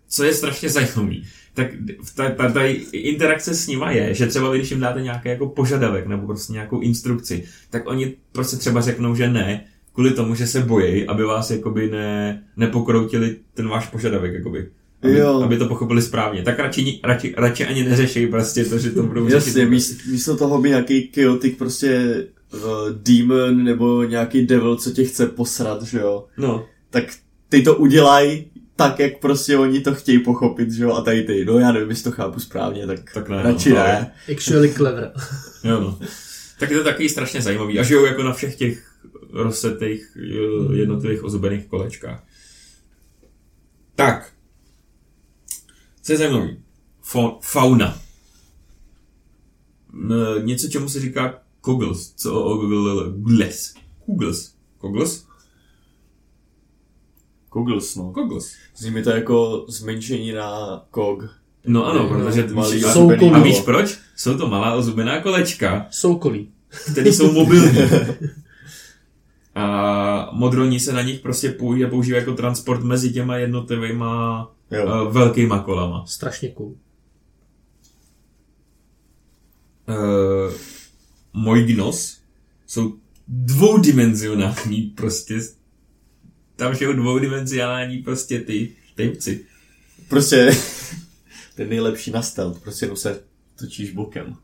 co 0.09 0.25
je 0.25 0.35
strašně 0.35 0.69
zajímavý, 0.69 1.27
tak 1.55 1.67
ta, 2.15 2.31
ta, 2.31 2.53
ta 2.53 2.61
interakce 2.93 3.55
s 3.55 3.67
nima 3.67 3.91
je, 3.91 4.15
že 4.15 4.27
třeba 4.27 4.55
když 4.55 4.71
jim 4.71 4.81
dáte 4.81 5.03
nějaký 5.03 5.29
jako 5.29 5.49
požadavek 5.49 6.07
nebo 6.07 6.27
prostě 6.27 6.53
nějakou 6.53 6.81
instrukci, 6.81 7.45
tak 7.71 7.87
oni 7.87 8.17
prostě 8.33 8.57
třeba 8.57 8.81
řeknou, 8.81 9.15
že 9.15 9.29
ne, 9.29 9.65
kvůli 9.93 10.11
tomu, 10.11 10.35
že 10.35 10.47
se 10.47 10.61
bojí, 10.61 11.07
aby 11.07 11.25
vás 11.25 11.51
jakoby 11.51 11.91
ne, 11.91 12.45
nepokroutili 12.57 13.37
ten 13.55 13.69
váš 13.69 13.87
požadavek, 13.87 14.35
jakoby. 14.35 14.71
Aby, 15.03 15.19
Jo. 15.19 15.43
aby 15.43 15.57
to 15.59 15.69
pochopili 15.69 16.03
správně. 16.03 16.43
Tak 16.43 16.59
radši, 16.59 17.01
radši, 17.05 17.35
radši 17.37 17.65
ani 17.67 17.85
neřeší 17.85 18.27
prostě 18.27 18.65
to, 18.65 18.79
že 18.79 18.91
to 18.91 19.03
budou 19.03 19.29
Jasně, 19.29 19.53
řešit. 19.53 19.69
míst, 19.69 20.07
místo 20.07 20.37
toho 20.37 20.61
by 20.61 20.69
nějaký 20.69 21.13
chaotic 21.15 21.59
prostě 21.59 22.25
uh, 22.55 22.61
demon 22.93 23.65
nebo 23.65 24.03
nějaký 24.03 24.47
devil, 24.47 24.77
co 24.77 24.91
tě 24.91 25.05
chce 25.05 25.27
posrat, 25.27 25.83
že 25.83 25.99
jo. 25.99 26.25
No, 26.37 26.67
Tak 26.91 27.05
ty 27.49 27.63
to 27.63 27.75
udělají 27.77 28.47
tak, 28.77 28.99
jak 28.99 29.21
prostě 29.21 29.57
oni 29.57 29.81
to 29.81 29.95
chtějí 29.95 30.19
pochopit, 30.19 30.73
že 30.73 30.85
jo. 30.85 30.93
A 30.93 31.01
tady 31.03 31.23
ty, 31.23 31.45
no 31.45 31.59
já 31.59 31.73
nevím, 31.73 31.89
jestli 31.91 32.05
to 32.05 32.11
chápu 32.11 32.41
správně, 32.41 32.87
tak, 32.87 33.01
Tak 33.15 33.29
ne, 33.29 33.43
radši 33.43 33.69
no, 33.71 33.75
ne. 33.77 34.13
Actually 34.33 34.73
clever. 34.75 35.13
Jo, 35.65 35.81
no. 35.81 35.99
Tak 36.59 36.71
je 36.71 36.77
to 36.79 36.85
takový 36.85 37.09
strašně 37.09 37.43
zajímavý. 37.43 37.79
A 37.79 37.83
žijou 37.83 38.05
jako 38.05 38.23
na 38.23 38.33
všech 38.33 38.57
těch 38.57 38.89
rozsetých 39.33 40.17
eh, 40.17 40.77
jednotlivých 40.77 41.25
ozubených 41.25 41.67
kolečkách. 41.67 42.25
Tak. 43.97 44.33
Co 46.03 46.13
je 46.13 46.19
zajímavý? 46.19 46.57
Fa- 47.05 47.39
fauna. 47.41 47.99
N- 49.95 50.47
Něco, 50.47 50.69
čemu 50.69 50.89
se 50.89 51.01
říká 51.01 51.35
kogles. 51.61 52.13
Co 52.17 52.45
o 52.45 52.57
Googles. 52.57 53.75
Googles. 54.07 54.55
Kogles? 54.79 55.27
Googles, 57.53 57.97
no. 57.97 58.13
Kogles. 58.13 58.53
Zní 58.77 58.91
mi 58.91 59.03
to 59.03 59.11
jako 59.11 59.65
zmenšení 59.69 60.33
na 60.33 60.83
kog. 60.91 61.25
No 61.67 61.87
ano, 61.87 62.09
protože 62.09 62.47
Malý 62.53 62.75
víš, 62.75 62.85
a 62.85 62.93
Jsou 62.93 63.11
a 63.11 63.17
no. 63.39 63.43
víš 63.45 63.61
proč? 63.61 63.99
Jsou 64.17 64.39
to 64.39 64.49
malá 64.49 64.75
ozubená 64.75 65.21
kolečka, 65.21 65.87
Soukolí. 65.91 66.51
které 66.93 67.13
jsou 67.13 67.33
mobilní. 67.33 67.79
A 69.55 70.31
modroni 70.33 70.81
se 70.81 70.93
na 70.93 71.03
nich 71.03 71.21
prostě 71.21 71.51
používají, 71.51 71.91
používají 71.91 72.23
jako 72.23 72.35
transport 72.35 72.83
mezi 72.85 73.13
těma 73.13 73.37
jednotlivýma 73.37 74.51
Jo. 74.73 75.07
uh, 75.07 75.13
velkýma 75.13 75.59
kolama. 75.59 76.07
Strašně 76.07 76.49
cool. 76.49 76.75
Uh, 79.89 80.53
Moignos 81.33 82.19
jsou 82.67 82.95
dvoudimenzionální 83.29 84.83
prostě. 84.83 85.41
Tam 86.57 86.75
žijou 86.75 86.93
dvoudimenzionální 86.93 87.99
prostě 87.99 88.41
ty 88.41 88.73
typci. 88.95 89.45
Prostě 90.09 90.51
ten 91.55 91.69
nejlepší 91.69 92.11
na 92.11 92.23
stealth, 92.23 92.63
prostě 92.63 92.85
jenom 92.85 92.97
se 92.97 93.23
točíš 93.59 93.91
bokem. 93.93 94.37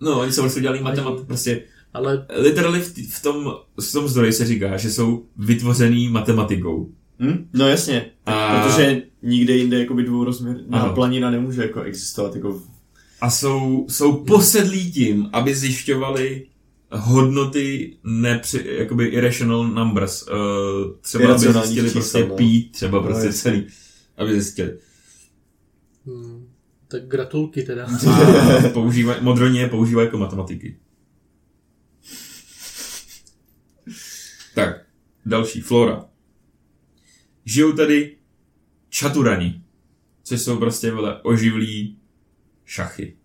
No, 0.00 0.20
oni 0.20 0.32
jsou 0.32 0.42
prostě 0.42 0.60
dělali 0.60 0.80
matemat, 0.80 1.26
prostě 1.26 1.62
Ale 1.94 2.26
literally 2.36 2.80
v, 2.80 2.94
t- 2.94 3.02
v, 3.02 3.22
tom, 3.22 3.52
v 3.80 3.92
tom 3.92 4.08
zdroji 4.08 4.32
se 4.32 4.46
říká, 4.46 4.76
že 4.76 4.90
jsou 4.90 5.26
vytvořený 5.36 6.08
matematikou. 6.08 6.90
Hm? 7.22 7.48
No 7.52 7.68
jasně, 7.68 8.10
A- 8.26 8.62
protože 8.66 9.02
nikde 9.22 9.56
jinde 9.56 9.78
jakoby 9.78 10.02
dvourozměrná 10.02 10.80
Ano. 10.82 10.94
planina 10.94 11.30
nemůže 11.30 11.62
jako 11.62 11.80
existovat 11.82 12.34
jako 12.34 12.52
v- 12.52 12.68
a 13.20 13.30
jsou, 13.30 13.86
jsou 13.88 14.24
posedlí 14.24 14.92
tím, 14.92 15.30
aby 15.32 15.54
zjišťovali 15.54 16.46
hodnoty 16.90 17.96
nepři, 18.04 18.64
jakoby 18.78 19.06
irrational 19.06 19.68
numbers. 19.68 20.22
Uh, 20.28 20.36
třeba 21.00 21.30
aby 21.34 21.38
zjistili 21.52 21.90
prostě 21.90 22.26
no. 22.28 22.34
pí, 22.36 22.68
třeba 22.70 22.98
No, 22.98 23.04
prostě 23.04 23.32
celý. 23.32 23.66
Aby 24.16 24.32
zjistili. 24.32 24.78
hm, 26.06 26.48
tak 26.88 27.06
gratulky 27.06 27.62
teda. 27.62 27.86
A 28.66 28.68
používaj, 28.68 29.16
modroně 29.20 29.66
používají 29.68 30.06
jako 30.06 30.18
matematiky. 30.18 30.76
Tak, 34.54 34.76
další, 35.26 35.60
flora. 35.60 36.04
Žijou 37.44 37.72
tady 37.72 38.16
čaturani, 38.88 39.62
což 40.22 40.40
jsou 40.40 40.58
prostě 40.58 40.90
vole, 40.92 41.20
oživlí 41.22 41.98
šachy. 42.64 43.16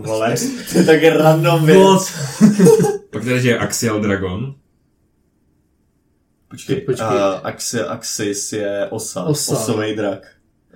Vole, 0.00 0.34
to 0.72 0.78
je 0.78 0.84
tak 0.84 1.02
random 1.02 1.66
věc. 1.66 1.78
Pak 3.10 3.24
tady 3.24 3.48
je 3.48 3.58
Axial 3.58 4.00
Dragon, 4.00 4.54
Počkej, 6.52 6.80
Počkej. 6.80 7.06
A 7.06 7.32
Axis, 7.32 7.80
Axis 7.80 8.52
je 8.52 8.86
osa, 8.90 9.22
Osa. 9.24 9.52
osový 9.52 9.96
drak. 9.96 10.26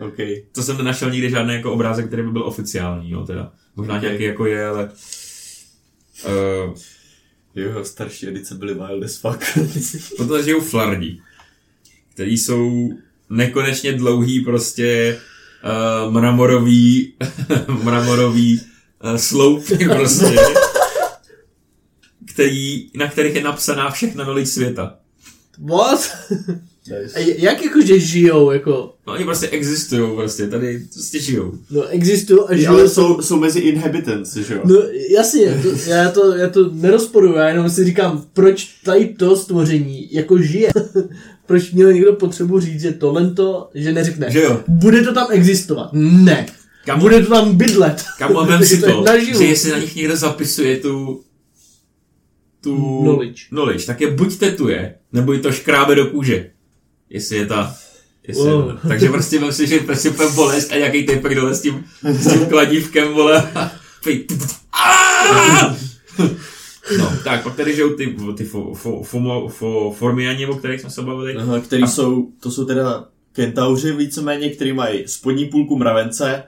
OK. 0.01 0.17
to 0.53 0.63
jsem 0.63 0.77
nenašel 0.79 1.11
nikdy 1.11 1.31
žádný 1.31 1.55
jako 1.55 1.73
obrázek, 1.73 2.07
který 2.07 2.23
by 2.23 2.31
byl 2.31 2.43
oficiální, 2.43 3.11
jo, 3.11 3.25
teda. 3.27 3.53
Možná 3.77 3.95
Ok. 3.97 4.03
nějaký 4.03 4.23
jako 4.25 4.47
je, 4.47 4.67
ale... 4.67 4.91
Uh, 6.27 6.75
Jeho 7.57 7.85
starší 7.85 8.29
edice 8.29 8.55
byly 8.55 8.75
wild 8.75 9.05
as 9.05 9.17
fuck. 9.17 9.45
Potom 10.09 10.29
tady 10.29 10.45
žijou 10.45 10.61
flardi, 10.61 11.21
který 12.15 12.39
jsou 12.39 12.91
nekonečně 13.31 13.93
dlouhý 13.93 14.41
prostě 14.41 15.21
uh, 16.07 16.13
mramorový, 16.13 17.15
mramorový 17.83 18.61
uh, 19.05 19.17
sloupy 19.17 19.77
prostě, 19.97 20.37
který, 22.33 22.91
na 22.95 23.11
kterých 23.11 23.35
je 23.35 23.43
napsaná 23.43 23.91
všechna 23.91 24.25
knowledge 24.25 24.51
světa. 24.51 24.99
What? 25.59 26.17
A 27.15 27.19
jak 27.39 27.65
jako, 27.65 27.81
že 27.87 28.01
žijou, 28.01 28.51
jako, 28.51 28.93
No 29.07 29.13
oni 29.13 29.25
prostě 29.25 29.49
existují 29.49 30.17
prostě, 30.17 30.47
tady 30.49 30.87
prostě 30.95 31.21
žijou. 31.21 31.53
no 31.71 31.87
existují 31.89 32.41
a 32.49 32.57
žijou. 32.57 32.73
Ale 32.73 32.89
jsou, 32.89 33.23
jsou 33.23 33.37
mezi 33.37 33.61
inhabitants, 33.61 34.37
že 34.37 34.55
jo? 34.55 34.61
No 34.65 34.77
jasně, 35.11 35.61
to, 35.63 35.91
já, 35.91 36.11
to, 36.11 36.35
já 36.35 36.49
to 36.49 36.71
nerozporuju, 36.73 37.35
já 37.35 37.49
jenom 37.49 37.71
si 37.71 37.85
říkám, 37.85 38.25
proč 38.33 38.65
tady 38.85 39.07
to 39.19 39.37
stvoření 39.37 40.09
jako 40.15 40.39
žije. 40.39 40.71
proč 41.47 41.73
měl 41.73 41.93
někdo 41.93 42.13
potřebu 42.13 42.61
říct, 42.61 42.81
že 42.81 42.93
tohle 42.93 43.31
to, 43.31 43.71
že 43.75 43.93
neřekne. 43.93 44.31
Že 44.31 44.41
jo? 44.43 44.61
Bude 44.69 45.03
to 45.03 45.15
tam 45.15 45.27
existovat. 45.31 45.91
Ne. 45.93 46.47
Kam, 46.85 47.01
Bude 47.01 47.21
to 47.23 47.31
tam 47.31 47.57
bydlet. 47.57 48.05
kam 48.19 48.47
vem 48.49 48.65
si 48.65 48.81
To 48.81 48.87
je 48.87 48.93
to, 48.93 49.03
naživu. 49.05 49.39
že 49.39 49.45
jestli 49.47 49.71
na 49.71 49.79
nich 49.79 49.97
někdo 49.97 50.17
zapisuje 50.17 50.77
tu 50.77 51.23
tu 52.61 53.01
Knowledge. 53.03 53.43
knowledge 53.49 53.87
tak 53.87 54.01
je 54.01 54.11
buď 54.11 54.37
tetuje, 54.39 54.95
nebo 55.13 55.33
jí 55.33 55.41
to 55.41 55.53
škrábe 55.53 55.95
do 55.95 56.07
kůže. 56.07 56.51
Jestli 57.11 57.37
je 57.37 57.47
ta 57.47 57.77
Jestli 58.29 58.43
Wow. 58.51 58.63
wow. 58.63 58.79
Takže 58.89 59.09
prostě 59.09 59.39
vem 59.39 59.53
si, 59.53 59.67
že 59.67 59.79
prostě 59.79 60.11
úplně 60.11 60.29
bolest 60.29 60.73
a 60.73 60.77
nějaký 60.77 61.07
typek 61.07 61.35
dole 61.35 61.55
s 61.55 61.63
tím, 61.63 61.85
s 62.03 62.33
tím 62.33 62.47
kladívkem, 62.47 63.13
vole. 63.13 63.53
a! 64.73 65.77
No, 66.99 67.13
tak 67.25 67.43
pak 67.43 67.57
tady 67.57 67.75
žijou 67.75 67.91
ty, 67.95 68.17
ty 68.37 68.45
fo, 68.45 68.75
fo, 68.75 69.03
fomo, 69.03 69.49
fo, 69.49 69.95
formiani, 69.99 70.47
o 70.47 70.55
kterých 70.55 70.81
jsme 70.81 70.91
se 70.91 71.03
bavili. 71.03 71.37
Aha, 71.37 71.61
který 71.61 71.83
a... 71.83 71.87
jsou, 71.87 72.29
to 72.41 72.51
jsou 72.51 72.65
teda 72.65 73.05
kentauři 73.33 73.93
víceméně, 73.93 74.51
který 74.51 74.73
mají 74.73 75.09
spodní 75.09 75.45
půlku 75.45 75.77
mravence 75.79 76.43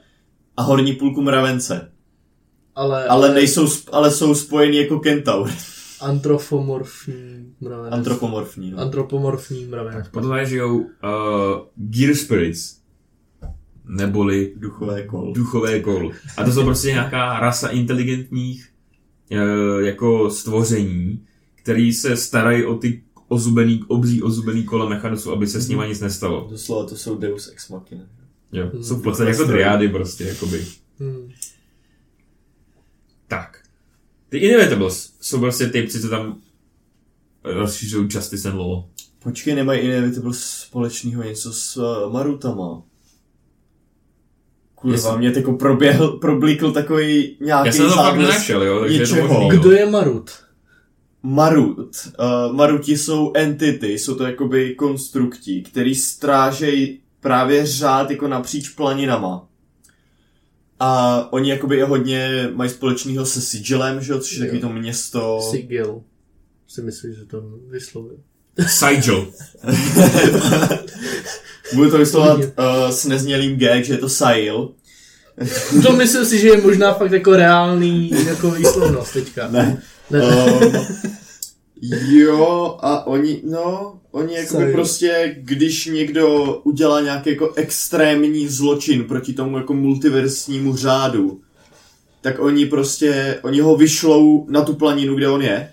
a 0.56 0.62
horní 0.62 0.92
půlku 0.92 1.22
mravence. 1.22 1.92
Ale, 2.74 3.06
Ale, 3.06 3.34
nejsou, 3.34 3.64
sp- 3.66 3.88
ale 3.92 4.10
jsou 4.10 4.34
spojení 4.34 4.76
jako 4.78 4.98
kentaur. 5.00 5.50
Antropomorfní 6.00 7.54
mravenec. 7.60 7.92
Antropomorfní. 7.94 8.70
No. 8.70 8.78
Antropomorfní 8.78 9.64
mravenec. 9.64 10.08
Potom 10.08 10.30
tady 10.30 10.46
žijou 10.46 10.78
uh, 10.78 10.86
Gear 11.76 12.14
Spirits, 12.14 12.78
neboli 13.84 14.52
Duchové 14.56 15.02
kol. 15.02 15.32
duchové 15.32 15.80
kol. 15.80 16.12
A 16.36 16.44
to 16.44 16.52
jsou 16.52 16.64
prostě 16.64 16.88
nějaká 16.88 17.40
rasa 17.40 17.68
inteligentních 17.68 18.68
uh, 19.30 19.38
jako 19.80 20.30
stvoření, 20.30 21.24
který 21.54 21.92
se 21.92 22.16
starají 22.16 22.64
o 22.64 22.74
ty 22.74 23.02
ozubený, 23.28 23.84
obří 23.88 24.22
ozubený 24.22 24.62
kola 24.64 24.88
mechanisu, 24.88 25.32
aby 25.32 25.46
se 25.46 25.60
s 25.60 25.68
nimi 25.68 25.82
nic 25.88 26.00
nestalo. 26.00 26.48
Doslova 26.50 26.86
to 26.88 26.96
jsou 26.96 27.18
deus 27.18 27.48
ex 27.52 27.68
machina. 27.68 28.02
Jo, 28.52 28.70
Hmm. 28.72 28.84
jsou 28.84 28.96
v 28.96 29.02
podstatě 29.02 29.30
jako 29.30 29.44
driády 29.44 29.88
prostě, 29.88 30.24
jakoby. 30.24 30.64
Hmm. 30.98 31.30
Ty 34.28 34.38
Inevitables 34.38 35.12
jsou 35.20 35.40
prostě 35.40 35.66
typci, 35.66 36.00
co 36.00 36.08
tam 36.08 36.38
rozšiřují 37.44 38.08
Justice 38.10 38.50
and 38.50 38.58
Law. 38.58 38.84
Počkej, 39.22 39.54
nemají 39.54 39.80
Inevitable 39.80 40.34
společného 40.34 41.22
něco 41.22 41.52
s 41.52 41.76
uh, 41.76 42.12
Marutama. 42.12 42.82
Kurva, 44.74 44.94
Jestli- 44.94 45.18
mě 45.18 45.32
jako 45.36 45.52
proběhl, 45.52 46.08
problikl 46.08 46.72
takový 46.72 47.36
nějaký 47.40 47.66
Já 47.66 47.72
jsem 47.72 47.86
to 47.88 47.92
fakt 47.94 48.04
záblesk 48.04 48.28
nenašel, 48.30 48.62
jo, 48.62 48.80
takže 48.80 49.02
je 49.02 49.06
to 49.08 49.14
něčeho. 49.14 49.40
možný. 49.40 49.58
Kdo 49.60 49.70
je 49.72 49.90
Marut? 49.90 50.30
Marut. 51.22 51.96
Uh, 52.20 52.56
Maruti 52.56 52.96
jsou 52.98 53.32
entity, 53.34 53.98
jsou 53.98 54.14
to 54.14 54.24
jakoby 54.24 54.74
konstrukti, 54.74 55.62
který 55.62 55.94
strážejí 55.94 57.00
právě 57.20 57.66
řád 57.66 58.10
jako 58.10 58.28
napříč 58.28 58.68
planinama. 58.68 59.47
A 60.80 61.32
oni 61.32 61.50
jakoby 61.50 61.76
je 61.76 61.84
hodně 61.84 62.48
mají 62.54 62.70
společného 62.70 63.26
se 63.26 63.40
Sigilem, 63.40 64.00
že 64.00 64.12
jo, 64.12 64.18
což 64.18 64.32
je 64.32 64.40
takový 64.40 64.60
to 64.60 64.68
město... 64.68 65.48
Sigil. 65.50 66.02
Si 66.68 66.82
myslím, 66.82 67.14
že 67.14 67.24
to 67.24 67.42
vyslovil. 67.70 68.16
Sigil. 68.66 69.32
Budu 71.74 71.90
to 71.90 71.98
vyslovovat 71.98 72.38
uh, 72.38 72.44
s 72.90 73.04
neznělým 73.04 73.58
gag, 73.58 73.84
že 73.84 73.94
je 73.94 73.98
to 73.98 74.08
Sail. 74.08 74.70
To 75.82 75.92
myslím 75.92 76.24
si, 76.24 76.38
že 76.38 76.48
je 76.48 76.60
možná 76.60 76.94
fakt 76.94 77.12
jako 77.12 77.36
reálný 77.36 78.10
jako 78.26 78.50
výslovnost 78.50 79.12
teďka. 79.12 79.48
Ne. 79.48 79.82
Ne. 80.10 80.20
Um, 80.20 80.72
jo, 82.08 82.78
a 82.80 83.06
oni, 83.06 83.42
no, 83.44 84.00
oni 84.10 84.34
jako 84.34 84.54
Sail. 84.54 84.72
prostě, 84.72 85.36
když 85.38 85.86
někdo 85.86 86.54
udělá 86.64 87.00
nějaký 87.00 87.30
jako 87.30 87.52
extrémní 87.54 88.48
zločin 88.48 89.04
proti 89.04 89.32
tomu 89.32 89.56
jako 89.56 89.74
multiversnímu 89.74 90.76
řádu, 90.76 91.40
tak 92.20 92.38
oni 92.38 92.66
prostě, 92.66 93.38
oni 93.42 93.60
ho 93.60 93.76
vyšlou 93.76 94.46
na 94.50 94.64
tu 94.64 94.74
planinu, 94.74 95.14
kde 95.14 95.28
on 95.28 95.42
je. 95.42 95.72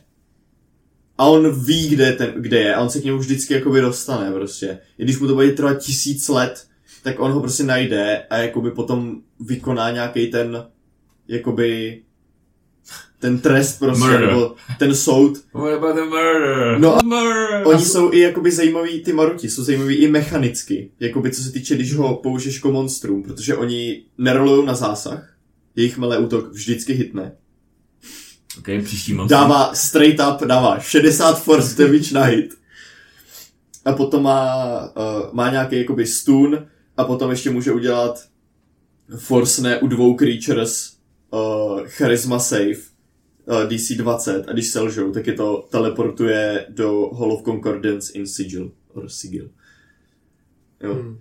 A 1.17 1.25
on 1.25 1.65
ví, 1.65 1.89
kde, 1.89 2.13
ten, 2.13 2.33
kde 2.37 2.59
je 2.59 2.75
a 2.75 2.81
on 2.81 2.89
se 2.89 3.01
k 3.01 3.03
němu 3.03 3.17
vždycky 3.17 3.53
jakoby 3.53 3.81
dostane 3.81 4.31
prostě. 4.31 4.79
I 4.97 5.03
když 5.03 5.19
mu 5.19 5.27
to 5.27 5.33
bude 5.33 5.51
trvat 5.51 5.77
tisíc 5.77 6.27
let, 6.29 6.65
tak 7.03 7.19
on 7.19 7.31
ho 7.31 7.39
prostě 7.41 7.63
najde 7.63 8.23
a 8.29 8.37
jakoby 8.37 8.71
potom 8.71 9.21
vykoná 9.39 9.91
nějaký 9.91 10.27
ten, 10.27 10.65
jakoby, 11.27 12.01
ten 13.19 13.39
trest 13.39 13.79
prostě, 13.79 14.03
Murder. 14.03 14.27
nebo 14.27 14.55
ten 14.79 14.95
soud. 14.95 15.37
What 15.53 15.73
about 15.73 15.95
the 15.95 16.01
murder? 16.01 16.79
No 16.79 16.95
a 16.95 16.99
murder. 17.03 17.61
Oni 17.67 17.85
jsou 17.85 18.13
i 18.13 18.19
jakoby 18.19 18.51
zajímaví, 18.51 19.03
ty 19.03 19.13
Maruti 19.13 19.49
jsou 19.49 19.63
zajímaví 19.63 19.95
i 19.95 20.07
mechanicky, 20.07 20.91
jakoby 20.99 21.31
co 21.31 21.43
se 21.43 21.51
týče, 21.51 21.75
když 21.75 21.93
ho 21.93 22.15
použiješ 22.15 22.55
jako 22.55 22.71
monstrum, 22.71 23.23
protože 23.23 23.55
oni 23.55 24.03
nerolují 24.17 24.65
na 24.65 24.73
zásah, 24.75 25.35
jejich 25.75 25.97
melee 25.97 26.19
útok 26.19 26.51
vždycky 26.51 26.93
hitne. 26.93 27.31
Ok, 28.57 28.67
příští 28.83 29.13
mám. 29.13 29.27
Dává 29.27 29.73
straight 29.75 30.19
up, 30.19 30.47
dává 30.47 30.79
60 30.79 31.43
force 31.43 31.83
damage 31.83 32.13
na 32.13 32.23
hit. 32.23 32.53
A 33.85 33.93
potom 33.93 34.23
má, 34.23 34.79
uh, 34.85 35.33
má 35.33 35.51
nějaký 35.51 35.77
jakoby 35.77 36.05
stun 36.05 36.67
a 36.97 37.03
potom 37.03 37.29
ještě 37.29 37.49
může 37.49 37.71
udělat 37.71 38.25
force 39.17 39.61
ne 39.61 39.79
u 39.79 39.87
dvou 39.87 40.15
creatures 40.15 40.94
uh, 41.35 41.81
charisma 41.87 42.39
save 42.39 42.75
uh, 43.45 43.63
DC 43.69 43.97
20 43.97 44.43
a 44.47 44.53
když 44.53 44.67
selžou, 44.67 45.11
tak 45.11 45.27
je 45.27 45.33
to 45.33 45.67
teleportuje 45.71 46.65
do 46.69 47.09
Hall 47.13 47.31
of 47.33 47.43
Concordance 47.43 48.13
in 48.13 48.27
Sigil. 48.27 48.71
Or 48.93 49.09
Sigil. 49.09 49.49
Jo. 50.83 50.93
Hmm. 50.93 51.19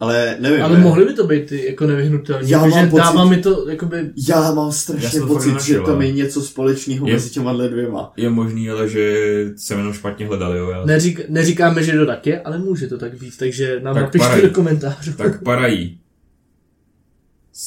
Ale 0.00 0.36
nevím. 0.40 0.62
Ale 0.64 0.78
ne? 0.78 0.84
mohly 0.84 1.04
by 1.04 1.12
to 1.12 1.26
být 1.26 1.46
ty 1.46 1.66
jako 1.66 1.86
nevyhnutelní, 1.86 2.50
Já 2.50 2.66
mám 2.66 2.90
pocit- 2.90 3.02
dává 3.02 3.24
mi 3.24 3.36
to 3.36 3.68
jakoby... 3.68 4.10
Já 4.28 4.52
mám 4.52 4.66
Já 4.66 4.72
strašně 4.72 5.20
fakt 5.20 5.28
pocit, 5.28 5.60
že 5.60 5.80
tam 5.80 6.02
je 6.02 6.12
něco 6.12 6.42
společného 6.42 7.06
Je- 7.06 7.12
mezi 7.12 7.30
těma 7.30 7.52
dvěma. 7.52 8.12
Je 8.16 8.30
možný, 8.30 8.70
ale 8.70 8.88
že 8.88 9.24
jsem 9.56 9.78
jenom 9.78 9.92
špatně 9.92 10.26
hledal, 10.26 10.56
jo. 10.56 10.70
Já... 10.70 10.84
Neřík, 10.84 11.28
neříkáme, 11.28 11.82
že 11.82 11.92
to 11.92 12.06
tak 12.06 12.26
je, 12.26 12.40
ale 12.40 12.58
může 12.58 12.86
to 12.86 12.98
tak 12.98 13.18
být, 13.18 13.36
takže 13.36 13.80
nám 13.80 13.94
Tak 13.94 14.02
napište 14.02 14.42
do 14.42 14.50
komentářů. 14.50 15.12
Tak 15.12 15.42
parají 15.42 16.00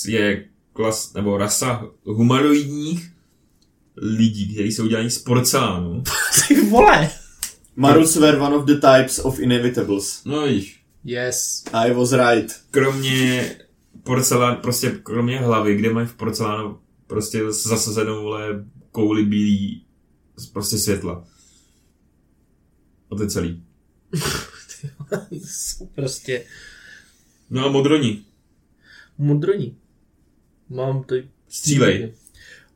je 0.07 0.45
klas, 0.73 1.13
nebo 1.13 1.37
rasa 1.37 1.85
humanoidních 2.03 3.11
lidí, 3.97 4.53
kteří 4.53 4.71
jsou 4.71 4.83
udělaní 4.85 5.09
z 5.09 5.17
porcelánu. 5.19 6.03
Ty 6.47 6.61
vole! 6.61 7.09
Marus 7.75 8.15
were 8.15 8.37
one 8.39 8.55
of 8.55 8.65
the 8.65 8.73
types 8.73 9.19
of 9.19 9.39
inevitables. 9.39 10.23
No 10.25 10.47
víš, 10.47 10.77
Yes. 11.03 11.63
I 11.73 11.93
was 11.93 12.11
right. 12.13 12.55
kromě 12.71 13.55
porcelán, 14.03 14.55
prostě 14.55 14.99
kromě 15.03 15.39
hlavy, 15.39 15.75
kde 15.77 15.93
mají 15.93 16.07
v 16.07 16.13
porcelánu 16.13 16.79
prostě 17.07 17.51
zasazenou 17.51 18.23
vole 18.23 18.65
kouli 18.91 19.25
bílý 19.25 19.85
prostě 20.53 20.77
světla. 20.77 21.23
A 23.11 23.15
to 23.15 23.23
je 23.23 23.29
celý. 23.29 23.63
Jsou 25.31 25.85
prostě 25.85 26.45
No 27.49 27.65
a 27.65 27.71
modroni. 27.71 28.21
modroní. 29.17 29.77
Mám 30.75 31.03
tady... 31.03 31.23
Střílej. 31.49 32.11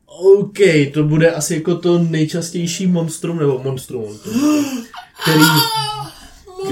OK, 0.06 0.58
to 0.94 1.04
bude 1.04 1.30
asi 1.30 1.54
jako 1.54 1.74
to 1.74 1.98
nejčastější 1.98 2.86
monstrum, 2.86 3.38
nebo 3.38 3.60
monstrum, 3.64 4.18
to, 4.24 4.30
který... 5.22 5.40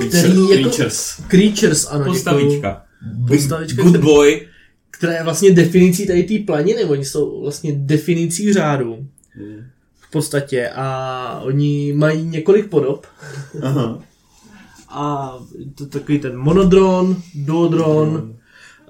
Který 0.09 0.11
Creature, 0.11 0.57
jako- 0.57 0.71
creatures. 0.71 1.21
Creatures, 1.29 1.87
ano. 1.91 2.05
Postavička. 2.05 2.83
Big, 3.15 3.39
Postavička, 3.41 3.83
good 3.83 3.93
který- 3.93 4.05
boy. 4.05 4.49
která 4.91 5.13
je 5.13 5.25
vlastně 5.25 5.51
definicí 5.51 6.07
tady 6.07 6.23
té 6.23 6.39
planiny, 6.47 6.85
oni 6.85 7.05
jsou 7.05 7.41
vlastně 7.43 7.73
definicí 7.77 8.53
řádu 8.53 9.07
v 10.01 10.11
podstatě 10.11 10.69
a 10.69 11.41
oni 11.45 11.93
mají 11.93 12.23
několik 12.25 12.67
podob 12.69 13.07
Aha. 13.63 13.99
a 14.89 15.35
to 15.75 15.87
takový 15.87 16.19
ten 16.19 16.37
monodron, 16.39 17.17
duodron, 17.35 18.34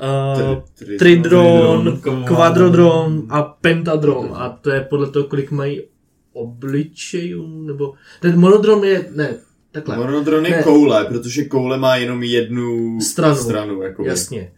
uh, 0.00 0.62
Tri- 0.78 0.98
tridron, 0.98 1.82
tridron, 1.82 2.00
come 2.02 2.16
on. 2.16 2.24
kvadrodron 2.24 3.26
a 3.30 3.42
pentadron 3.42 4.30
a 4.34 4.58
to 4.60 4.70
je 4.70 4.80
podle 4.80 5.10
toho, 5.10 5.24
kolik 5.24 5.50
mají 5.50 5.82
obličejů, 6.32 7.62
nebo 7.66 7.94
ten 8.20 8.40
monodron 8.40 8.84
je, 8.84 9.06
ne, 9.14 9.34
takhle, 9.72 9.96
Monodron 9.96 10.46
je 10.46 10.50
Ne. 10.56 10.62
koule, 10.62 11.04
protože 11.04 11.44
koule 11.44 11.78
má 11.78 11.96
jenom 11.96 12.22
jednu 12.22 13.00
Stranu. 13.00 13.36
stranu 13.36 13.82
jakoby. 13.82 14.08
jasně. 14.08 14.52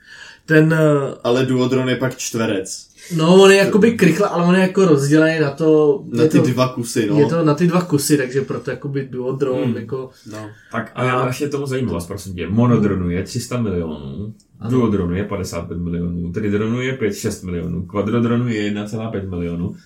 Ten, 0.47 0.73
uh, 0.73 1.15
Ale 1.25 1.47
duodron 1.47 1.89
je 1.89 1.97
pak 1.97 2.17
čtverec. 2.17 2.89
no 3.17 3.43
on 3.43 3.51
je 3.51 3.57
jakoby 3.57 3.93
krychle, 3.93 4.29
ale 4.29 4.45
on 4.45 4.55
je 4.55 4.61
jako 4.61 4.85
rozdělený 4.85 5.41
na 5.41 5.51
to, 5.51 6.03
Na 6.13 6.27
ty 6.27 6.39
to, 6.41 6.47
dva 6.47 6.69
kusy, 6.69 7.07
no. 7.07 7.19
Je 7.19 7.27
to 7.27 7.45
na 7.45 7.55
ty 7.55 7.67
dva 7.67 7.81
kusy, 7.83 8.17
takže 8.17 8.41
proto 8.41 8.71
jakoby 8.71 9.09
duodron, 9.11 9.63
Hmm. 9.65 9.77
jako... 9.77 10.11
no. 10.33 10.49
Tak 10.73 10.93
a 10.95 11.05
já 11.05 11.27
ještě 11.27 11.49
tomu 11.49 11.67
zajímavost, 11.67 12.07
prosím 12.07 12.35
tě. 12.35 12.49
Monodronu 12.49 13.11
je 13.11 13.23
300 13.23 13.61
milionů, 13.61 14.35
duodronu 14.71 15.15
je 15.15 15.25
55 15.25 15.79
milionů, 15.79 16.33
tridronu 16.33 16.81
je 16.81 16.97
5-6 16.97 17.47
milionů, 17.47 17.87
kvadrodronu 17.87 18.49
je 18.49 18.73
1,5 18.73 19.29
milionů 19.29 19.77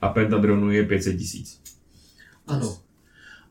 a 0.00 0.08
pentadronu 0.08 0.70
je 0.70 0.84
500 0.84 1.18
tisíc. 1.18 1.60
Ano. 2.46 2.78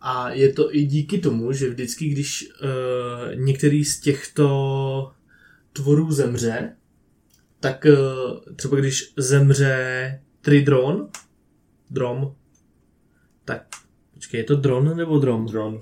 A 0.01 0.30
je 0.30 0.53
to 0.53 0.75
i 0.75 0.84
díky 0.84 1.17
tomu, 1.17 1.51
že 1.51 1.69
vždycky, 1.69 2.09
když 2.09 2.49
uh, 2.63 3.36
některý 3.36 3.86
z 3.86 3.99
těchto 3.99 5.11
tvorů 5.73 6.11
zemře, 6.11 6.75
tak 7.59 7.86
uh, 7.89 8.55
třeba 8.55 8.77
když 8.77 9.13
zemře 9.17 10.19
Tridron, 10.41 11.09
Drom, 11.89 12.36
tak 13.45 13.65
počkej, 14.13 14.38
je 14.39 14.43
to 14.43 14.55
dron 14.55 14.97
nebo 14.97 15.19
drom? 15.19 15.45
Dron. 15.45 15.80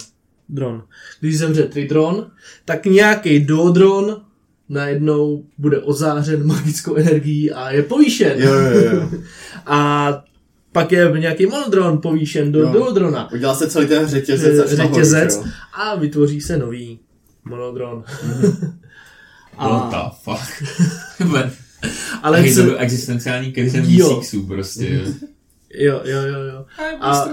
Dron. 0.50 0.88
Když 1.20 1.38
zemře 1.38 1.64
Tridron, 1.64 2.32
tak 2.66 2.86
nějaký 2.86 3.40
duodron 3.40 4.27
najednou 4.70 5.44
bude 5.58 5.80
ozářen 5.80 6.48
magickou 6.48 6.96
energií 6.96 7.52
a 7.52 7.72
je 7.72 7.84
povýšen. 7.84 8.34
Jo, 8.42 8.54
jo, 8.54 8.80
jo. 8.94 9.10
A 9.66 10.24
pak 10.72 10.92
je 10.92 11.14
nějaký 11.18 11.46
monodron 11.46 11.98
povýšen 11.98 12.52
do 12.52 12.60
Jo. 12.60 12.70
duodrona. 12.74 13.32
Udělá 13.32 13.56
se 13.56 13.70
celý 13.70 13.88
ten 13.88 14.08
řetězec. 14.08 14.78
nahoru, 14.78 14.94
řetězec 14.94 15.42
a 15.74 15.96
vytvoří 15.96 16.42
se 16.42 16.58
nový 16.58 17.00
monodron. 17.46 18.04
What 19.58 19.94
a, 19.94 20.10
the 20.10 20.16
fuck? 20.24 20.64
Ale 22.24 22.54
co, 22.54 22.64
byl 22.64 22.76
existenciální 22.80 23.52
krize 23.52 23.84
prostě. 24.48 25.02
Jo, 25.74 26.02
jo, 26.06 26.22
jo, 26.22 26.40
jo. 26.40 26.66
A 27.00 27.30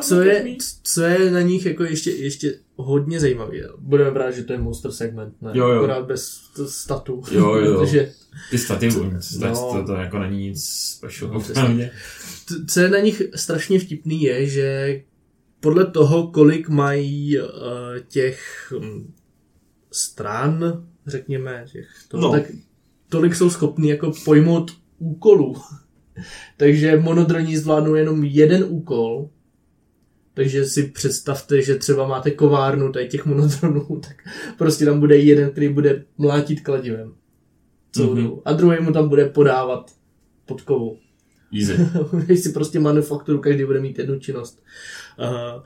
co 0.00 0.20
je, 0.20 0.56
co 0.82 1.02
je 1.02 1.30
na 1.30 1.40
nich 1.40 1.66
jako 1.66 1.84
ještě, 1.84 2.10
ještě 2.10 2.58
hodně 2.76 3.20
zajímavé. 3.20 3.56
Budeme 3.78 4.10
brát, 4.10 4.30
že 4.30 4.44
to 4.44 4.52
je 4.52 4.58
monster 4.58 4.90
segment, 4.92 5.42
ne? 5.42 5.50
Jo, 5.54 5.68
jo. 5.68 5.76
Akorát 5.78 6.06
bez 6.06 6.40
statu. 6.66 7.22
Jo, 7.30 7.54
jo. 7.56 7.78
Protože 7.78 8.12
Ty 8.50 8.58
staty, 8.58 8.88
to, 8.88 9.04
No. 9.38 9.72
to, 9.72 9.84
to, 9.86 9.92
jako 9.92 10.18
není 10.18 10.48
nic 10.48 10.64
special. 10.68 11.30
No, 11.32 11.42
co 12.66 12.80
je 12.80 12.88
na 12.88 12.98
nich 12.98 13.22
strašně 13.34 13.78
vtipný 13.78 14.22
je, 14.22 14.46
že 14.46 15.00
podle 15.60 15.86
toho, 15.86 16.26
kolik 16.26 16.68
mají 16.68 17.38
uh, 17.40 17.46
těch 18.08 18.72
hm, 18.80 19.12
stran, 19.92 20.86
řekněme, 21.06 21.64
těch, 21.72 21.88
to, 22.08 22.16
No. 22.16 22.32
tak 22.32 22.42
tolik 23.08 23.34
jsou 23.34 23.50
schopní 23.50 23.88
jako 23.88 24.12
pojmout 24.24 24.78
úkolů. 24.98 25.56
Takže 26.56 26.96
monodroní 26.96 27.56
zvládnou 27.56 27.94
jenom 27.94 28.24
jeden 28.24 28.64
úkol, 28.68 29.30
Takže 30.34 30.64
si 30.64 30.82
představte, 30.82 31.62
že 31.62 31.74
třeba 31.74 32.06
máte 32.06 32.30
kovárnu 32.30 32.92
tady 32.92 33.08
těch 33.08 33.26
monodronů, 33.26 33.86
tak 34.08 34.16
prostě 34.58 34.84
tam 34.84 35.00
bude 35.00 35.16
jeden, 35.16 35.50
který 35.50 35.68
bude 35.68 36.04
mlátit 36.18 36.60
kladivem. 36.60 37.14
Celou 37.92 38.14
Mhm. 38.14 38.24
dobu. 38.24 38.42
A 38.44 38.52
druhý 38.52 38.76
mu 38.80 38.92
tam 38.92 39.08
bude 39.08 39.24
podávat 39.28 39.90
pod 40.46 40.62
kovu. 40.62 40.98
Easy. 41.60 41.72
Když 42.26 42.40
si 42.40 42.52
prostě 42.52 42.80
manufakturu, 42.80 43.38
každý 43.38 43.64
bude 43.64 43.80
mít 43.80 43.98
jednu 43.98 44.18
činnost. 44.18 44.62
Uh, 45.18 45.62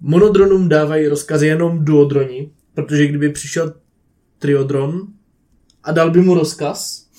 monodronům 0.00 0.68
dávají 0.68 1.08
rozkazy 1.08 1.46
jenom 1.46 1.84
duodroni, 1.84 2.50
protože 2.74 3.06
kdyby 3.06 3.28
přišel 3.28 3.74
triodron 4.38 5.06
a 5.82 5.92
dal 5.92 6.10
by 6.10 6.20
mu 6.20 6.34
rozkaz, 6.34 7.10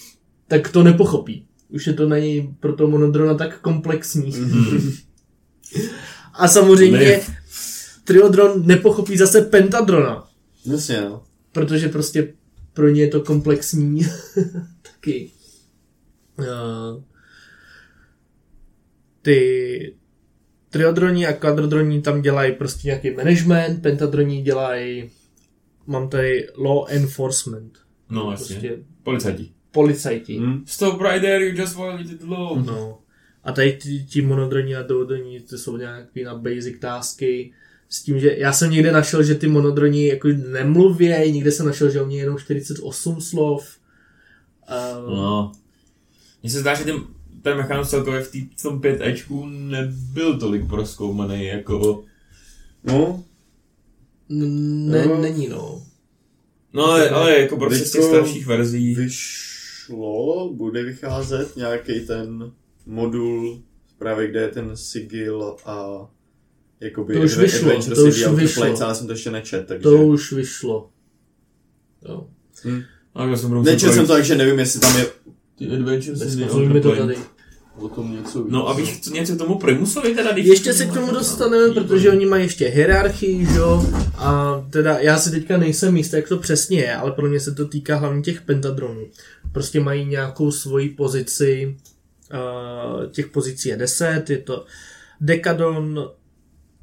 tak 0.48 0.70
to 0.72 0.84
nepochopí. 0.84 1.45
Už 1.70 1.88
je 1.88 1.94
to 1.94 2.10
není 2.10 2.56
pro 2.60 2.74
toho 2.74 2.90
monodrona 2.90 3.34
tak 3.34 3.60
komplexní. 3.62 4.32
a 6.34 6.48
samozřejmě 6.48 6.98
Ne. 7.00 7.20
triodron 8.04 8.68
nepochopí 8.68 9.18
zase 9.18 9.42
pentadrona, 9.42 10.28
Jasně, 10.66 11.02
no. 11.02 11.24
protože 11.52 11.90
prostě 11.90 12.34
pro 12.74 12.90
ně 12.90 13.02
je 13.02 13.08
to 13.08 13.22
komplexní 13.22 14.02
taky. 14.82 15.32
Uh, 16.40 17.04
ty 19.22 19.96
triodroní 20.70 21.28
a 21.28 21.34
kvadrodroní 21.34 22.02
tam 22.02 22.22
dělají 22.22 22.52
prostě 22.54 22.88
nějaký 22.88 23.12
management, 23.12 23.82
pentadroní 23.82 24.42
dělají, 24.42 25.10
mám 25.88 26.10
tady 26.10 26.48
law 26.58 26.86
enforcement, 26.88 27.78
No, 28.10 28.32
jasně. 28.32 28.56
prostě 28.56 28.78
Policajti. 29.04 29.52
Policajti. 29.76 30.40
Hm. 30.40 30.64
Stop 30.66 31.02
right 31.02 31.22
there, 31.22 31.46
you 31.46 31.62
just 31.62 31.76
violated 31.76 32.20
the 32.20 32.26
law. 32.28 32.66
No. 32.66 32.98
A 33.44 33.52
tady 33.52 33.78
ti, 33.82 34.04
ti 34.04 34.22
monodroní 34.22 34.76
a 34.76 34.82
duodroní, 34.82 35.40
to 35.40 35.58
jsou 35.58 35.78
nějaký 35.78 36.24
na 36.24 36.36
basic 36.36 36.80
tasky, 36.80 37.52
s 37.90 38.04
tím, 38.04 38.20
že 38.20 38.36
já 38.38 38.54
jsem 38.54 38.72
někde 38.72 38.92
našel, 38.92 39.24
že 39.24 39.36
ty 39.36 39.48
monodroní 39.48 40.06
jako 40.08 40.28
nemluvějí, 40.52 41.32
někde 41.32 41.52
jsem 41.52 41.66
našel, 41.66 41.90
že 41.90 42.02
oni 42.02 42.18
jenom 42.18 42.38
48 42.40 43.22
slov. 43.22 43.78
Uh, 45.06 45.16
No. 45.16 45.52
Mně 46.44 46.52
se 46.52 46.60
zdá, 46.60 46.74
že 46.74 46.84
ten, 46.84 46.96
ten 47.42 47.58
mechanus 47.58 47.90
celkově 47.90 48.22
v, 48.22 48.32
tý, 48.32 48.50
v 48.58 48.62
tom 48.62 48.82
5 48.82 49.02
Ečku 49.02 49.46
nebyl 49.46 50.40
tolik 50.40 50.68
proskoumaný 50.68 51.46
jako... 51.46 52.04
No, 52.84 53.24
n- 54.30 54.90
ne, 54.92 55.06
No. 55.06 55.22
není 55.22 55.48
no. 55.48 55.82
No 56.74 56.86
ale, 56.86 57.10
ale 57.10 57.40
jako 57.40 57.58
prostě 57.58 57.86
z 57.86 57.92
těch 57.92 58.04
starších 58.04 58.46
verzí. 58.48 58.96
Vyšlo, 59.88 60.54
bude 60.54 60.84
vycházet 60.84 61.56
nějaký 61.56 62.00
ten 62.00 62.52
modul, 62.86 63.62
právě 63.98 64.28
kde 64.28 64.42
je 64.42 64.48
ten 64.48 64.72
sigil 64.78 65.56
a 65.66 66.08
jakoby 66.80 67.14
To 67.14 67.20
už 67.22 67.38
vyšlo, 67.38 67.70
Adventure 67.70 67.96
to 67.96 68.02
už 68.02 68.28
vyšlo. 68.28 68.64
ale 68.82 68.96
jsem 68.96 69.08
to 69.08 69.14
ještě 69.14 69.32
nečet, 69.32 69.68
takže... 69.68 69.84
To 69.84 70.08
už 70.08 70.32
vyšlo. 70.32 70.90
Jo. 72.10 72.28
A 73.16 73.26
já 73.26 73.38
jsem 73.38 73.64
Nečet 73.64 73.94
jsem 73.94 74.08
to, 74.08 74.14
takže 74.14 74.36
nevím, 74.36 74.60
jestli 74.60 74.80
tam 74.80 74.98
je 74.98 75.06
Ty 75.58 75.70
Adventures 75.70 76.22
in 76.22 76.40
the 76.40 76.82
to 76.82 76.90
Outer 76.90 76.98
tady. 76.98 77.18
O 77.78 77.90
tom 77.90 78.12
něco 78.16 78.44
víc. 78.44 78.52
No 78.54 78.70
a 78.70 78.74
víš 78.74 79.00
co, 79.02 79.14
něco 79.14 79.36
k 79.36 79.38
tomu 79.38 79.60
Primusovi 79.60 80.16
teda? 80.16 80.32
když- 80.32 80.46
Ještě 80.48 80.74
se 80.74 80.86
k 80.86 80.94
tomu 80.94 81.12
dostaneme, 81.14 81.74
protože 81.74 82.10
oni 82.12 82.26
mají 82.26 82.44
ještě 82.44 82.68
hierarchii, 82.68 83.46
že 83.46 83.58
jo, 83.58 83.86
a 84.18 84.62
teda 84.70 84.98
já 85.00 85.18
si 85.18 85.32
teďka 85.32 85.58
nejsem 85.58 85.98
jistý, 85.98 86.16
jak 86.16 86.28
to 86.28 86.38
přesně 86.38 86.80
je, 86.80 86.96
ale 86.96 87.12
pro 87.12 87.28
mě 87.28 87.40
se 87.40 87.52
to 87.56 87.68
týká 87.68 87.96
hlavně 87.96 88.22
těch 88.22 88.42
pentadronů. 88.42 89.06
Prostě 89.52 89.80
mají 89.80 90.06
nějakou 90.06 90.52
svoji 90.52 90.90
pozici, 90.90 91.78
uh, 92.34 93.12
těch 93.12 93.28
pozicí 93.28 93.70
je 93.70 93.78
10, 93.78 94.30
je 94.30 94.38
to 94.38 94.66
dekadon, 95.22 96.10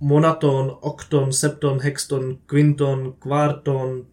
monaton, 0.00 0.72
okton, 0.80 1.32
septon, 1.32 1.78
hexton, 1.82 2.36
quinton, 2.46 3.12
quarton, 3.18 4.04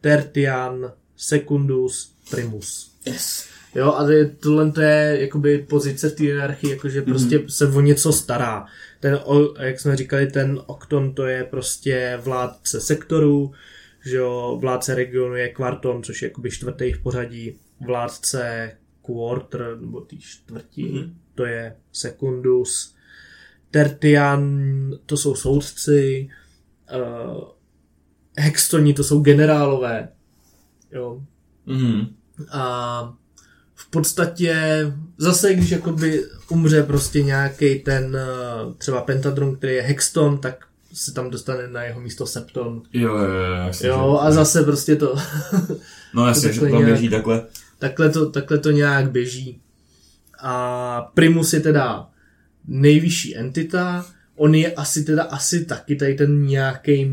tertian, 0.00 0.92
secundus, 1.16 2.14
primus. 2.30 2.92
Yes. 3.06 3.51
Jo, 3.74 3.92
a 3.92 4.06
tohle 4.40 4.72
to 4.72 4.80
je 4.80 5.16
jakoby 5.20 5.58
pozice 5.58 6.08
v 6.08 6.12
té 6.14 6.22
hierarchii, 6.22 6.70
jakože 6.70 7.02
prostě 7.02 7.38
mm-hmm. 7.38 7.46
se 7.46 7.66
o 7.66 7.80
něco 7.80 8.12
stará. 8.12 8.66
Ten, 9.00 9.20
jak 9.60 9.80
jsme 9.80 9.96
říkali, 9.96 10.26
ten 10.26 10.60
Okton 10.66 11.14
to 11.14 11.26
je 11.26 11.44
prostě 11.44 12.18
vládce 12.24 12.80
sektoru, 12.80 13.52
že 14.06 14.16
jo, 14.16 14.58
vládce 14.60 14.94
regionu 14.94 15.34
je 15.36 15.48
Kvarton, 15.48 16.02
což 16.02 16.22
je 16.22 16.26
jakoby 16.28 16.50
čtvrtý 16.50 16.92
v 16.92 17.02
pořadí, 17.02 17.58
vládce 17.86 18.72
Quarter, 19.06 19.76
nebo 19.80 20.00
tý 20.00 20.20
čtvrtí, 20.20 20.84
Mhm. 20.84 20.98
mm-hmm. 21.02 21.14
to 21.34 21.44
je 21.44 21.76
Secundus, 21.92 22.94
Tertian, 23.70 24.60
to 25.06 25.16
jsou 25.16 25.34
soudci, 25.34 26.28
uh, 26.94 27.42
Hextoni, 28.38 28.94
to 28.94 29.04
jsou 29.04 29.20
generálové, 29.20 30.08
jo, 30.92 31.22
Mhm. 31.66 32.06
a 32.50 33.16
podstatě 33.92 34.56
zase, 35.18 35.54
když 35.54 35.70
jakoby 35.70 36.24
umře 36.48 36.82
prostě 36.82 37.22
nějaký 37.22 37.78
ten 37.78 38.16
eh, 38.16 38.74
třeba 38.78 39.00
pentadron, 39.00 39.56
který 39.56 39.74
je 39.74 39.82
Hexton, 39.82 40.38
tak 40.38 40.64
se 40.92 41.12
tam 41.14 41.30
dostane 41.30 41.68
na 41.68 41.82
jeho 41.82 42.00
místo 42.00 42.26
Septon. 42.26 42.82
Jo, 42.92 43.16
jo, 43.16 43.24
jo, 43.24 43.52
jasně. 43.66 43.88
Jo, 43.88 44.18
a 44.22 44.30
zase 44.30 44.62
prostě 44.62 44.96
to, 44.96 45.16
No 46.14 46.26
jasně, 46.26 46.52
že 46.52 46.60
to 46.60 46.66
nějak- 46.66 46.84
běží 46.84 47.08
takhle. 47.08 47.42
takhle 47.78 48.10
to, 48.10 48.30
takhle 48.30 48.58
to 48.58 48.70
nějak 48.70 49.10
běží. 49.10 49.60
A 50.42 51.10
Primus 51.14 51.52
je 51.52 51.60
teda 51.60 52.08
nejvyšší 52.68 53.36
entita, 53.36 54.06
on 54.36 54.54
je 54.54 54.72
asi 54.74 55.04
teda 55.04 55.22
asi 55.22 55.64
taky 55.64 55.96
tady 55.96 56.14
ten 56.14 56.46
nějaký, 56.46 57.10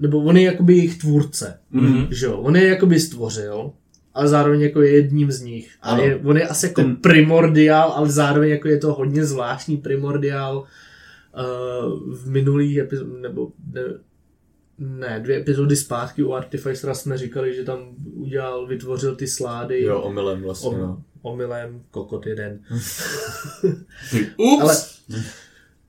nebo 0.00 0.18
on 0.18 0.36
je 0.36 0.42
jakoby 0.42 0.76
jejich 0.76 0.98
tvůrce. 0.98 1.58
Mhm. 1.70 2.06
že 2.10 2.26
jo, 2.26 2.36
on 2.36 2.56
je 2.56 2.68
jakoby 2.68 3.00
stvořil, 3.00 3.70
ale 4.14 4.28
zároveň 4.28 4.60
jako 4.60 4.82
je 4.82 4.90
jedním 4.90 5.32
z 5.32 5.40
nich. 5.40 5.74
A 5.82 5.98
je, 5.98 6.16
on 6.16 6.36
je 6.36 6.48
asi 6.48 6.66
jako 6.66 6.80
Ten- 6.82 6.96
primordiál, 6.96 7.92
ale 7.92 8.10
zároveň 8.10 8.50
jako 8.50 8.68
je 8.68 8.78
to 8.78 8.94
hodně 8.94 9.24
zvláštní 9.24 9.76
primordiál. 9.76 10.58
Uh, 10.58 12.14
v 12.16 12.30
minulých 12.30 12.76
epizodách, 12.78 13.20
nebo 13.20 13.52
ne, 13.72 13.82
ne, 14.78 15.20
dvě 15.24 15.36
epizody 15.36 15.76
zpátky 15.76 16.22
u 16.22 16.32
Artificera 16.32 16.94
jsme 16.94 17.18
říkali, 17.18 17.54
že 17.54 17.64
tam 17.64 17.78
udělal, 18.14 18.66
vytvořil 18.66 19.16
ty 19.16 19.26
slády 19.26 19.82
Jo, 19.82 20.00
omylem 20.00 20.42
vlastně, 20.42 20.68
om, 20.70 20.80
no. 20.80 21.02
omylem, 21.22 21.82
kokot 21.90 22.26
jeden. 22.26 22.60
Ups! 24.36 24.62
Ale 24.62 24.76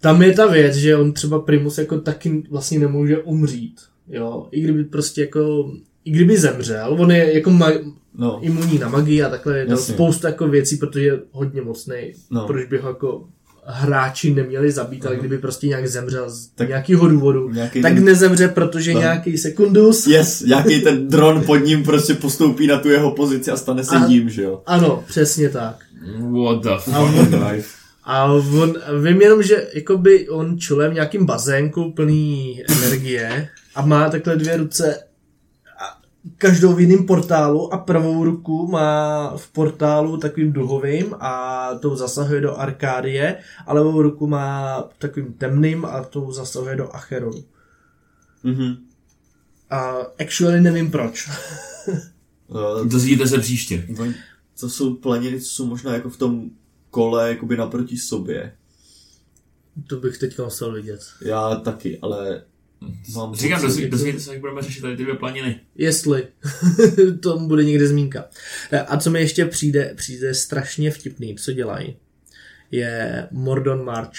tam 0.02 0.22
je 0.22 0.34
ta 0.34 0.48
věc, 0.48 0.76
že 0.76 0.96
on 0.96 1.14
třeba 1.14 1.40
Primus 1.40 1.78
jako 1.78 2.00
taky 2.02 2.44
vlastně 2.50 2.80
nemůže 2.80 3.18
umřít. 3.18 3.82
Jo, 4.08 4.48
i 4.52 4.62
kdyby 4.62 4.84
prostě 4.84 5.22
jako, 5.22 5.72
i 6.10 6.12
kdyby 6.12 6.38
zemřel, 6.38 6.96
on 7.00 7.12
je 7.12 7.34
jako 7.36 7.50
ma- 7.50 7.94
No, 8.18 8.40
imunní 8.42 8.80
na 8.80 8.90
magii 8.90 9.24
a 9.24 9.30
takhle 9.30 9.58
je 9.58 9.66
Jasně. 9.70 9.94
spousta 9.94 10.28
jako 10.28 10.48
věcí, 10.48 10.78
protože 10.78 11.06
je 11.06 11.20
hodně 11.32 11.62
mocný. 11.62 11.96
No. 12.32 12.48
Proč 12.48 12.68
by 12.68 12.78
ho 12.78 12.90
jako 12.90 13.24
hráči 13.66 14.34
neměli 14.34 14.72
zabít, 14.72 15.06
ale 15.06 15.16
kdyby 15.16 15.38
prostě 15.38 15.68
nějak 15.68 15.88
zemřel 15.88 16.30
z 16.30 16.48
Tak- 16.48 16.68
nějakého 16.68 17.08
důvodu, 17.08 17.50
nějaký 17.50 17.82
tak 17.82 17.94
ten- 17.94 18.06
nezemře, 18.06 18.48
protože 18.48 18.94
No. 18.94 19.00
nějaký 19.00 19.38
sekundus. 19.38 20.08
Yes, 20.08 20.42
nějaký 20.42 20.82
ten 20.82 21.08
dron 21.10 21.44
pod 21.46 21.56
ním 21.58 21.84
prostě 21.84 22.14
postoupí 22.14 22.68
na 22.68 22.78
tu 22.78 22.90
jeho 22.90 23.12
pozici 23.12 23.52
a 23.52 23.58
stane 23.58 23.84
se 23.84 23.96
A- 23.96 24.08
tím, 24.08 24.30
že 24.30 24.44
jo. 24.44 24.62
Ano, 24.66 25.04
přesně 25.08 25.50
tak. 25.50 25.76
What 26.44 26.64
the 26.64 26.70
A 26.70 26.78
fuck, 26.78 27.34
life. 27.52 27.70
A 28.04 28.26
on, 28.26 28.74
vím 29.04 29.22
jenom, 29.22 29.44
že 29.44 29.68
jakoby 29.74 30.30
on 30.30 30.60
čule 30.60 30.90
v 30.90 30.94
nějakým 30.94 31.26
bazénku 31.26 31.92
plný 31.92 32.64
energie 32.70 33.50
a 33.76 33.86
má 33.86 34.10
takhle 34.10 34.36
dvě 34.36 34.58
ruce 34.58 34.96
a 34.96 34.98
každou 36.40 36.74
v 36.74 36.80
jiném 36.80 37.06
portálu 37.06 37.74
a 37.74 37.78
pravou 37.78 38.24
ruku 38.24 38.68
má 38.68 39.34
v 39.38 39.52
portálu 39.52 40.18
takovým 40.18 40.54
duhovým 40.54 41.16
a 41.20 41.70
tou 41.82 41.96
zasahuje 41.96 42.42
do 42.42 42.60
Arkádie 42.60 43.38
a 43.68 43.74
levou 43.74 44.02
ruku 44.02 44.28
má 44.28 44.84
takovým 44.98 45.34
temným 45.34 45.86
a 45.86 46.04
tou 46.04 46.32
zasahuje 46.32 46.76
do 46.76 46.96
Acheronu. 46.96 47.44
Mhm. 48.44 48.76
A 49.70 49.96
actually 50.20 50.62
nevím 50.62 50.92
proč. 50.92 51.30
Dozvíte 52.84 53.28
se 53.28 53.40
příště. 53.40 53.88
to 54.60 54.70
jsou 54.70 54.96
planiny, 54.96 55.42
co 55.42 55.48
jsou 55.48 55.66
možná 55.66 55.94
jako 55.94 56.10
v 56.10 56.18
tom 56.18 56.50
kole, 56.90 57.30
jakoby 57.30 57.58
naproti 57.58 57.98
sobě. 57.98 58.56
to 59.88 59.96
bych 59.96 60.18
teďka 60.18 60.44
musel 60.44 60.74
vidět. 60.74 61.00
Já 61.22 61.56
taky, 61.56 62.00
ale 62.02 62.44
mám 63.16 63.36
Říkám, 63.36 63.62
dozvíte 63.62 64.20
se, 64.20 64.32
jak 64.32 64.40
budeme 64.40 64.62
řešit 64.62 64.82
tady 64.82 64.98
ty 64.98 65.04
dvě 65.04 65.16
planiny. 65.16 65.60
Jestli. 65.76 66.28
to 67.22 67.40
bude 67.40 67.64
někde 67.64 67.88
zmínka. 67.88 68.26
A 68.88 68.98
co 68.98 69.10
mi 69.10 69.20
ještě 69.20 69.46
přijde, 69.46 69.94
přijde 69.98 70.34
strašně 70.34 70.92
vtipný, 70.92 71.36
co 71.36 71.52
dělají, 71.52 71.96
je 72.72 73.28
Mordon 73.32 73.86
March. 73.86 74.12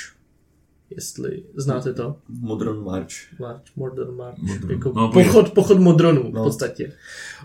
Jestli 0.96 1.42
znáte 1.56 1.94
to? 1.94 2.16
Modron 2.28 2.84
March. 2.84 3.08
March, 3.40 3.62
Mordon 3.76 4.16
March. 4.16 4.38
Modron. 4.38 4.70
Jako 4.70 4.92
No, 4.96 5.12
pochod, 5.12 5.50
pochod 5.52 5.78
Modronů 5.78 6.30
v 6.30 6.34
No. 6.34 6.44
podstatě. 6.44 6.92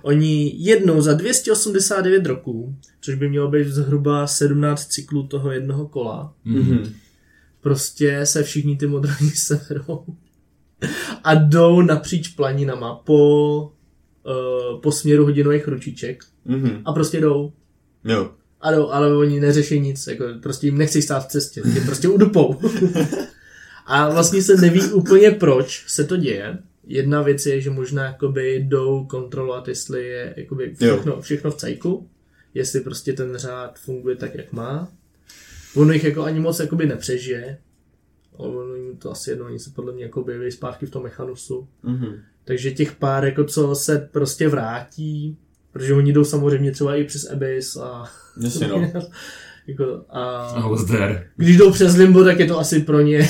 Oni 0.02 0.54
jednou 0.58 1.02
za 1.02 1.14
289 1.14 2.26
roků, 2.26 2.76
což 3.02 3.16
by 3.16 3.30
mělo 3.30 3.52
být 3.52 3.68
zhruba 3.68 4.28
17 4.28 4.86
cyklů 4.88 5.28
toho 5.28 5.52
jednoho 5.52 5.88
kola, 5.88 6.34
Mhm. 6.46 6.94
prostě 7.62 8.26
se 8.26 8.44
všichni 8.44 8.78
ty 8.78 8.88
modrani 8.88 9.32
seberou 9.36 10.06
a 11.24 11.36
jdou 11.36 11.82
napříč 11.82 12.28
planinama 12.28 12.96
po, 12.96 13.60
uh, 14.24 14.82
po 14.82 14.92
směru 14.92 15.26
hodinových 15.26 15.68
ručiček 15.68 16.24
Mhm. 16.46 16.82
a 16.86 16.94
prostě 16.94 17.22
jdou. 17.22 17.52
Jo. 18.04 18.32
A 18.62 18.72
jdou, 18.72 18.90
ale 18.90 19.18
oni 19.18 19.40
neřeší 19.40 19.80
nic, 19.80 20.08
jako 20.08 20.26
prostě 20.44 20.68
jim 20.68 20.78
nechci 20.78 21.02
stát 21.02 21.20
v 21.28 21.32
cestě, 21.32 21.62
je 21.74 21.82
prostě 21.82 22.08
udupou. 22.08 22.60
a 23.86 24.10
vlastně 24.10 24.42
se 24.42 24.56
neví 24.56 24.82
úplně 24.82 25.32
proč 25.32 25.84
se 25.88 26.04
to 26.04 26.18
děje. 26.18 26.58
Jedna 26.88 27.22
věc 27.22 27.46
je, 27.46 27.62
že 27.62 27.70
možná 27.70 28.04
jakoby 28.06 28.56
jdou 28.56 29.06
kontrolovat, 29.06 29.68
jestli 29.68 30.08
je 30.08 30.34
jakoby 30.38 30.76
všechno, 30.76 31.22
všechno 31.22 31.52
v 31.52 31.56
cajku, 31.56 32.10
jestli 32.54 32.82
prostě 32.82 33.14
ten 33.14 33.38
řád 33.38 33.80
funguje 33.80 34.16
tak, 34.16 34.36
jak 34.36 34.52
má. 34.52 34.88
Ono 35.76 35.94
jich 35.94 36.04
jako 36.04 36.24
ani 36.24 36.40
moc 36.40 36.60
jakoby 36.60 36.86
nepřežije. 36.86 37.58
Ono 38.38 38.76
jim 38.76 38.98
to 38.98 39.12
asi 39.12 39.30
jedno, 39.30 39.46
oni 39.46 39.60
se 39.60 39.70
podle 39.70 39.94
mě 39.94 40.04
jako 40.04 40.22
objeví 40.22 40.52
zpátky 40.52 40.86
v 40.86 40.90
tom 40.92 41.04
mechanusu. 41.04 41.68
Mhm. 41.84 42.16
Takže 42.44 42.72
těch 42.72 42.96
pár, 42.96 43.26
jako 43.26 43.44
co 43.44 43.76
se 43.76 44.10
prostě 44.12 44.48
vrátí, 44.50 45.38
protože 45.72 45.94
oni 45.94 46.14
jdou 46.14 46.24
samozřejmě 46.24 46.72
třeba 46.72 46.96
i 46.96 47.04
přes 47.04 47.26
Abyss 47.26 47.76
a... 47.78 48.10
Jasně 48.42 48.68
no. 48.68 48.92
jako, 49.68 50.06
a 50.10 50.50
I 50.60 50.70
was 50.70 50.86
there. 50.86 51.30
když 51.38 51.58
jdou 51.58 51.72
přes 51.72 51.96
Limbo, 51.96 52.24
tak 52.24 52.40
je 52.40 52.46
to 52.46 52.60
asi 52.60 52.80
pro 52.80 53.02
ně... 53.02 53.20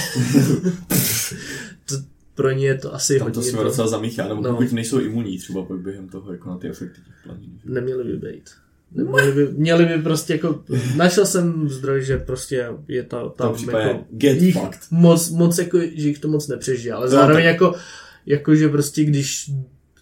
to, 1.89 1.95
pro 2.35 2.51
ně 2.51 2.65
je 2.67 2.77
to 2.77 2.93
asi 2.93 3.19
Tam 3.19 3.31
to 3.31 3.39
hodně. 3.39 3.51
jsme 3.51 3.57
to- 3.57 3.63
docela 3.63 3.87
zamíchá, 3.87 4.27
nebo 4.27 4.41
No. 4.41 4.49
pokud 4.51 4.71
nejsou 4.71 4.99
imunní 4.99 5.37
třeba 5.37 5.63
pak 5.63 5.79
během 5.79 6.09
toho, 6.09 6.31
jako 6.31 6.49
na 6.49 6.57
ty 6.57 6.69
efekty 6.69 7.01
těch 7.01 7.15
planin. 7.23 7.59
Neměli 7.65 8.03
by 8.03 8.17
být. 8.31 8.49
Neměli 8.91 9.31
by, 9.31 9.47
měli 9.51 9.85
by 9.85 10.03
prostě 10.03 10.33
jako, 10.33 10.63
našel 10.95 11.25
jsem 11.25 11.69
zdroj, 11.69 12.03
že 12.03 12.17
prostě 12.17 12.67
je 12.87 13.03
ta, 13.03 13.19
tom 13.29 13.55
tam 13.55 13.69
jako, 13.69 14.05
get 14.11 14.41
jich 14.41 14.53
fucked. 14.55 14.79
moc, 14.91 15.29
moc 15.29 15.57
jako, 15.57 15.79
že 15.79 16.07
jich 16.07 16.19
to 16.19 16.27
moc 16.27 16.47
nepřežije, 16.47 16.93
ale 16.93 17.05
No, 17.05 17.11
zároveň 17.11 17.43
tak- 17.43 17.53
jako, 17.53 17.75
jako, 18.25 18.55
že 18.55 18.69
prostě 18.69 19.03
když 19.03 19.51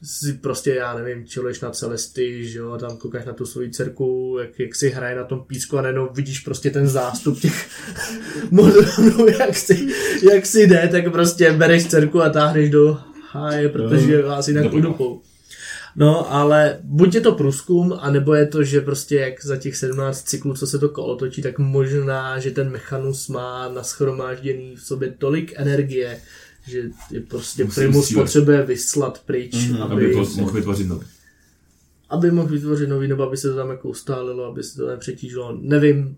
si 0.06 0.34
prostě, 0.34 0.74
já 0.76 0.94
nevím, 0.98 1.26
čiluješ 1.26 1.62
na 1.62 1.70
Celesty, 1.72 2.46
že 2.50 2.60
jo, 2.60 2.78
tam 2.78 2.98
koukáš 2.98 3.26
na 3.26 3.34
tu 3.34 3.46
svoji 3.46 3.70
dcerku, 3.70 4.38
jak, 4.42 4.60
jak 4.60 4.76
si 4.76 4.90
hraje 4.90 5.16
na 5.16 5.24
tom 5.24 5.44
písku 5.48 5.78
a 5.78 5.82
najednou 5.82 6.10
vidíš 6.14 6.40
prostě 6.40 6.70
ten 6.70 6.88
zástup 6.88 7.40
těch 7.40 7.68
modronů, 8.52 9.28
jak 9.40 9.56
si, 9.56 9.88
jak 10.34 10.46
si 10.46 10.68
jde, 10.68 10.88
tak 10.92 11.12
prostě 11.12 11.52
bereš 11.54 11.86
dcerku 11.86 12.22
a 12.22 12.30
táhneš 12.30 12.70
do 12.70 12.98
háje, 13.32 13.70
protože 13.70 14.22
vás 14.22 14.48
jinak 14.48 14.64
Dobrý. 14.64 14.78
udupou. 14.80 15.22
No, 15.96 16.34
ale 16.34 16.80
buď 16.84 17.16
je 17.16 17.22
to 17.22 17.32
průzkum, 17.32 17.94
anebo 18.00 18.34
je 18.34 18.48
to, 18.48 18.64
že 18.64 18.82
prostě 18.82 19.16
jak 19.16 19.46
za 19.46 19.58
těch 19.58 19.76
17 19.78 20.22
cyklů, 20.24 20.54
co 20.54 20.68
se 20.68 20.80
to 20.80 20.90
kolo 20.90 21.16
točí, 21.16 21.42
tak 21.42 21.60
možná, 21.60 22.40
že 22.40 22.52
ten 22.52 22.72
mechanus 22.72 23.28
má 23.28 23.70
naschromážděný 23.70 24.76
v 24.76 24.82
sobě 24.82 25.14
tolik 25.18 25.54
energie, 25.56 26.20
že 26.68 26.84
je 27.12 27.22
prostě 27.22 27.64
Musí 27.64 27.76
Primus 27.82 28.08
sílet. 28.08 28.22
potřebuje 28.24 28.64
vyslat 28.66 29.22
pryč, 29.26 29.54
Mhm, 29.70 29.82
aby, 29.82 30.06
Aby 30.06 30.14
to 30.14 30.42
mohl 30.42 30.52
vytvořit 30.54 30.88
nový. 30.88 31.06
aby 32.10 32.32
mohl 32.32 32.48
vytvořit 32.48 32.90
nový, 32.90 33.08
nebo 33.08 33.24
aby 33.24 33.38
se 33.38 33.50
to 33.50 33.56
tam 33.56 33.70
jako 33.70 33.90
ustálilo, 33.90 34.46
aby 34.46 34.64
se 34.64 34.78
to 34.78 34.88
nepřetížilo. 34.88 35.58
Nevím, 35.62 36.18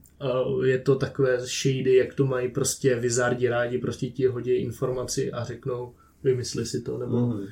uh, 0.56 0.66
je 0.66 0.78
to 0.80 0.96
takové 0.96 1.38
shady, 1.40 1.96
jak 1.96 2.14
to 2.14 2.26
mají 2.26 2.50
prostě 2.50 2.96
vizardi 2.96 3.50
rádi, 3.50 3.78
prostě 3.78 4.08
ti 4.08 4.26
hodí 4.26 4.52
informaci 4.52 5.32
a 5.32 5.44
řeknou, 5.44 5.94
vymysli 6.24 6.66
si 6.66 6.82
to, 6.82 6.98
nebo 6.98 7.20
Mhm. 7.20 7.46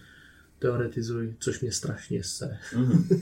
Teoretizuj, 0.64 1.34
což 1.39 1.59
mě 1.59 1.72
strašně 1.72 2.24
se. 2.24 2.57
Mhm. 2.76 3.22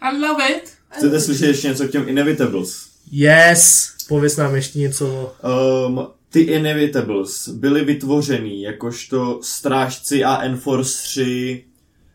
I 0.00 0.16
love 0.18 0.48
it. 0.48 0.72
Chcete 0.88 1.20
slyšet 1.20 1.46
ještě 1.46 1.68
něco 1.68 1.88
k 1.88 1.90
těm 1.90 2.08
Inevitables? 2.08 2.86
Yes! 3.10 3.94
Pověz 4.08 4.36
nám 4.36 4.54
ještě 4.54 4.78
něco 4.78 5.34
o... 5.42 5.86
Um, 5.86 6.06
ty 6.30 6.40
Inevitables 6.40 7.48
byly 7.48 7.84
vytvořeny 7.84 8.62
jakožto 8.62 9.40
strážci 9.42 10.24
a 10.24 10.42
enforceři 10.42 11.64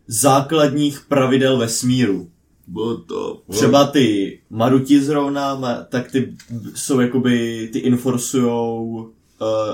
základních 0.08 1.02
pravidel 1.02 1.58
vesmíru. 1.58 2.30
Bylo 2.68 2.98
to... 2.98 3.42
Třeba 3.52 3.88
ty 3.88 4.40
Maruti 4.50 5.02
zrovna, 5.02 5.60
ma- 5.60 5.86
tak 5.90 6.12
ty 6.12 6.34
jsou 6.76 7.00
jakoby, 7.00 7.70
ty 7.74 7.88
enforcujou 7.88 8.86
uh, 8.86 9.08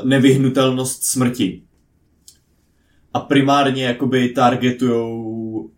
nevyhnutelnost 0.03 1.03
smrti. 1.03 1.61
A 3.13 3.19
primárně 3.19 3.83
jakoby 3.83 4.29
targetujou 4.29 5.21
uh, 5.57 5.71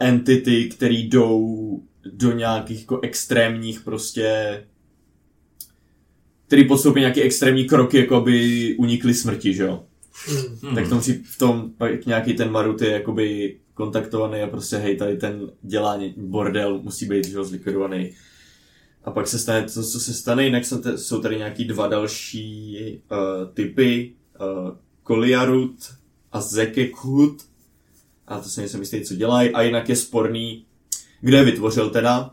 entity, 0.00 0.68
které 0.68 0.94
jdou 0.94 1.82
do 2.12 2.32
nějakých 2.32 2.80
jako 2.80 3.00
extrémních 3.00 3.80
prostě 3.80 4.58
který 6.52 6.68
podstoupí 6.68 7.00
nějaké 7.00 7.22
extrémní 7.22 7.64
kroky, 7.64 7.98
jako 7.98 8.16
aby 8.16 8.76
unikly 8.78 9.14
smrti, 9.14 9.54
že 9.54 9.62
jo? 9.62 9.84
Mm. 10.30 10.58
Hmm. 10.62 10.74
Tak 10.74 10.84
v 10.86 10.88
tom, 10.88 11.00
v 11.24 11.38
tom 11.38 11.70
pak 11.78 12.06
nějaký 12.06 12.34
ten 12.34 12.50
Marut 12.50 12.82
je 12.82 12.90
jakoby 12.90 13.56
kontaktovaný 13.74 14.40
a 14.40 14.46
prostě 14.46 14.76
hej, 14.76 14.96
tady 14.96 15.16
ten 15.16 15.50
dělá 15.62 16.00
bordel, 16.16 16.80
musí 16.82 17.06
být 17.06 17.28
že 17.28 17.36
jo, 17.36 17.44
zlikvidovaný. 17.44 18.10
A 19.04 19.10
pak 19.10 19.28
se 19.28 19.38
stane 19.38 19.62
to, 19.62 19.82
co 19.82 20.00
se 20.00 20.14
stane, 20.14 20.44
jinak 20.44 20.64
jsou, 20.64 20.78
t- 20.78 20.98
jsou 20.98 21.20
tady 21.20 21.36
nějaký 21.36 21.64
dva 21.64 21.88
další 21.88 22.78
uh, 23.10 23.54
typy, 23.54 24.12
uh, 24.40 24.76
Koliarut 25.02 25.76
a 26.32 26.40
Zekekut, 26.40 27.42
a 28.26 28.40
to 28.40 28.48
se 28.48 28.60
nejsem 28.60 28.80
jistý, 28.80 29.00
co 29.00 29.14
dělají, 29.14 29.50
a 29.50 29.62
jinak 29.62 29.88
je 29.88 29.96
sporný, 29.96 30.66
kdo 31.20 31.36
je 31.36 31.44
vytvořil 31.44 31.90
teda, 31.90 32.30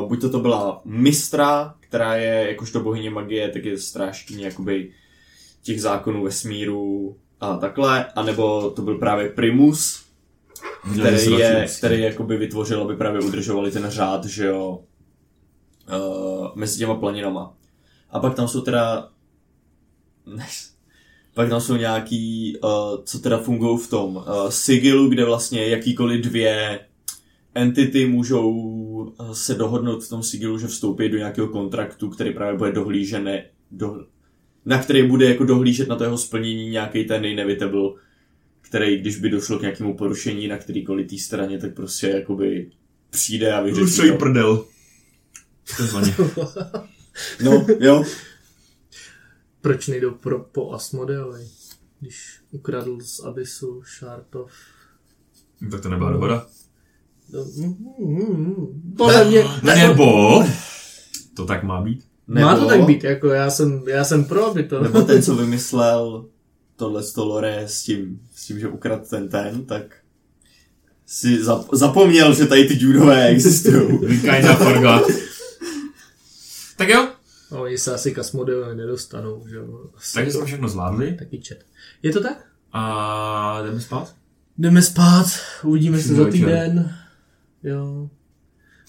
uh, 0.00 0.08
buď 0.08 0.20
to, 0.20 0.30
to 0.30 0.38
byla 0.38 0.82
Mistra, 0.84 1.74
která 1.80 2.16
je 2.16 2.48
jakožto 2.48 2.80
bohyně 2.80 3.10
magie, 3.10 3.48
tak 3.48 3.64
je 3.64 3.78
strážkyně 3.78 4.44
jakoby 4.44 4.92
těch 5.62 5.82
zákonů 5.82 6.24
vesmíru 6.24 7.16
a 7.40 7.56
takhle, 7.56 8.04
anebo 8.04 8.70
to 8.70 8.82
byl 8.82 8.98
právě 8.98 9.28
Primus, 9.28 10.04
který 10.92 11.32
je, 11.32 11.66
který 11.78 12.00
jakoby 12.00 12.36
vytvořil, 12.36 12.82
aby 12.82 12.96
právě 12.96 13.20
udržovali 13.20 13.70
ten 13.70 13.90
řád, 13.90 14.24
že 14.24 14.46
jo, 14.46 14.84
uh, 15.88 16.48
mezi 16.54 16.78
těma 16.78 16.94
planinama. 16.94 17.56
A 18.10 18.20
pak 18.20 18.34
tam 18.34 18.48
jsou 18.48 18.60
teda, 18.60 19.10
pak 21.34 21.48
tam 21.48 21.60
jsou 21.60 21.76
nějaký, 21.76 22.56
uh, 22.64 22.70
co 23.04 23.18
teda 23.18 23.38
fungují 23.38 23.78
v 23.78 23.90
tom 23.90 24.16
uh, 24.16 24.48
sigilu, 24.48 25.08
kde 25.08 25.24
vlastně 25.24 25.66
jakýkoliv 25.68 26.24
dvě 26.24 26.80
entity 27.54 28.06
můžou 28.06 28.50
uh, 28.50 29.32
se 29.32 29.54
dohodnout 29.54 30.04
v 30.04 30.08
tom 30.08 30.22
sigilu, 30.22 30.58
že 30.58 30.66
vstoupí 30.66 31.08
do 31.08 31.18
nějakého 31.18 31.48
kontraktu, 31.48 32.08
který 32.08 32.34
právě 32.34 32.58
bude 32.58 32.72
dohlížený, 32.72 33.42
do, 33.70 34.06
na 34.64 34.82
který 34.82 35.08
bude 35.08 35.28
jako 35.28 35.44
dohlížet 35.44 35.88
na 35.88 35.96
to 35.96 36.04
jeho 36.04 36.18
splnění 36.18 36.70
nějaký 36.70 37.04
ten 37.04 37.24
inevitable, 37.24 37.90
který, 38.60 39.00
když 39.00 39.16
by 39.16 39.30
došlo 39.30 39.58
k 39.58 39.62
nějakému 39.62 39.96
porušení 39.96 40.48
na 40.48 40.58
kterýkoliv 40.58 41.10
té 41.10 41.18
straně, 41.18 41.58
tak 41.58 41.74
prostě 41.74 42.08
jakoby 42.08 42.70
přijde 43.10 43.52
a 43.52 43.62
vyřeší 43.62 44.08
to. 44.08 44.16
prdel. 44.16 44.64
No, 47.42 47.66
jo. 47.80 48.04
Proč 49.64 49.88
nejdou 49.88 50.10
pro, 50.10 50.38
po 50.38 50.72
Asmodeovi? 50.72 51.48
Když 52.00 52.40
ukradl 52.50 52.98
z 53.00 53.20
Abyssu 53.20 53.82
Shard 53.98 54.34
of... 54.34 54.50
tak 55.70 55.80
to 55.80 55.88
nebyla 55.88 56.12
dohoda. 56.12 56.46
No, 57.32 57.44
mm, 57.56 57.76
mm, 57.98 58.46
mm. 58.46 58.94
Podle 58.96 59.24
mě... 59.24 59.44
Nebo 59.62 60.44
to 61.36 61.46
tak 61.46 61.62
má 61.62 61.82
být. 61.82 62.04
Má 62.26 62.56
to 62.56 62.66
tak 62.66 62.84
být, 62.84 63.04
jako 63.04 63.28
já 63.28 63.50
jsem, 63.50 63.82
já 63.88 64.04
jsem 64.04 64.24
pro, 64.24 64.46
aby 64.46 64.62
to... 64.62 64.82
Nebo 64.82 65.02
ten, 65.02 65.22
co 65.22 65.36
vymyslel 65.36 66.26
tohle 66.76 67.02
lore 67.16 67.62
s 67.66 67.82
tím, 67.82 68.20
s 68.34 68.46
tím, 68.46 68.60
že 68.60 68.68
ukradl 68.68 69.04
ten 69.10 69.28
ten, 69.28 69.64
tak 69.64 69.96
si 71.06 71.42
zap- 71.42 71.68
zapomněl, 71.72 72.34
že 72.34 72.46
tady 72.46 72.64
ty 72.64 72.84
judové 72.84 73.26
existují. 73.26 73.98
We 73.98 74.16
kinda 74.16 74.56
forgot. 74.56 75.02
tak 76.76 76.88
jo, 76.88 77.13
No, 77.54 77.62
oni 77.62 77.78
se 77.78 77.94
asi 77.94 78.12
k 78.12 78.18
Asmodeovi 78.18 78.76
nedostanou, 78.76 79.48
že 79.48 79.56
jo. 79.56 79.90
Asi 79.96 80.14
takže 80.14 80.32
jsme 80.32 80.46
všechno 80.46 80.68
zvládli 80.68 81.16
Taky 81.18 81.38
čet. 81.38 81.66
Je 82.02 82.12
to 82.12 82.22
tak? 82.22 82.46
a 82.72 83.62
jdeme 83.62 83.80
spát. 83.80 84.14
Jdeme 84.58 84.82
spát, 84.82 85.26
uvidíme 85.62 85.98
se 85.98 86.14
za 86.14 86.30
týden. 86.30 86.96
Jo. 87.62 88.10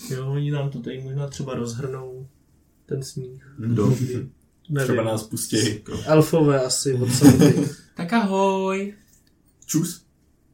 Jo, 0.09 0.28
oni 0.28 0.51
nám 0.51 0.70
to 0.70 0.80
tady 0.80 1.01
možná 1.03 1.28
třeba 1.28 1.55
rozhrnou. 1.55 2.28
Ten 2.86 3.03
smích. 3.03 3.43
Kdo? 3.57 3.89
Nevím. 3.89 4.32
Třeba 4.84 5.03
nás 5.03 5.24
pustí. 5.24 5.84
Elfové 6.05 6.63
asi 6.63 6.93
od. 6.93 7.09
Tak 7.95 8.13
ahoj. 8.13 8.93
Čus. 9.66 10.05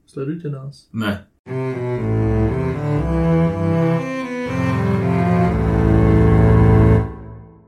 Sledujte 0.08 0.50
nás. 0.50 0.88
Ne. 0.94 1.28
Mm. 1.50 3.51